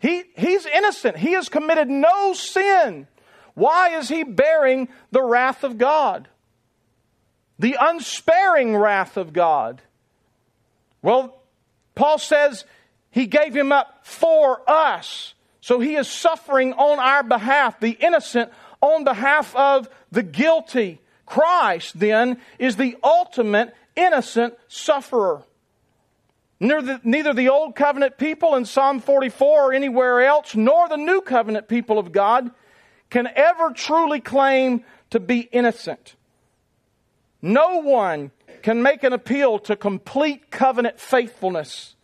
He, 0.00 0.24
he's 0.36 0.66
innocent. 0.66 1.16
He 1.16 1.32
has 1.32 1.48
committed 1.48 1.88
no 1.88 2.32
sin. 2.32 3.06
Why 3.54 3.98
is 3.98 4.08
he 4.08 4.24
bearing 4.24 4.88
the 5.10 5.22
wrath 5.22 5.62
of 5.62 5.78
God? 5.78 6.28
The 7.58 7.76
unsparing 7.78 8.76
wrath 8.76 9.16
of 9.16 9.32
God. 9.32 9.82
Well, 11.02 11.42
Paul 11.94 12.18
says 12.18 12.64
he 13.10 13.26
gave 13.26 13.54
him 13.54 13.72
up 13.72 14.00
for 14.02 14.68
us. 14.68 15.34
So 15.60 15.80
he 15.80 15.96
is 15.96 16.08
suffering 16.08 16.72
on 16.72 16.98
our 16.98 17.22
behalf, 17.22 17.78
the 17.80 17.90
innocent 17.90 18.50
on 18.80 19.04
behalf 19.04 19.54
of 19.54 19.88
the 20.10 20.22
guilty. 20.22 21.00
Christ, 21.26 22.00
then, 22.00 22.40
is 22.58 22.74
the 22.74 22.96
ultimate 23.04 23.72
innocent 23.94 24.54
sufferer. 24.66 25.42
Neither, 26.60 27.00
neither 27.02 27.32
the 27.32 27.48
Old 27.48 27.74
Covenant 27.74 28.18
people 28.18 28.54
in 28.54 28.66
Psalm 28.66 29.00
44 29.00 29.48
or 29.48 29.72
anywhere 29.72 30.20
else, 30.20 30.54
nor 30.54 30.88
the 30.88 30.98
New 30.98 31.22
Covenant 31.22 31.68
people 31.68 31.98
of 31.98 32.12
God 32.12 32.50
can 33.08 33.26
ever 33.34 33.72
truly 33.72 34.20
claim 34.20 34.84
to 35.08 35.18
be 35.18 35.40
innocent. 35.40 36.16
No 37.40 37.78
one 37.78 38.30
can 38.62 38.82
make 38.82 39.02
an 39.02 39.14
appeal 39.14 39.58
to 39.60 39.74
complete 39.74 40.50
covenant 40.50 41.00
faithfulness, 41.00 41.96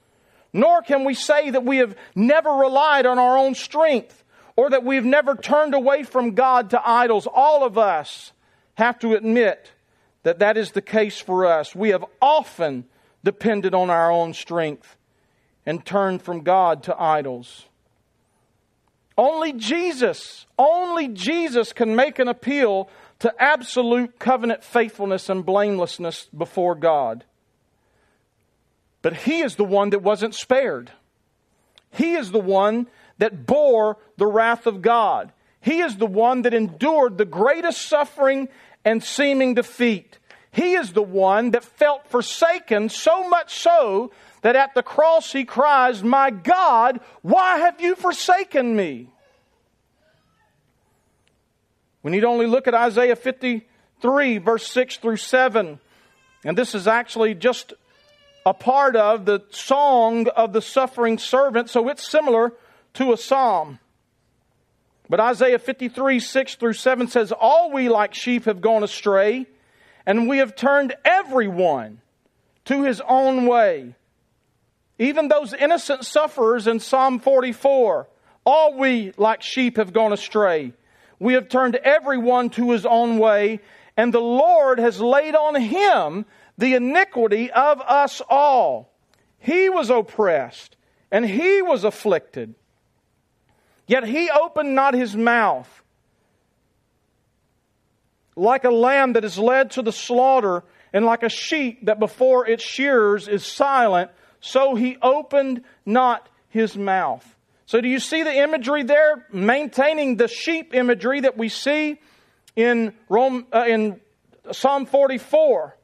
nor 0.55 0.81
can 0.81 1.05
we 1.05 1.13
say 1.13 1.51
that 1.51 1.65
we 1.65 1.77
have 1.77 1.95
never 2.15 2.51
relied 2.51 3.05
on 3.05 3.19
our 3.19 3.37
own 3.37 3.55
strength 3.55 4.25
or 4.57 4.71
that 4.71 4.85
we've 4.85 5.05
never 5.05 5.37
turned 5.37 5.75
away 5.75 6.03
from 6.03 6.35
God 6.35 6.71
to 6.71 6.89
idols. 6.89 7.29
All 7.31 7.63
of 7.63 7.77
us 7.77 8.33
have 8.75 8.99
to 9.01 9.15
admit 9.15 9.71
that 10.23 10.39
that 10.39 10.57
is 10.57 10.73
the 10.73 10.83
case 10.83 11.21
for 11.21 11.45
us. 11.45 11.75
We 11.75 11.91
have 11.91 12.07
often 12.23 12.87
depended 13.27 13.75
on 13.75 13.91
our 13.91 14.09
own 14.09 14.33
strength 14.33 14.97
and 15.67 15.85
turned 15.85 16.23
from 16.23 16.45
God 16.45 16.85
to 16.85 16.97
idols. 16.97 17.67
Only 19.19 19.53
Jesus, 19.53 20.47
only 20.57 21.09
Jesus 21.09 21.73
can 21.73 21.97
make 21.97 22.21
an 22.21 22.29
appeal 22.29 22.89
to 23.19 23.35
absolute 23.43 24.21
covenant 24.21 24.63
faithfulness 24.63 25.29
and 25.29 25.45
blamelessness 25.45 26.29
before 26.37 26.77
God. 26.77 27.25
But 29.03 29.15
He 29.15 29.41
is 29.41 29.57
the 29.57 29.65
one 29.65 29.91
that 29.91 30.03
wasn't 30.03 30.37
spared. 30.37 30.93
He 31.91 32.15
is 32.15 32.31
the 32.31 32.39
one 32.39 32.87
that 33.19 33.45
bore 33.45 33.97
the 34.19 34.27
wrath 34.27 34.69
of 34.69 34.83
God. 34.83 35.33
He 35.61 35.81
is 35.81 35.97
the 35.97 36.07
one 36.07 36.43
that 36.43 36.55
endured 36.55 37.19
the 37.19 37.25
greatest 37.25 37.89
suffering 37.89 38.49
and 38.85 39.03
seeming 39.03 39.55
defeat. 39.55 40.21
He 40.57 40.73
is 40.73 40.95
the 40.95 41.03
one 41.03 41.51
that 41.51 41.65
felt 41.65 42.09
forsaken 42.09 42.89
so 42.89 43.29
much 43.29 43.59
so 43.59 44.11
that 44.41 44.57
at 44.57 44.73
the 44.73 44.83
cross 44.83 45.31
he 45.31 45.45
cries, 45.45 46.03
My 46.03 46.31
God, 46.31 47.01
why 47.21 47.59
have 47.59 47.79
you 47.79 47.95
forsaken 47.95 48.75
me? 48.75 49.11
We 52.03 52.11
need 52.11 52.25
only 52.25 52.47
look 52.47 52.67
at 52.67 52.73
Isaiah 52.73 53.17
53, 53.17 54.39
verse 54.39 54.67
6 54.69 54.97
through 54.97 55.19
7. 55.19 55.79
And 56.43 56.57
this 56.57 56.75
is 56.75 56.87
actually 56.89 57.35
just 57.35 57.75
a 58.47 58.55
part 58.55 58.97
of 58.97 59.27
the 59.27 59.45
song 59.51 60.27
of 60.29 60.55
the 60.55 60.63
suffering 60.63 61.19
servant, 61.19 61.69
so 61.69 61.91
it's 61.91 62.09
similar 62.09 62.55
to 62.95 63.13
a 63.13 63.19
psalm. 63.19 63.79
But 65.11 65.21
Isaiah 65.21 65.59
53, 65.59 66.19
6 66.19 66.55
through 66.55 66.73
7 66.73 67.09
says, 67.09 67.31
All 67.31 67.71
we 67.73 67.91
like 67.91 68.15
sheep 68.15 68.47
have 68.47 68.63
gone 68.63 68.83
astray 68.83 69.49
and 70.07 70.29
we 70.29 70.39
have 70.39 70.55
turned 70.55 70.95
everyone 71.05 72.01
to 72.67 72.85
his 72.85 73.03
own 73.07 73.47
way. 73.47 73.95
Even 74.99 75.29
those 75.29 75.53
innocent 75.53 76.05
sufferers 76.07 76.67
in 76.67 76.81
Psalm 76.81 77.19
44, 77.19 78.09
all 78.45 78.79
we 78.79 79.13
like 79.17 79.43
sheep 79.43 79.77
have 79.77 79.93
gone 79.93 80.13
astray. 80.13 80.73
We 81.19 81.35
have 81.35 81.49
turned 81.49 81.77
everyone 81.77 82.51
to 82.51 82.71
his 82.71 82.87
own 82.87 83.19
way, 83.19 83.61
and 83.97 84.15
the 84.15 84.21
Lord 84.21 84.79
has 84.79 85.01
laid 85.01 85.35
on 85.35 85.61
him 85.61 86.25
the 86.57 86.75
iniquity 86.75 87.51
of 87.51 87.81
us 87.81 88.23
all. 88.31 88.93
He 89.39 89.69
was 89.69 89.91
oppressed, 89.91 90.77
and 91.11 91.27
he 91.27 91.61
was 91.63 91.85
afflicted. 91.85 92.55
Yet 93.87 94.05
he 94.05 94.31
opened 94.31 94.75
not 94.75 94.95
his 94.95 95.15
mouth 95.15 95.83
like 98.37 98.65
a 98.65 98.71
lamb 98.71 99.15
that 99.15 99.25
is 99.25 99.39
led 99.39 99.73
to 99.73 99.83
the 99.83 99.93
slaughter, 99.93 100.63
and 100.93 101.05
like 101.05 101.23
a 101.23 101.29
sheep 101.29 101.87
that 101.87 101.99
before 101.99 102.47
its 102.47 102.63
shearers 102.63 103.27
is 103.27 103.45
silent, 103.45 104.11
so 104.41 104.75
he 104.75 104.97
opened 105.03 105.63
not 105.85 106.29
his 106.49 106.77
mouth. 106.77 107.37
So, 107.67 107.81
do 107.81 107.89
you 107.89 107.99
see 107.99 108.23
the 108.23 108.33
imagery 108.33 108.85
there? 108.85 109.27
Maintaining 109.33 110.17
the 110.17 110.29
sheep 110.29 110.73
imagery 110.73 111.21
that 111.21 111.37
we 111.37 111.49
see 111.49 111.99
in, 112.55 112.95
Rome, 113.09 113.47
uh, 113.53 113.65
in 113.67 114.01
Psalm 114.53 114.87
44. 114.87 115.77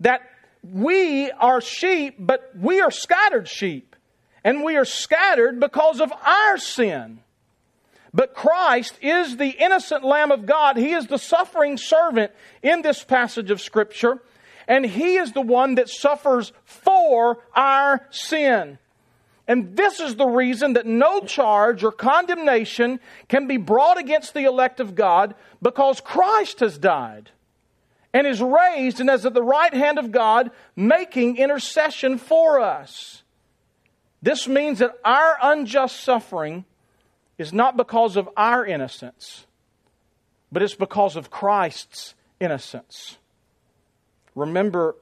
That 0.00 0.22
we 0.62 1.30
are 1.30 1.60
sheep, 1.60 2.16
but 2.18 2.52
we 2.58 2.80
are 2.80 2.90
scattered 2.90 3.46
sheep. 3.46 3.94
And 4.42 4.62
we 4.62 4.76
are 4.76 4.84
scattered 4.84 5.60
because 5.60 6.00
of 6.00 6.12
our 6.12 6.58
sin. 6.58 7.20
But 8.14 8.32
Christ 8.32 8.96
is 9.02 9.36
the 9.36 9.50
innocent 9.50 10.04
Lamb 10.04 10.30
of 10.30 10.46
God. 10.46 10.76
He 10.76 10.92
is 10.92 11.08
the 11.08 11.18
suffering 11.18 11.76
servant 11.76 12.30
in 12.62 12.80
this 12.80 13.02
passage 13.02 13.50
of 13.50 13.60
Scripture. 13.60 14.22
And 14.68 14.86
He 14.86 15.16
is 15.16 15.32
the 15.32 15.40
one 15.40 15.74
that 15.74 15.88
suffers 15.88 16.52
for 16.64 17.38
our 17.56 18.06
sin. 18.10 18.78
And 19.48 19.76
this 19.76 19.98
is 19.98 20.14
the 20.14 20.26
reason 20.26 20.74
that 20.74 20.86
no 20.86 21.20
charge 21.20 21.82
or 21.82 21.90
condemnation 21.90 23.00
can 23.28 23.48
be 23.48 23.56
brought 23.56 23.98
against 23.98 24.32
the 24.32 24.44
elect 24.44 24.78
of 24.78 24.94
God 24.94 25.34
because 25.60 26.00
Christ 26.00 26.60
has 26.60 26.78
died 26.78 27.30
and 28.14 28.28
is 28.28 28.40
raised 28.40 29.00
and 29.00 29.10
is 29.10 29.26
at 29.26 29.34
the 29.34 29.42
right 29.42 29.74
hand 29.74 29.98
of 29.98 30.12
God 30.12 30.50
making 30.76 31.36
intercession 31.36 32.16
for 32.16 32.60
us. 32.60 33.22
This 34.22 34.48
means 34.48 34.78
that 34.78 34.96
our 35.04 35.36
unjust 35.42 36.00
suffering 36.00 36.64
is 37.38 37.52
not 37.52 37.76
because 37.76 38.16
of 38.16 38.28
our 38.36 38.64
innocence, 38.64 39.46
but 40.52 40.62
it's 40.62 40.74
because 40.74 41.16
of 41.16 41.30
Christ's 41.30 42.14
innocence. 42.40 43.18
Remember, 44.34 44.96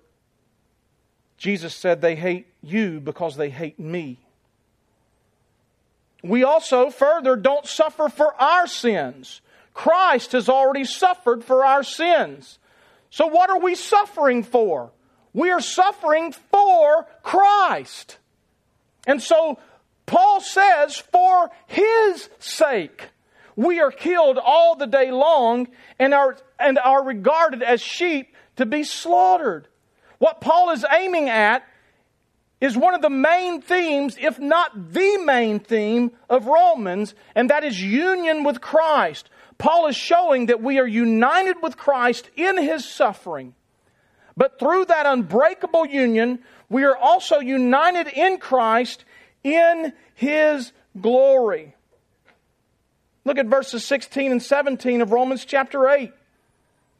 Jesus 1.36 1.74
said 1.74 2.00
they 2.00 2.16
hate 2.16 2.46
you 2.62 3.00
because 3.00 3.36
they 3.36 3.50
hate 3.50 3.78
me. 3.78 4.18
We 6.22 6.44
also 6.44 6.90
further 6.90 7.36
don't 7.36 7.66
suffer 7.66 8.08
for 8.08 8.34
our 8.40 8.66
sins. 8.66 9.40
Christ 9.74 10.32
has 10.32 10.48
already 10.48 10.84
suffered 10.84 11.42
for 11.42 11.64
our 11.64 11.82
sins. 11.82 12.58
So, 13.10 13.26
what 13.26 13.50
are 13.50 13.58
we 13.58 13.74
suffering 13.74 14.42
for? 14.42 14.92
We 15.32 15.50
are 15.50 15.60
suffering 15.60 16.32
for 16.32 17.06
Christ. 17.22 18.18
And 19.06 19.20
so, 19.20 19.58
Paul 20.06 20.40
says, 20.40 20.96
for 20.96 21.50
his 21.66 22.28
sake, 22.38 23.08
we 23.56 23.80
are 23.80 23.90
killed 23.90 24.38
all 24.38 24.76
the 24.76 24.86
day 24.86 25.10
long 25.10 25.68
and 25.98 26.14
are, 26.14 26.36
and 26.58 26.78
are 26.78 27.04
regarded 27.04 27.62
as 27.62 27.80
sheep 27.80 28.34
to 28.56 28.66
be 28.66 28.84
slaughtered. 28.84 29.68
What 30.18 30.40
Paul 30.40 30.70
is 30.70 30.84
aiming 30.90 31.28
at 31.28 31.66
is 32.60 32.76
one 32.76 32.94
of 32.94 33.02
the 33.02 33.10
main 33.10 33.60
themes, 33.60 34.16
if 34.20 34.38
not 34.38 34.92
the 34.92 35.18
main 35.24 35.58
theme 35.58 36.12
of 36.30 36.46
Romans, 36.46 37.14
and 37.34 37.50
that 37.50 37.64
is 37.64 37.82
union 37.82 38.44
with 38.44 38.60
Christ. 38.60 39.28
Paul 39.58 39.88
is 39.88 39.96
showing 39.96 40.46
that 40.46 40.62
we 40.62 40.78
are 40.78 40.86
united 40.86 41.56
with 41.62 41.76
Christ 41.76 42.30
in 42.36 42.56
his 42.56 42.84
suffering. 42.84 43.54
But 44.36 44.58
through 44.58 44.86
that 44.86 45.06
unbreakable 45.06 45.86
union, 45.86 46.38
we 46.68 46.84
are 46.84 46.96
also 46.96 47.40
united 47.40 48.08
in 48.08 48.38
Christ 48.38 49.04
in 49.44 49.92
his 50.14 50.72
glory. 51.00 51.74
Look 53.24 53.38
at 53.38 53.46
verses 53.46 53.84
16 53.84 54.32
and 54.32 54.42
17 54.42 55.00
of 55.00 55.12
Romans 55.12 55.44
chapter 55.44 55.88
8. 55.88 56.12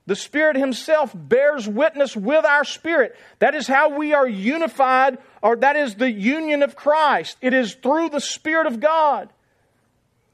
The 0.07 0.17
Spirit 0.17 0.57
Himself 0.57 1.13
bears 1.15 1.69
witness 1.69 2.17
with 2.17 2.45
our 2.45 2.65
spirit. 2.65 3.17
That 3.39 3.55
is 3.55 3.69
how 3.69 3.97
we 3.97 4.15
are 4.15 4.27
unified, 4.27 5.19
or 5.43 5.57
that 5.57 5.77
is 5.77 5.95
the 5.95 6.11
union 6.11 6.63
of 6.63 6.75
Christ. 6.75 7.37
It 7.41 7.55
is 7.55 7.75
through 7.75 8.11
the 8.11 8.21
Spirit 8.21 8.67
of 8.67 8.81
God. 8.81 9.29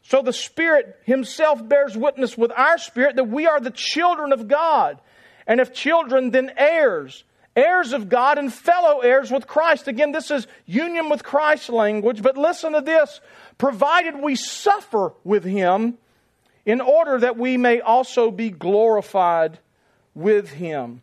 So 0.02 0.22
the 0.22 0.32
Spirit 0.32 0.98
Himself 1.04 1.66
bears 1.66 1.96
witness 1.96 2.36
with 2.36 2.50
our 2.52 2.78
spirit 2.78 3.16
that 3.16 3.28
we 3.28 3.46
are 3.46 3.60
the 3.60 3.70
children 3.70 4.32
of 4.32 4.48
God. 4.48 4.98
And 5.46 5.60
if 5.60 5.74
children, 5.74 6.30
then 6.30 6.50
heirs 6.56 7.24
heirs 7.58 7.92
of 7.92 8.08
God 8.08 8.38
and 8.38 8.52
fellow 8.52 9.00
heirs 9.00 9.30
with 9.30 9.46
Christ. 9.46 9.88
Again, 9.88 10.12
this 10.12 10.30
is 10.30 10.46
union 10.64 11.08
with 11.10 11.24
Christ 11.24 11.68
language, 11.68 12.22
but 12.22 12.38
listen 12.38 12.72
to 12.72 12.80
this. 12.80 13.20
Provided 13.58 14.16
we 14.22 14.36
suffer 14.36 15.12
with 15.24 15.44
him 15.44 15.98
in 16.64 16.80
order 16.80 17.18
that 17.18 17.36
we 17.36 17.56
may 17.56 17.80
also 17.80 18.30
be 18.30 18.50
glorified 18.50 19.58
with 20.14 20.50
him. 20.50 21.02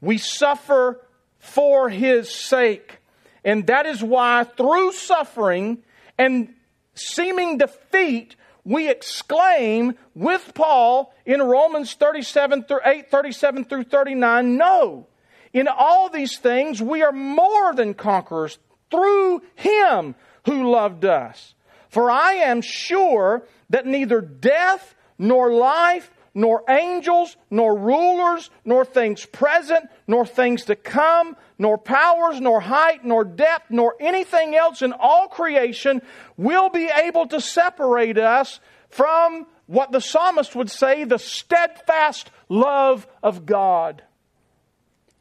We 0.00 0.18
suffer 0.18 1.00
for 1.38 1.88
his 1.88 2.32
sake. 2.32 2.98
And 3.42 3.66
that 3.68 3.86
is 3.86 4.02
why 4.02 4.44
through 4.44 4.92
suffering 4.92 5.82
and 6.18 6.52
seeming 6.94 7.56
defeat, 7.56 8.36
we 8.64 8.90
exclaim 8.90 9.94
with 10.14 10.52
Paul 10.54 11.14
in 11.24 11.40
Romans 11.40 11.94
37 11.94 12.64
through 12.64 12.80
8, 12.84 13.10
37 13.10 13.64
through 13.64 13.84
39, 13.84 14.56
no, 14.58 15.06
In 15.52 15.68
all 15.68 16.08
these 16.08 16.38
things, 16.38 16.80
we 16.80 17.02
are 17.02 17.12
more 17.12 17.74
than 17.74 17.94
conquerors 17.94 18.58
through 18.90 19.42
Him 19.56 20.14
who 20.46 20.70
loved 20.70 21.04
us. 21.04 21.54
For 21.88 22.10
I 22.10 22.34
am 22.34 22.60
sure 22.60 23.42
that 23.70 23.86
neither 23.86 24.20
death, 24.20 24.94
nor 25.18 25.52
life, 25.52 26.10
nor 26.34 26.62
angels, 26.68 27.36
nor 27.50 27.76
rulers, 27.76 28.50
nor 28.64 28.84
things 28.84 29.26
present, 29.26 29.88
nor 30.06 30.24
things 30.24 30.64
to 30.66 30.76
come, 30.76 31.36
nor 31.58 31.76
powers, 31.76 32.40
nor 32.40 32.60
height, 32.60 33.04
nor 33.04 33.24
depth, 33.24 33.70
nor 33.70 33.96
anything 34.00 34.54
else 34.54 34.82
in 34.82 34.92
all 34.92 35.26
creation 35.28 36.00
will 36.36 36.68
be 36.68 36.86
able 36.86 37.26
to 37.26 37.40
separate 37.40 38.18
us 38.18 38.60
from 38.88 39.46
what 39.66 39.92
the 39.92 40.00
psalmist 40.00 40.54
would 40.54 40.70
say 40.70 41.04
the 41.04 41.18
steadfast 41.18 42.30
love 42.48 43.06
of 43.22 43.46
God. 43.46 44.02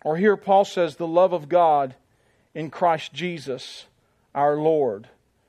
Or 0.04 0.18
here 0.18 0.38
Paul 0.38 0.66
says, 0.66 0.96
the 0.96 1.08
love 1.08 1.34
of 1.34 1.50
God 1.50 1.96
in 2.54 2.70
Christ 2.70 3.14
Jesus 3.14 3.86
our 4.34 4.56
Lord. 4.56 5.08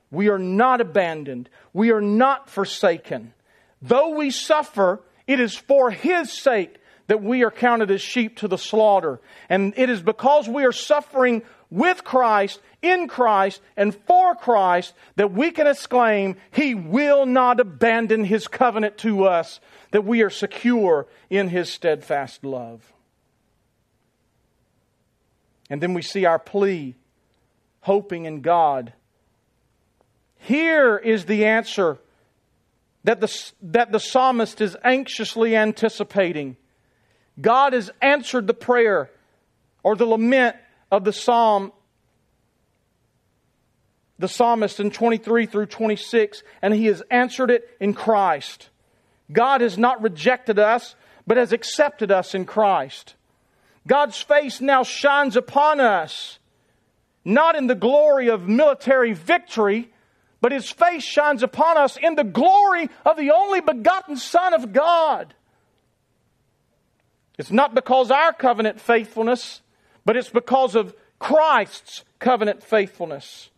We 0.09 0.29
are 0.29 0.39
not 0.39 0.81
abandoned. 0.81 1.49
We 1.73 1.91
are 1.91 2.01
not 2.01 2.49
forsaken. 2.49 3.33
Though 3.81 4.09
we 4.15 4.31
suffer, 4.31 5.01
it 5.27 5.39
is 5.39 5.55
for 5.55 5.91
His 5.91 6.31
sake 6.31 6.77
that 7.07 7.23
we 7.23 7.43
are 7.43 7.51
counted 7.51 7.91
as 7.91 8.01
sheep 8.01 8.37
to 8.37 8.47
the 8.47 8.57
slaughter. 8.57 9.19
And 9.49 9.73
it 9.77 9.89
is 9.89 10.01
because 10.01 10.47
we 10.47 10.65
are 10.65 10.71
suffering 10.71 11.43
with 11.69 12.03
Christ, 12.03 12.59
in 12.81 13.07
Christ, 13.07 13.61
and 13.77 13.95
for 14.05 14.35
Christ 14.35 14.93
that 15.15 15.31
we 15.31 15.51
can 15.51 15.67
exclaim, 15.67 16.35
He 16.51 16.75
will 16.75 17.25
not 17.25 17.59
abandon 17.59 18.25
His 18.25 18.47
covenant 18.47 18.97
to 18.99 19.25
us, 19.25 19.59
that 19.91 20.03
we 20.03 20.21
are 20.21 20.29
secure 20.29 21.07
in 21.29 21.47
His 21.47 21.71
steadfast 21.71 22.43
love. 22.43 22.91
And 25.71 25.81
then 25.81 25.93
we 25.93 26.01
see 26.01 26.25
our 26.25 26.37
plea, 26.37 26.95
hoping 27.79 28.25
in 28.25 28.41
God. 28.41 28.91
Here 30.35 30.97
is 30.97 31.23
the 31.25 31.45
answer 31.45 31.97
that 33.05 33.21
the, 33.21 33.51
that 33.61 33.93
the 33.93 33.99
psalmist 33.99 34.59
is 34.59 34.75
anxiously 34.83 35.55
anticipating. 35.55 36.57
God 37.39 37.71
has 37.71 37.89
answered 38.01 38.47
the 38.47 38.53
prayer 38.53 39.09
or 39.81 39.95
the 39.95 40.05
lament 40.05 40.57
of 40.91 41.05
the 41.05 41.13
psalm, 41.13 41.71
the 44.19 44.27
psalmist 44.27 44.81
in 44.81 44.91
23 44.91 45.45
through 45.45 45.67
26, 45.67 46.43
and 46.61 46.73
he 46.73 46.87
has 46.87 47.01
answered 47.09 47.49
it 47.49 47.77
in 47.79 47.93
Christ. 47.93 48.69
God 49.31 49.61
has 49.61 49.77
not 49.77 50.03
rejected 50.03 50.59
us, 50.59 50.95
but 51.25 51.37
has 51.37 51.53
accepted 51.53 52.11
us 52.11 52.35
in 52.35 52.43
Christ. 52.43 53.15
God's 53.87 54.21
face 54.21 54.61
now 54.61 54.83
shines 54.83 55.35
upon 55.35 55.79
us, 55.79 56.39
not 57.25 57.55
in 57.55 57.67
the 57.67 57.75
glory 57.75 58.29
of 58.29 58.47
military 58.47 59.13
victory, 59.13 59.91
but 60.39 60.51
His 60.51 60.69
face 60.69 61.03
shines 61.03 61.43
upon 61.43 61.77
us 61.77 61.97
in 61.97 62.15
the 62.15 62.23
glory 62.23 62.89
of 63.05 63.17
the 63.17 63.31
only 63.31 63.61
begotten 63.61 64.17
Son 64.17 64.53
of 64.53 64.73
God. 64.73 65.33
It's 67.37 67.51
not 67.51 67.73
because 67.73 68.11
our 68.11 68.33
covenant 68.33 68.79
faithfulness, 68.79 69.61
but 70.05 70.15
it's 70.15 70.29
because 70.29 70.75
of 70.75 70.95
Christ's 71.17 72.03
covenant 72.19 72.63
faithfulness. 72.63 73.49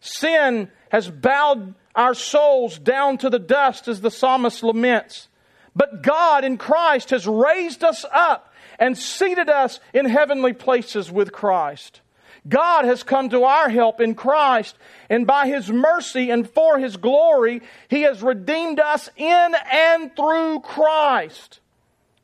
Sin 0.00 0.70
has 0.90 1.08
bowed 1.08 1.74
our 1.94 2.14
souls 2.14 2.78
down 2.78 3.18
to 3.18 3.30
the 3.30 3.38
dust, 3.38 3.88
as 3.88 4.00
the 4.00 4.10
psalmist 4.10 4.62
laments. 4.62 5.28
But 5.74 6.02
God 6.02 6.44
in 6.44 6.58
Christ 6.58 7.10
has 7.10 7.26
raised 7.26 7.84
us 7.84 8.04
up 8.12 8.51
and 8.82 8.98
seated 8.98 9.48
us 9.48 9.78
in 9.94 10.06
heavenly 10.06 10.52
places 10.52 11.08
with 11.08 11.30
Christ. 11.30 12.00
God 12.48 12.84
has 12.84 13.04
come 13.04 13.28
to 13.28 13.44
our 13.44 13.68
help 13.68 14.00
in 14.00 14.16
Christ, 14.16 14.76
and 15.08 15.24
by 15.24 15.46
His 15.46 15.70
mercy 15.70 16.30
and 16.30 16.50
for 16.50 16.80
His 16.80 16.96
glory, 16.96 17.62
He 17.88 18.02
has 18.02 18.24
redeemed 18.24 18.80
us 18.80 19.08
in 19.16 19.54
and 19.70 20.16
through 20.16 20.60
Christ. 20.64 21.60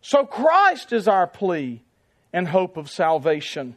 So 0.02 0.26
Christ 0.26 0.92
is 0.92 1.06
our 1.06 1.28
plea 1.28 1.80
and 2.32 2.48
hope 2.48 2.76
of 2.76 2.90
salvation. 2.90 3.76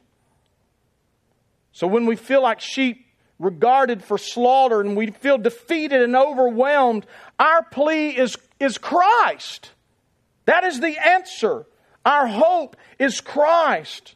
So 1.73 1.85
when 1.85 2.07
we 2.07 2.15
feel 2.15 2.41
like 2.41 2.61
sheep 2.61 3.05
regarded 3.37 4.03
for 4.03 4.17
slaughter 4.17 4.81
and 4.81 4.97
we 4.97 5.11
feel 5.11 5.37
defeated 5.37 6.01
and 6.01 6.15
overwhelmed, 6.15 7.05
our 7.37 7.61
plea 7.61 8.09
is, 8.09 8.37
is 8.59 8.79
Christ. 8.79 9.69
That 10.45 10.63
is 10.63 10.79
the 10.79 10.97
answer. 10.97 11.67
Our 12.05 12.27
hope 12.27 12.75
is 12.99 13.21
Christ. 13.21 14.15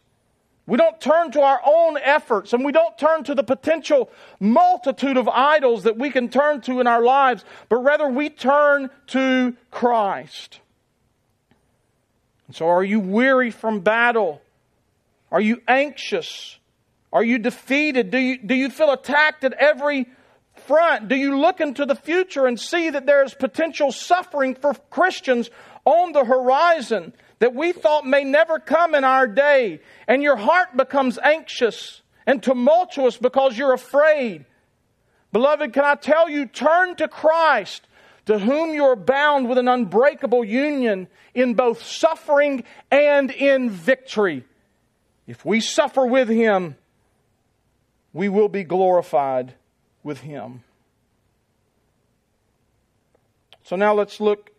We 0.68 0.78
don't 0.78 1.00
turn 1.00 1.32
to 1.32 1.42
our 1.42 1.62
own 1.64 1.98
efforts 1.98 2.54
and 2.54 2.66
we 2.66 2.72
don't 2.72 2.98
turn 2.98 3.24
to 3.26 3.36
the 3.36 3.44
potential 3.44 4.10
multitude 4.40 5.18
of 5.18 5.28
idols 5.30 5.84
that 5.84 5.98
we 5.98 6.10
can 6.10 6.30
turn 6.30 6.62
to 6.62 6.80
in 6.80 6.88
our 6.88 7.04
lives, 7.04 7.46
but 7.70 7.78
rather 7.78 8.08
we 8.08 8.30
turn 8.30 8.90
to 9.08 9.56
Christ. 9.70 10.60
And 12.48 12.56
so, 12.56 12.68
are 12.68 12.84
you 12.84 13.00
weary 13.00 13.52
from 13.52 13.82
battle? 13.82 14.42
Are 15.32 15.42
you 15.42 15.62
anxious? 15.68 16.58
Are 17.14 17.24
you 17.24 17.38
defeated? 17.38 18.12
Do 18.12 18.18
you, 18.18 18.38
do 18.38 18.56
you 18.56 18.70
feel 18.70 18.92
attacked 18.92 19.44
at 19.44 19.54
every 19.54 20.08
front? 20.68 21.08
Do 21.08 21.16
you 21.16 21.38
look 21.38 21.62
into 21.62 21.86
the 21.86 21.96
future 21.96 22.46
and 22.46 22.60
see 22.60 22.90
that 22.90 23.06
there 23.06 23.24
is 23.24 23.34
potential 23.34 23.92
suffering 23.92 24.56
for 24.56 24.74
Christians 24.90 25.50
on 25.86 26.12
the 26.12 26.26
horizon? 26.26 27.14
That 27.40 27.54
we 27.54 27.72
thought 27.72 28.06
may 28.06 28.24
never 28.24 28.60
come 28.60 28.96
in 28.96 29.04
our 29.04 29.28
day, 29.28 29.82
and 30.08 30.24
your 30.24 30.36
heart 30.36 30.76
becomes 30.76 31.18
anxious 31.20 32.02
and 32.26 32.42
tumultuous 32.42 33.18
because 33.18 33.58
you're 33.58 33.74
afraid. 33.74 34.46
Beloved, 35.32 35.74
can 35.74 35.84
I 35.84 35.96
tell 35.96 36.30
you, 36.30 36.46
turn 36.46 36.96
to 36.96 37.08
Christ, 37.08 37.88
to 38.26 38.40
whom 38.40 38.74
you 38.74 38.86
are 38.86 38.96
bound 38.96 39.48
with 39.50 39.58
an 39.58 39.68
unbreakable 39.68 40.44
union 40.44 41.08
in 41.34 41.54
both 41.54 41.84
suffering 41.84 42.64
and 42.90 43.30
in 43.30 43.70
victory. 43.70 44.46
If 45.28 45.46
we 45.46 45.60
suffer 45.60 46.06
with 46.06 46.30
Him, 46.30 46.76
we 48.14 48.30
will 48.30 48.50
be 48.50 48.64
glorified 48.64 49.54
with 50.04 50.22
Him. 50.22 50.64
So 53.64 53.76
now 53.76 53.94
let's 53.94 54.20
look 54.20 54.52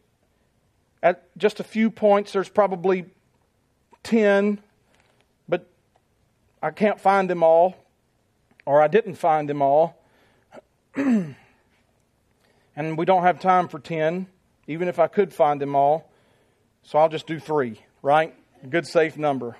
at 1.02 1.36
just 1.36 1.60
a 1.60 1.64
few 1.64 1.90
points. 1.90 2.32
There's 2.32 2.48
probably 2.48 3.06
10, 4.02 4.60
but 5.48 5.68
I 6.62 6.70
can't 6.70 7.00
find 7.00 7.28
them 7.28 7.42
all, 7.42 7.76
or 8.64 8.80
I 8.80 8.88
didn't 8.88 9.14
find 9.14 9.48
them 9.48 9.62
all. 9.62 10.02
and 10.94 11.36
we 12.76 13.04
don't 13.04 13.22
have 13.22 13.40
time 13.40 13.68
for 13.68 13.78
10, 13.78 14.26
even 14.66 14.88
if 14.88 14.98
I 14.98 15.06
could 15.06 15.32
find 15.32 15.60
them 15.60 15.74
all. 15.74 16.10
So 16.82 16.98
I'll 16.98 17.08
just 17.08 17.26
do 17.26 17.40
three, 17.40 17.80
right? 18.02 18.34
A 18.62 18.66
good, 18.66 18.86
safe 18.86 19.16
number. 19.16 19.56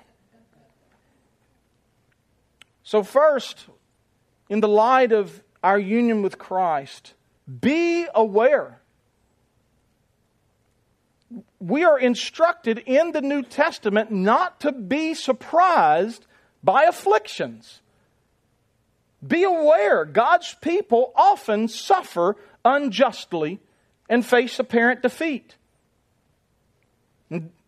So, 2.83 3.03
first, 3.03 3.65
in 4.49 4.61
the 4.61 4.67
light 4.69 5.11
of 5.11 5.43
our 5.61 5.77
union 5.77 6.21
with 6.21 6.37
Christ, 6.37 7.15
be 7.59 8.07
aware 8.15 8.79
we 11.59 11.83
are 11.83 11.99
instructed 11.99 12.83
in 12.85 13.11
the 13.11 13.21
New 13.21 13.41
Testament 13.41 14.11
not 14.11 14.59
to 14.61 14.71
be 14.71 15.13
surprised 15.13 16.25
by 16.63 16.83
afflictions. 16.83 17.81
Be 19.25 19.43
aware, 19.43 20.05
God's 20.05 20.55
people 20.61 21.11
often 21.15 21.67
suffer 21.67 22.35
unjustly 22.63 23.59
and 24.07 24.25
face 24.25 24.59
apparent 24.59 25.01
defeat. 25.01 25.55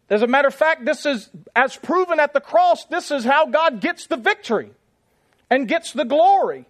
As 0.10 0.22
a 0.22 0.28
matter 0.28 0.48
of 0.48 0.56
fact, 0.56 0.86
this 0.86 1.06
is, 1.06 1.30
as 1.56 1.76
proven 1.76 2.20
at 2.20 2.34
the 2.34 2.42
cross, 2.42 2.86
this 2.86 3.12
is 3.12 3.24
how 3.24 3.48
God 3.48 3.82
gets 3.82 4.08
the 4.08 4.18
victory 4.18 4.72
and 5.50 5.68
gets 5.68 5.94
the 5.94 6.06
glory. 6.06 6.66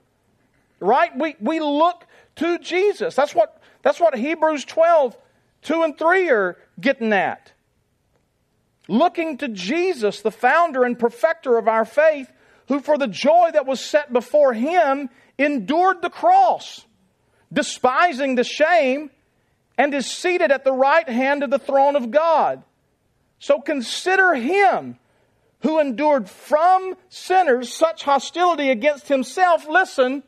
Right? 0.80 1.16
We, 1.18 1.36
we 1.42 1.60
look 1.60 2.06
to 2.38 2.58
Jesus. 2.60 3.16
That's 3.16 3.36
what, 3.36 3.62
that's 3.82 4.00
what 4.00 4.18
Hebrews 4.18 4.64
12 4.66 5.18
2 5.62 5.84
and 5.84 5.98
3 5.98 6.30
are 6.30 6.58
getting 6.80 7.14
at. 7.14 7.52
Looking 8.88 9.38
to 9.38 9.48
Jesus, 9.48 10.22
the 10.22 10.32
founder 10.32 10.84
and 10.84 10.98
perfecter 10.98 11.58
of 11.58 11.68
our 11.68 11.86
faith, 11.86 12.32
who 12.68 12.80
for 12.80 12.98
the 12.98 13.08
joy 13.08 13.50
that 13.54 13.66
was 13.66 13.80
set 13.80 14.12
before 14.12 14.54
him 14.54 15.10
endured 15.38 16.02
the 16.02 16.10
cross, 16.10 16.86
despising 17.52 18.36
the 18.36 18.44
shame, 18.44 19.10
and 19.78 19.94
is 19.94 20.10
seated 20.10 20.52
at 20.52 20.64
the 20.64 20.74
right 20.74 21.08
hand 21.08 21.44
of 21.44 21.50
the 21.50 21.60
throne 21.60 21.96
of 21.96 22.12
God. 22.12 22.64
So 23.40 23.62
consider 23.62 24.36
him 24.36 25.00
who 25.62 25.80
endured 25.80 26.30
from 26.30 26.96
sinners 27.10 27.74
such 27.74 28.04
hostility 28.04 28.70
against 28.70 29.08
himself, 29.08 29.68
listen, 29.68 30.24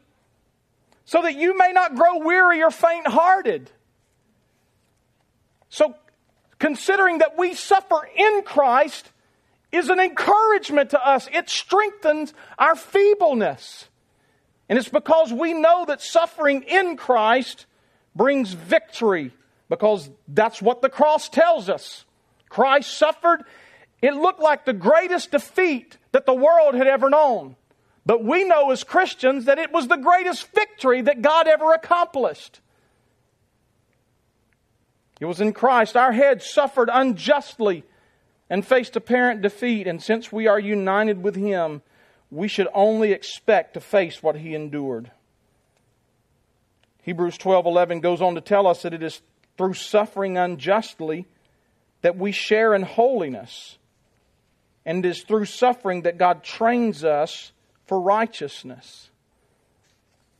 so 1.05 1.21
that 1.21 1.35
you 1.35 1.57
may 1.57 1.71
not 1.71 1.95
grow 1.95 2.19
weary 2.19 2.61
or 2.63 2.71
faint 2.71 3.07
hearted. 3.07 3.69
So, 5.69 5.95
considering 6.61 7.17
that 7.17 7.39
we 7.39 7.55
suffer 7.55 8.07
in 8.15 8.43
Christ, 8.43 9.09
is 9.71 9.89
an 9.89 9.99
encouragement 9.99 10.91
to 10.91 11.03
us. 11.03 11.27
It 11.33 11.49
strengthens 11.49 12.35
our 12.59 12.75
feebleness. 12.75 13.87
And 14.69 14.77
it's 14.77 14.87
because 14.87 15.33
we 15.33 15.53
know 15.53 15.85
that 15.85 16.01
suffering 16.01 16.61
in 16.61 16.97
Christ 16.97 17.65
brings 18.15 18.53
victory, 18.53 19.31
because 19.69 20.11
that's 20.27 20.61
what 20.61 20.83
the 20.83 20.89
cross 20.89 21.29
tells 21.29 21.67
us. 21.67 22.05
Christ 22.47 22.95
suffered. 22.95 23.43
It 24.03 24.13
looked 24.13 24.39
like 24.39 24.65
the 24.65 24.73
greatest 24.73 25.31
defeat 25.31 25.97
that 26.11 26.27
the 26.27 26.35
world 26.35 26.75
had 26.75 26.85
ever 26.85 27.09
known. 27.09 27.55
But 28.05 28.23
we 28.23 28.43
know 28.43 28.69
as 28.69 28.83
Christians 28.83 29.45
that 29.45 29.57
it 29.57 29.71
was 29.71 29.87
the 29.87 29.97
greatest 29.97 30.47
victory 30.53 31.01
that 31.01 31.23
God 31.23 31.47
ever 31.47 31.73
accomplished. 31.73 32.59
It 35.21 35.25
was 35.25 35.39
in 35.39 35.53
Christ. 35.53 35.95
Our 35.95 36.11
head 36.11 36.41
suffered 36.41 36.89
unjustly 36.91 37.83
and 38.49 38.65
faced 38.65 38.95
apparent 38.95 39.43
defeat, 39.43 39.87
and 39.87 40.01
since 40.01 40.31
we 40.31 40.47
are 40.47 40.59
united 40.59 41.21
with 41.21 41.35
Him, 41.35 41.83
we 42.31 42.47
should 42.47 42.67
only 42.73 43.11
expect 43.11 43.75
to 43.75 43.79
face 43.79 44.23
what 44.23 44.35
He 44.35 44.55
endured. 44.55 45.11
Hebrews 47.03 47.37
12:11 47.37 48.01
goes 48.01 48.19
on 48.19 48.33
to 48.33 48.41
tell 48.41 48.65
us 48.65 48.81
that 48.81 48.95
it 48.95 49.03
is 49.03 49.21
through 49.57 49.75
suffering 49.75 50.37
unjustly 50.37 51.27
that 52.01 52.17
we 52.17 52.31
share 52.31 52.73
in 52.73 52.81
holiness. 52.81 53.77
And 54.85 55.05
it 55.05 55.09
is 55.09 55.21
through 55.21 55.45
suffering 55.45 56.01
that 56.01 56.17
God 56.17 56.43
trains 56.43 57.03
us 57.03 57.51
for 57.85 58.01
righteousness. 58.01 59.11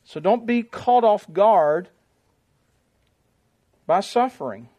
So 0.02 0.18
don't 0.18 0.44
be 0.44 0.64
caught 0.64 1.04
off 1.04 1.32
guard 1.32 1.88
by 3.92 4.00
suffering. 4.00 4.70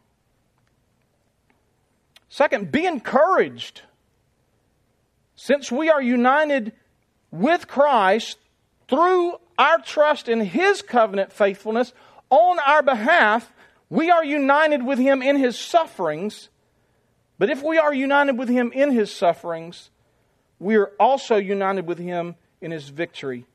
Second, 2.28 2.72
be 2.72 2.84
encouraged. 2.84 3.82
Since 5.36 5.70
we 5.70 5.88
are 5.88 6.02
united 6.02 6.72
with 7.30 7.68
Christ 7.68 8.38
through 8.88 9.36
our 9.56 9.78
trust 9.78 10.28
in 10.28 10.40
His 10.40 10.82
covenant 10.82 11.32
faithfulness 11.32 11.92
on 12.28 12.58
our 12.58 12.82
behalf, 12.82 13.52
we 13.88 14.10
are 14.10 14.24
united 14.24 14.84
with 14.84 14.98
Him 14.98 15.22
in 15.22 15.36
His 15.36 15.56
sufferings. 15.56 16.48
But 17.38 17.50
if 17.50 17.62
we 17.62 17.78
are 17.78 17.94
united 17.94 18.36
with 18.36 18.48
Him 18.48 18.72
in 18.72 18.90
His 18.90 19.14
sufferings, 19.14 19.90
we 20.58 20.74
are 20.74 20.90
also 20.98 21.36
united 21.36 21.86
with 21.86 22.00
Him 22.00 22.34
in 22.60 22.72
his 22.72 22.88
victory, 22.88 23.46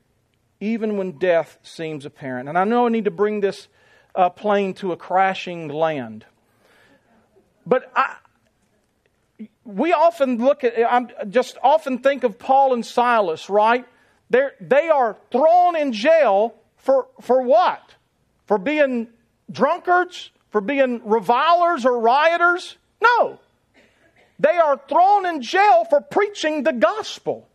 even 0.58 0.96
when 0.96 1.18
death 1.18 1.58
seems 1.62 2.06
apparent. 2.06 2.48
And 2.48 2.56
I 2.56 2.64
know 2.64 2.86
I 2.86 2.88
need 2.88 3.04
to 3.04 3.10
bring 3.10 3.42
this 3.42 3.68
uh, 4.14 4.30
plane 4.30 4.74
to 4.74 4.92
a 4.92 4.96
crashing 4.96 5.68
land. 5.68 6.24
But 7.66 7.90
I, 7.94 8.16
we 9.64 9.92
often 9.92 10.38
look 10.38 10.64
at, 10.64 10.74
I 10.78 11.06
just 11.28 11.56
often 11.62 11.98
think 11.98 12.24
of 12.24 12.38
Paul 12.38 12.74
and 12.74 12.84
Silas, 12.84 13.48
right? 13.48 13.86
They're, 14.30 14.52
they 14.60 14.88
are 14.88 15.16
thrown 15.30 15.76
in 15.76 15.92
jail 15.92 16.54
for, 16.78 17.08
for 17.20 17.42
what? 17.42 17.94
For 18.46 18.58
being 18.58 19.08
drunkards? 19.50 20.30
For 20.50 20.60
being 20.60 21.02
revilers 21.04 21.86
or 21.86 21.98
rioters? 22.00 22.76
No. 23.00 23.38
They 24.40 24.56
are 24.56 24.80
thrown 24.88 25.26
in 25.26 25.42
jail 25.42 25.84
for 25.88 26.00
preaching 26.00 26.64
the 26.64 26.72
gospel. 26.72 27.46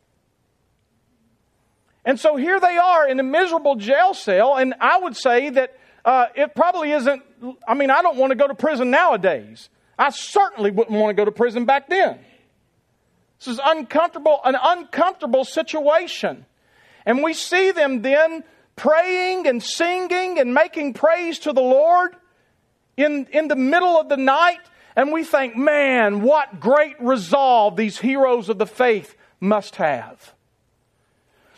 And 2.06 2.20
so 2.20 2.36
here 2.36 2.60
they 2.60 2.78
are 2.78 3.08
in 3.08 3.20
a 3.20 3.24
miserable 3.24 3.76
jail 3.76 4.14
cell, 4.14 4.56
and 4.56 4.76
I 4.80 5.00
would 5.00 5.18
say 5.18 5.50
that 5.50 5.76
uh, 6.06 6.28
it 6.36 6.56
probably 6.56 6.92
isn't. 6.92 7.24
I 7.68 7.74
mean, 7.74 7.90
I 7.90 8.02
don't 8.02 8.18
want 8.18 8.32
to 8.32 8.36
go 8.36 8.48
to 8.48 8.56
prison 8.56 8.92
nowadays. 8.92 9.70
I 9.98 10.12
certainly 10.12 10.72
wouldn't 10.72 10.98
want 10.98 11.10
to 11.10 11.20
go 11.20 11.26
to 11.26 11.32
prison 11.32 11.66
back 11.66 11.90
then. 11.90 12.20
This 13.40 13.48
is 13.48 13.60
uncomfortable, 13.64 14.40
an 14.46 14.56
uncomfortable 14.62 15.44
situation. 15.44 16.46
And 17.06 17.24
we 17.24 17.34
see 17.34 17.72
them 17.72 18.02
then 18.02 18.44
praying 18.76 19.48
and 19.48 19.62
singing 19.62 20.40
and 20.40 20.54
making 20.54 20.94
praise 20.94 21.40
to 21.40 21.54
the 21.54 21.62
Lord 21.62 22.16
in, 22.98 23.28
in 23.32 23.48
the 23.48 23.56
middle 23.56 24.00
of 24.00 24.10
the 24.10 24.18
night. 24.18 24.60
And 24.96 25.12
we 25.12 25.24
think, 25.24 25.56
man, 25.56 26.22
what 26.22 26.60
great 26.60 26.96
resolve 27.00 27.76
these 27.76 27.98
heroes 27.98 28.48
of 28.50 28.58
the 28.58 28.66
faith 28.66 29.16
must 29.40 29.76
have. 29.76 30.34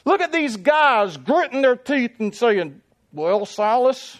Look 0.05 0.21
at 0.21 0.31
these 0.31 0.57
guys 0.57 1.17
gritting 1.17 1.61
their 1.61 1.75
teeth 1.75 2.19
and 2.19 2.33
saying, 2.33 2.81
Well, 3.11 3.45
Silas, 3.45 4.19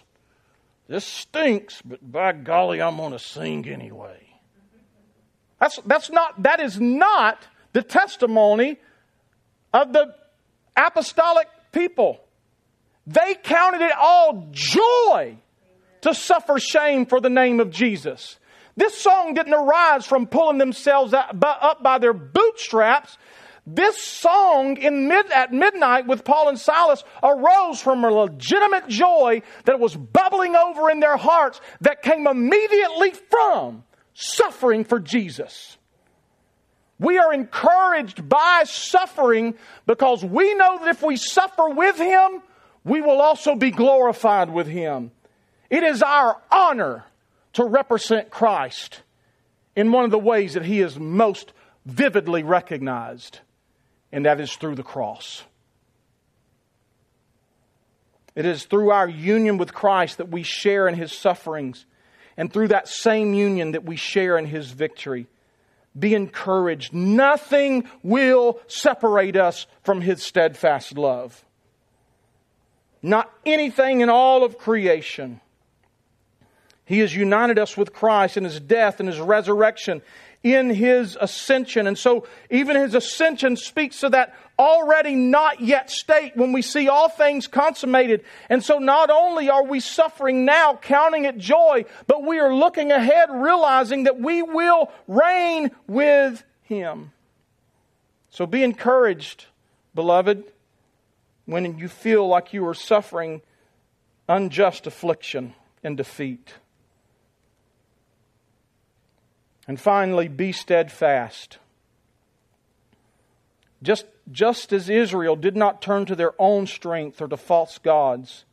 this 0.87 1.05
stinks, 1.05 1.81
but 1.81 1.99
by 2.11 2.31
golly, 2.31 2.81
I'm 2.81 2.97
going 2.97 3.11
to 3.11 3.19
sing 3.19 3.67
anyway. 3.67 4.23
That's, 5.59 5.79
that's 5.85 6.09
not, 6.09 6.43
that 6.43 6.59
is 6.59 6.79
not 6.79 7.45
the 7.73 7.81
testimony 7.81 8.77
of 9.73 9.91
the 9.91 10.13
apostolic 10.75 11.47
people. 11.71 12.19
They 13.05 13.35
counted 13.35 13.81
it 13.81 13.93
all 13.99 14.47
joy 14.51 15.37
to 16.01 16.13
suffer 16.13 16.59
shame 16.59 17.05
for 17.05 17.19
the 17.19 17.29
name 17.29 17.59
of 17.59 17.71
Jesus. 17.71 18.37
This 18.75 18.95
song 18.95 19.33
didn't 19.33 19.53
arise 19.53 20.05
from 20.05 20.27
pulling 20.27 20.59
themselves 20.59 21.13
up 21.13 21.81
by 21.81 21.97
their 21.97 22.13
bootstraps. 22.13 23.17
This 23.69 24.01
song 24.01 24.77
in 24.77 25.09
mid, 25.09 25.29
at 25.29 25.51
midnight 25.51 26.07
with 26.07 26.23
Paul 26.23 26.47
and 26.47 26.57
Silas 26.57 27.03
arose 27.21 27.81
from 27.81 28.05
a 28.05 28.09
legitimate 28.09 28.87
joy 28.87 29.41
that 29.65 29.77
was 29.77 29.93
bubbling 29.93 30.55
over 30.55 30.89
in 30.89 31.01
their 31.01 31.17
hearts 31.17 31.59
that 31.81 32.01
came 32.01 32.27
immediately 32.27 33.11
from 33.29 33.83
suffering 34.13 34.85
for 34.85 35.01
Jesus. 35.01 35.77
We 36.97 37.17
are 37.17 37.33
encouraged 37.33 38.29
by 38.29 38.63
suffering 38.65 39.55
because 39.85 40.23
we 40.23 40.55
know 40.55 40.79
that 40.79 40.87
if 40.87 41.03
we 41.03 41.17
suffer 41.17 41.67
with 41.67 41.97
Him, 41.97 42.41
we 42.85 43.01
will 43.01 43.19
also 43.19 43.53
be 43.55 43.71
glorified 43.71 44.49
with 44.49 44.67
Him. 44.67 45.11
It 45.69 45.83
is 45.83 46.01
our 46.01 46.41
honor 46.49 47.03
to 47.53 47.65
represent 47.65 48.29
Christ 48.29 49.01
in 49.75 49.91
one 49.91 50.05
of 50.05 50.11
the 50.11 50.17
ways 50.17 50.53
that 50.53 50.63
He 50.63 50.79
is 50.79 50.97
most 50.97 51.51
vividly 51.85 52.43
recognized 52.43 53.41
and 54.17 54.25
that 54.25 54.39
is 54.39 54.55
through 54.55 54.73
the 54.73 54.81
cross. 54.81 55.43
It 58.33 58.47
is 58.47 58.65
through 58.65 58.89
our 58.89 59.07
union 59.07 59.59
with 59.59 59.75
Christ 59.75 60.17
that 60.17 60.29
we 60.29 60.41
share 60.41 60.87
in 60.87 60.95
his 60.95 61.11
sufferings, 61.11 61.85
and 62.35 62.51
through 62.51 62.69
that 62.69 62.87
same 62.87 63.35
union 63.35 63.73
that 63.73 63.83
we 63.83 63.95
share 63.95 64.39
in 64.39 64.47
his 64.47 64.71
victory. 64.71 65.27
Be 65.97 66.15
encouraged. 66.15 66.95
Nothing 66.95 67.87
will 68.01 68.59
separate 68.65 69.35
us 69.35 69.67
from 69.83 70.01
his 70.01 70.23
steadfast 70.23 70.97
love. 70.97 71.45
Not 73.03 73.31
anything 73.45 74.01
in 74.01 74.09
all 74.09 74.43
of 74.43 74.57
creation. 74.57 75.41
He 76.85 76.99
has 76.99 77.15
united 77.15 77.59
us 77.59 77.77
with 77.77 77.93
Christ 77.93 78.35
in 78.35 78.45
his 78.45 78.59
death 78.59 78.99
and 78.99 79.07
his 79.07 79.19
resurrection 79.19 80.01
in 80.53 80.69
his 80.69 81.17
ascension. 81.19 81.87
And 81.87 81.97
so 81.97 82.27
even 82.49 82.75
his 82.75 82.93
ascension 82.93 83.55
speaks 83.55 84.01
to 84.01 84.09
that 84.09 84.35
already 84.59 85.15
not 85.15 85.61
yet 85.61 85.91
state 85.91 86.35
when 86.35 86.51
we 86.51 86.61
see 86.61 86.89
all 86.89 87.09
things 87.09 87.47
consummated. 87.47 88.23
And 88.49 88.63
so 88.63 88.79
not 88.79 89.09
only 89.09 89.49
are 89.49 89.63
we 89.63 89.79
suffering 89.79 90.45
now, 90.45 90.75
counting 90.75 91.25
it 91.25 91.37
joy, 91.37 91.85
but 92.07 92.23
we 92.23 92.39
are 92.39 92.53
looking 92.53 92.91
ahead, 92.91 93.29
realizing 93.31 94.03
that 94.05 94.19
we 94.19 94.41
will 94.41 94.91
reign 95.07 95.71
with 95.87 96.43
him. 96.63 97.11
So 98.29 98.45
be 98.45 98.63
encouraged, 98.63 99.45
beloved, 99.95 100.43
when 101.45 101.77
you 101.77 101.87
feel 101.87 102.27
like 102.27 102.53
you 102.53 102.67
are 102.67 102.73
suffering 102.73 103.41
unjust 104.27 104.85
affliction 104.87 105.53
and 105.83 105.95
defeat. 105.95 106.53
And 109.67 109.79
finally, 109.79 110.27
be 110.27 110.51
steadfast. 110.51 111.57
Just, 113.83 114.05
just 114.31 114.73
as 114.73 114.89
Israel 114.89 115.35
did 115.35 115.55
not 115.55 115.81
turn 115.81 116.05
to 116.05 116.15
their 116.15 116.33
own 116.39 116.67
strength 116.67 117.21
or 117.21 117.27
to 117.27 117.37
false 117.37 117.77
gods, 117.77 118.45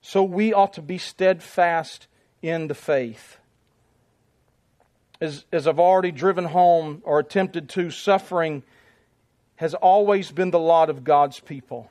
so 0.00 0.22
we 0.22 0.52
ought 0.52 0.74
to 0.74 0.82
be 0.82 0.98
steadfast 0.98 2.06
in 2.40 2.68
the 2.68 2.74
faith. 2.74 3.38
As, 5.20 5.44
as 5.52 5.66
I've 5.66 5.78
already 5.80 6.12
driven 6.12 6.44
home 6.44 7.02
or 7.04 7.18
attempted 7.18 7.68
to, 7.70 7.90
suffering 7.90 8.62
has 9.56 9.74
always 9.74 10.30
been 10.30 10.50
the 10.50 10.58
lot 10.58 10.90
of 10.90 11.04
God's 11.04 11.40
people. 11.40 11.90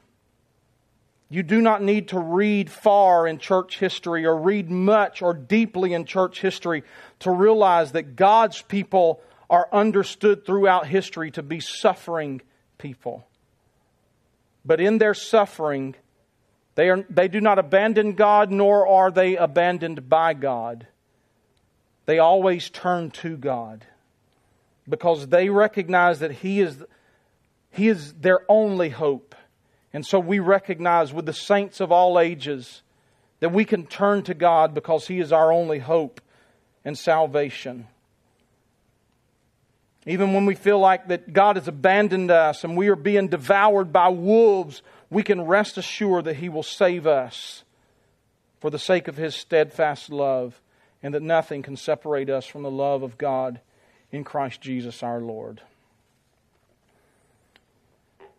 You 1.34 1.42
do 1.42 1.62
not 1.62 1.82
need 1.82 2.10
to 2.10 2.20
read 2.20 2.70
far 2.70 3.26
in 3.26 3.40
church 3.40 3.80
history 3.80 4.24
or 4.24 4.38
read 4.38 4.70
much 4.70 5.24
or 5.24 5.34
deeply 5.34 5.94
in 5.94 6.06
church 6.06 6.40
history 6.40 6.84
to 7.22 7.32
realize 7.32 7.94
that 7.94 8.16
God's 8.16 8.62
people 8.62 9.20
are 9.50 9.68
understood 9.74 10.46
throughout 10.46 10.86
history 10.86 11.32
to 11.32 11.42
be 11.42 11.60
suffering 11.60 12.42
people. 12.78 13.26
But 14.64 14.80
in 14.80 15.00
their 15.00 15.16
suffering, 15.16 15.96
they, 16.76 16.92
are, 16.92 17.04
they 17.10 17.30
do 17.30 17.42
not 17.42 17.58
abandon 17.58 18.14
God, 18.14 18.52
nor 18.52 18.88
are 18.88 19.10
they 19.10 19.36
abandoned 19.36 20.08
by 20.08 20.36
God. 20.36 20.86
They 22.06 22.20
always 22.20 22.70
turn 22.70 23.10
to 23.10 23.38
God. 23.38 23.84
because 24.88 25.28
they 25.28 25.50
recognize 25.50 26.20
that 26.20 26.32
He 26.32 26.60
is, 26.62 26.84
he 27.72 27.88
is 27.88 28.14
their 28.14 28.42
only 28.50 28.90
hope. 28.90 29.36
And 29.94 30.06
so 30.06 30.20
we 30.20 30.40
recognize 30.40 31.14
with 31.14 31.26
the 31.26 31.34
saints 31.34 31.80
of 31.80 31.92
all 31.92 32.20
ages 32.20 32.82
that 33.40 33.54
we 33.54 33.64
can 33.64 33.86
turn 33.86 34.24
to 34.24 34.34
God 34.34 34.74
because 34.74 35.08
He 35.08 35.20
is 35.20 35.32
our 35.32 35.52
only 35.52 35.80
hope 35.80 36.20
and 36.84 36.98
salvation. 36.98 37.88
Even 40.06 40.34
when 40.34 40.46
we 40.46 40.56
feel 40.56 40.80
like 40.80 41.08
that 41.08 41.32
God 41.32 41.56
has 41.56 41.68
abandoned 41.68 42.32
us 42.32 42.64
and 42.64 42.76
we 42.76 42.90
are 42.90 42.96
being 42.96 43.28
devoured 43.28 43.94
by 43.94 44.10
wolves, 44.10 44.82
we 45.10 45.24
can 45.24 45.42
rest 45.44 45.78
assured 45.78 46.26
that 46.26 46.38
He 46.38 46.50
will 46.50 46.64
save 46.64 47.06
us 47.08 47.64
for 48.60 48.70
the 48.70 48.80
sake 48.80 49.08
of 49.08 49.16
His 49.16 49.36
steadfast 49.36 50.10
love 50.10 50.60
and 51.02 51.14
that 51.14 51.22
nothing 51.22 51.62
can 51.62 51.78
separate 51.78 52.30
us 52.30 52.46
from 52.46 52.64
the 52.64 52.72
love 52.72 53.04
of 53.04 53.18
God 53.18 53.60
in 54.12 54.24
Christ 54.24 54.60
Jesus 54.62 55.04
our 55.04 55.20
Lord. 55.20 55.62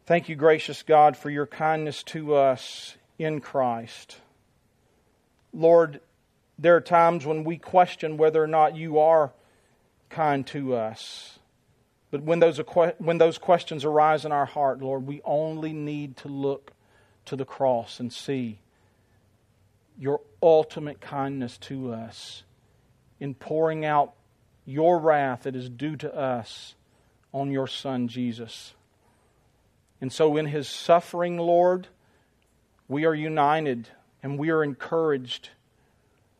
Thank 0.07 0.29
you, 0.29 0.37
gracious 0.37 0.83
God, 0.83 1.17
for 1.17 1.31
your 1.31 1.47
kindness 1.47 2.03
to 2.05 2.35
us 2.35 2.97
in 3.19 3.41
Christ. 3.41 4.19
Lord, 5.55 6.01
there 6.59 6.77
are 6.77 6.83
times 6.83 7.25
when 7.25 7.43
we 7.43 7.57
question 7.57 8.19
whether 8.19 8.43
or 8.43 8.47
not 8.47 8.77
you 8.77 8.99
are 8.99 9.33
kind 10.11 10.47
to 10.49 10.75
us. 10.75 11.39
But 12.11 12.23
when 12.23 12.39
those, 12.39 12.59
when 12.99 13.17
those 13.17 13.39
questions 13.39 13.83
arise 13.83 14.27
in 14.27 14.33
our 14.33 14.45
heart, 14.45 14.83
Lord, 14.83 15.07
we 15.07 15.23
only 15.25 15.73
need 15.73 16.19
to 16.19 16.29
look 16.29 16.73
to 17.25 17.35
the 17.35 17.47
cross 17.47 17.99
and 17.99 18.13
see 18.13 18.59
your 19.99 20.21
ultimate 20.43 21.01
kindness 21.01 21.57
to 21.57 21.95
us 21.95 22.43
in 23.21 23.33
pouring 23.35 23.87
out 23.87 24.13
your 24.67 24.99
wrath 24.99 25.45
that 25.45 25.57
is 25.57 25.71
due 25.71 25.97
to 25.97 26.15
us 26.15 26.75
on 27.33 27.51
your 27.51 27.67
Son, 27.67 28.07
Jesus. 28.07 28.75
And 30.05 30.13
so, 30.13 30.37
in 30.37 30.45
his 30.45 30.69
suffering, 30.69 31.39
Lord, 31.39 31.89
we 32.89 33.07
are 33.07 33.15
united 33.15 33.89
and 34.23 34.39
we 34.39 34.51
are 34.51 34.63
encouraged 34.63 35.49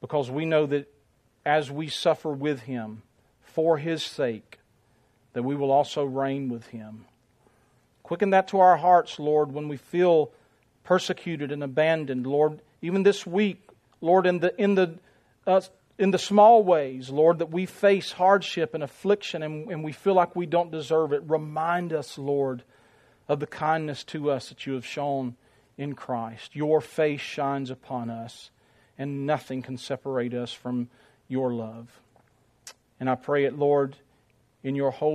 because 0.03 0.31
we 0.31 0.45
know 0.45 0.67
that 0.67 0.93
as 1.47 1.71
we 1.71 1.89
suffer 1.89 2.29
with 2.29 2.61
him 2.61 3.01
for 3.41 3.79
his 3.79 4.03
sake, 4.03 4.59
that 5.33 5.45
we 5.45 5.57
will 5.57 5.71
also 5.71 6.05
reign 6.05 6.51
with 6.51 6.67
him. 6.67 7.07
Quicken 8.03 8.29
that 8.29 8.49
to 8.49 8.61
our 8.61 8.77
hearts, 8.77 9.19
Lord, 9.19 9.53
when 9.53 9.69
we 9.69 9.79
feel 9.79 10.31
persecuted 10.83 11.51
and 11.51 11.65
abandoned. 11.65 12.27
Lord, 12.27 12.61
even 12.83 13.03
this 13.03 13.27
week, 13.27 13.67
Lord, 14.03 14.27
in 14.27 14.41
the, 14.41 14.55
in 14.61 14.75
the, 14.75 14.99
uh, 15.47 15.63
in 15.99 16.11
the 16.11 16.19
small 16.19 16.63
ways, 16.63 17.09
Lord, 17.09 17.39
that 17.39 17.49
we 17.49 17.65
face 17.65 18.13
hardship 18.13 18.75
and 18.75 18.83
affliction 18.83 19.43
and, 19.43 19.71
and 19.71 19.83
we 19.83 19.93
feel 19.93 20.13
like 20.13 20.37
we 20.37 20.45
don't 20.45 20.71
deserve 20.71 21.15
it, 21.15 21.23
remind 21.27 21.95
us, 21.95 22.19
Lord, 22.19 22.63
of 23.29 23.41
the 23.41 23.47
kindness 23.47 24.05
to 24.05 24.31
us 24.31 24.49
that 24.49 24.67
you 24.67 24.75
have 24.75 24.87
shown 24.87 25.37
in 25.77 25.95
Christ. 25.95 26.55
Your 26.55 26.81
face 26.81 27.21
shines 27.21 27.71
upon 27.71 28.11
us, 28.11 28.51
and 28.99 29.27
nothing 29.27 29.63
can 29.63 29.77
separate 29.77 30.35
us 30.35 30.53
from 30.53 30.89
your 31.29 31.53
love. 31.53 32.01
And 33.01 33.11
I 33.11 33.15
pray 33.15 33.45
it, 33.45 33.59
Lord, 33.59 33.97
in 34.63 34.75
your 34.75 34.91
holy 34.91 35.13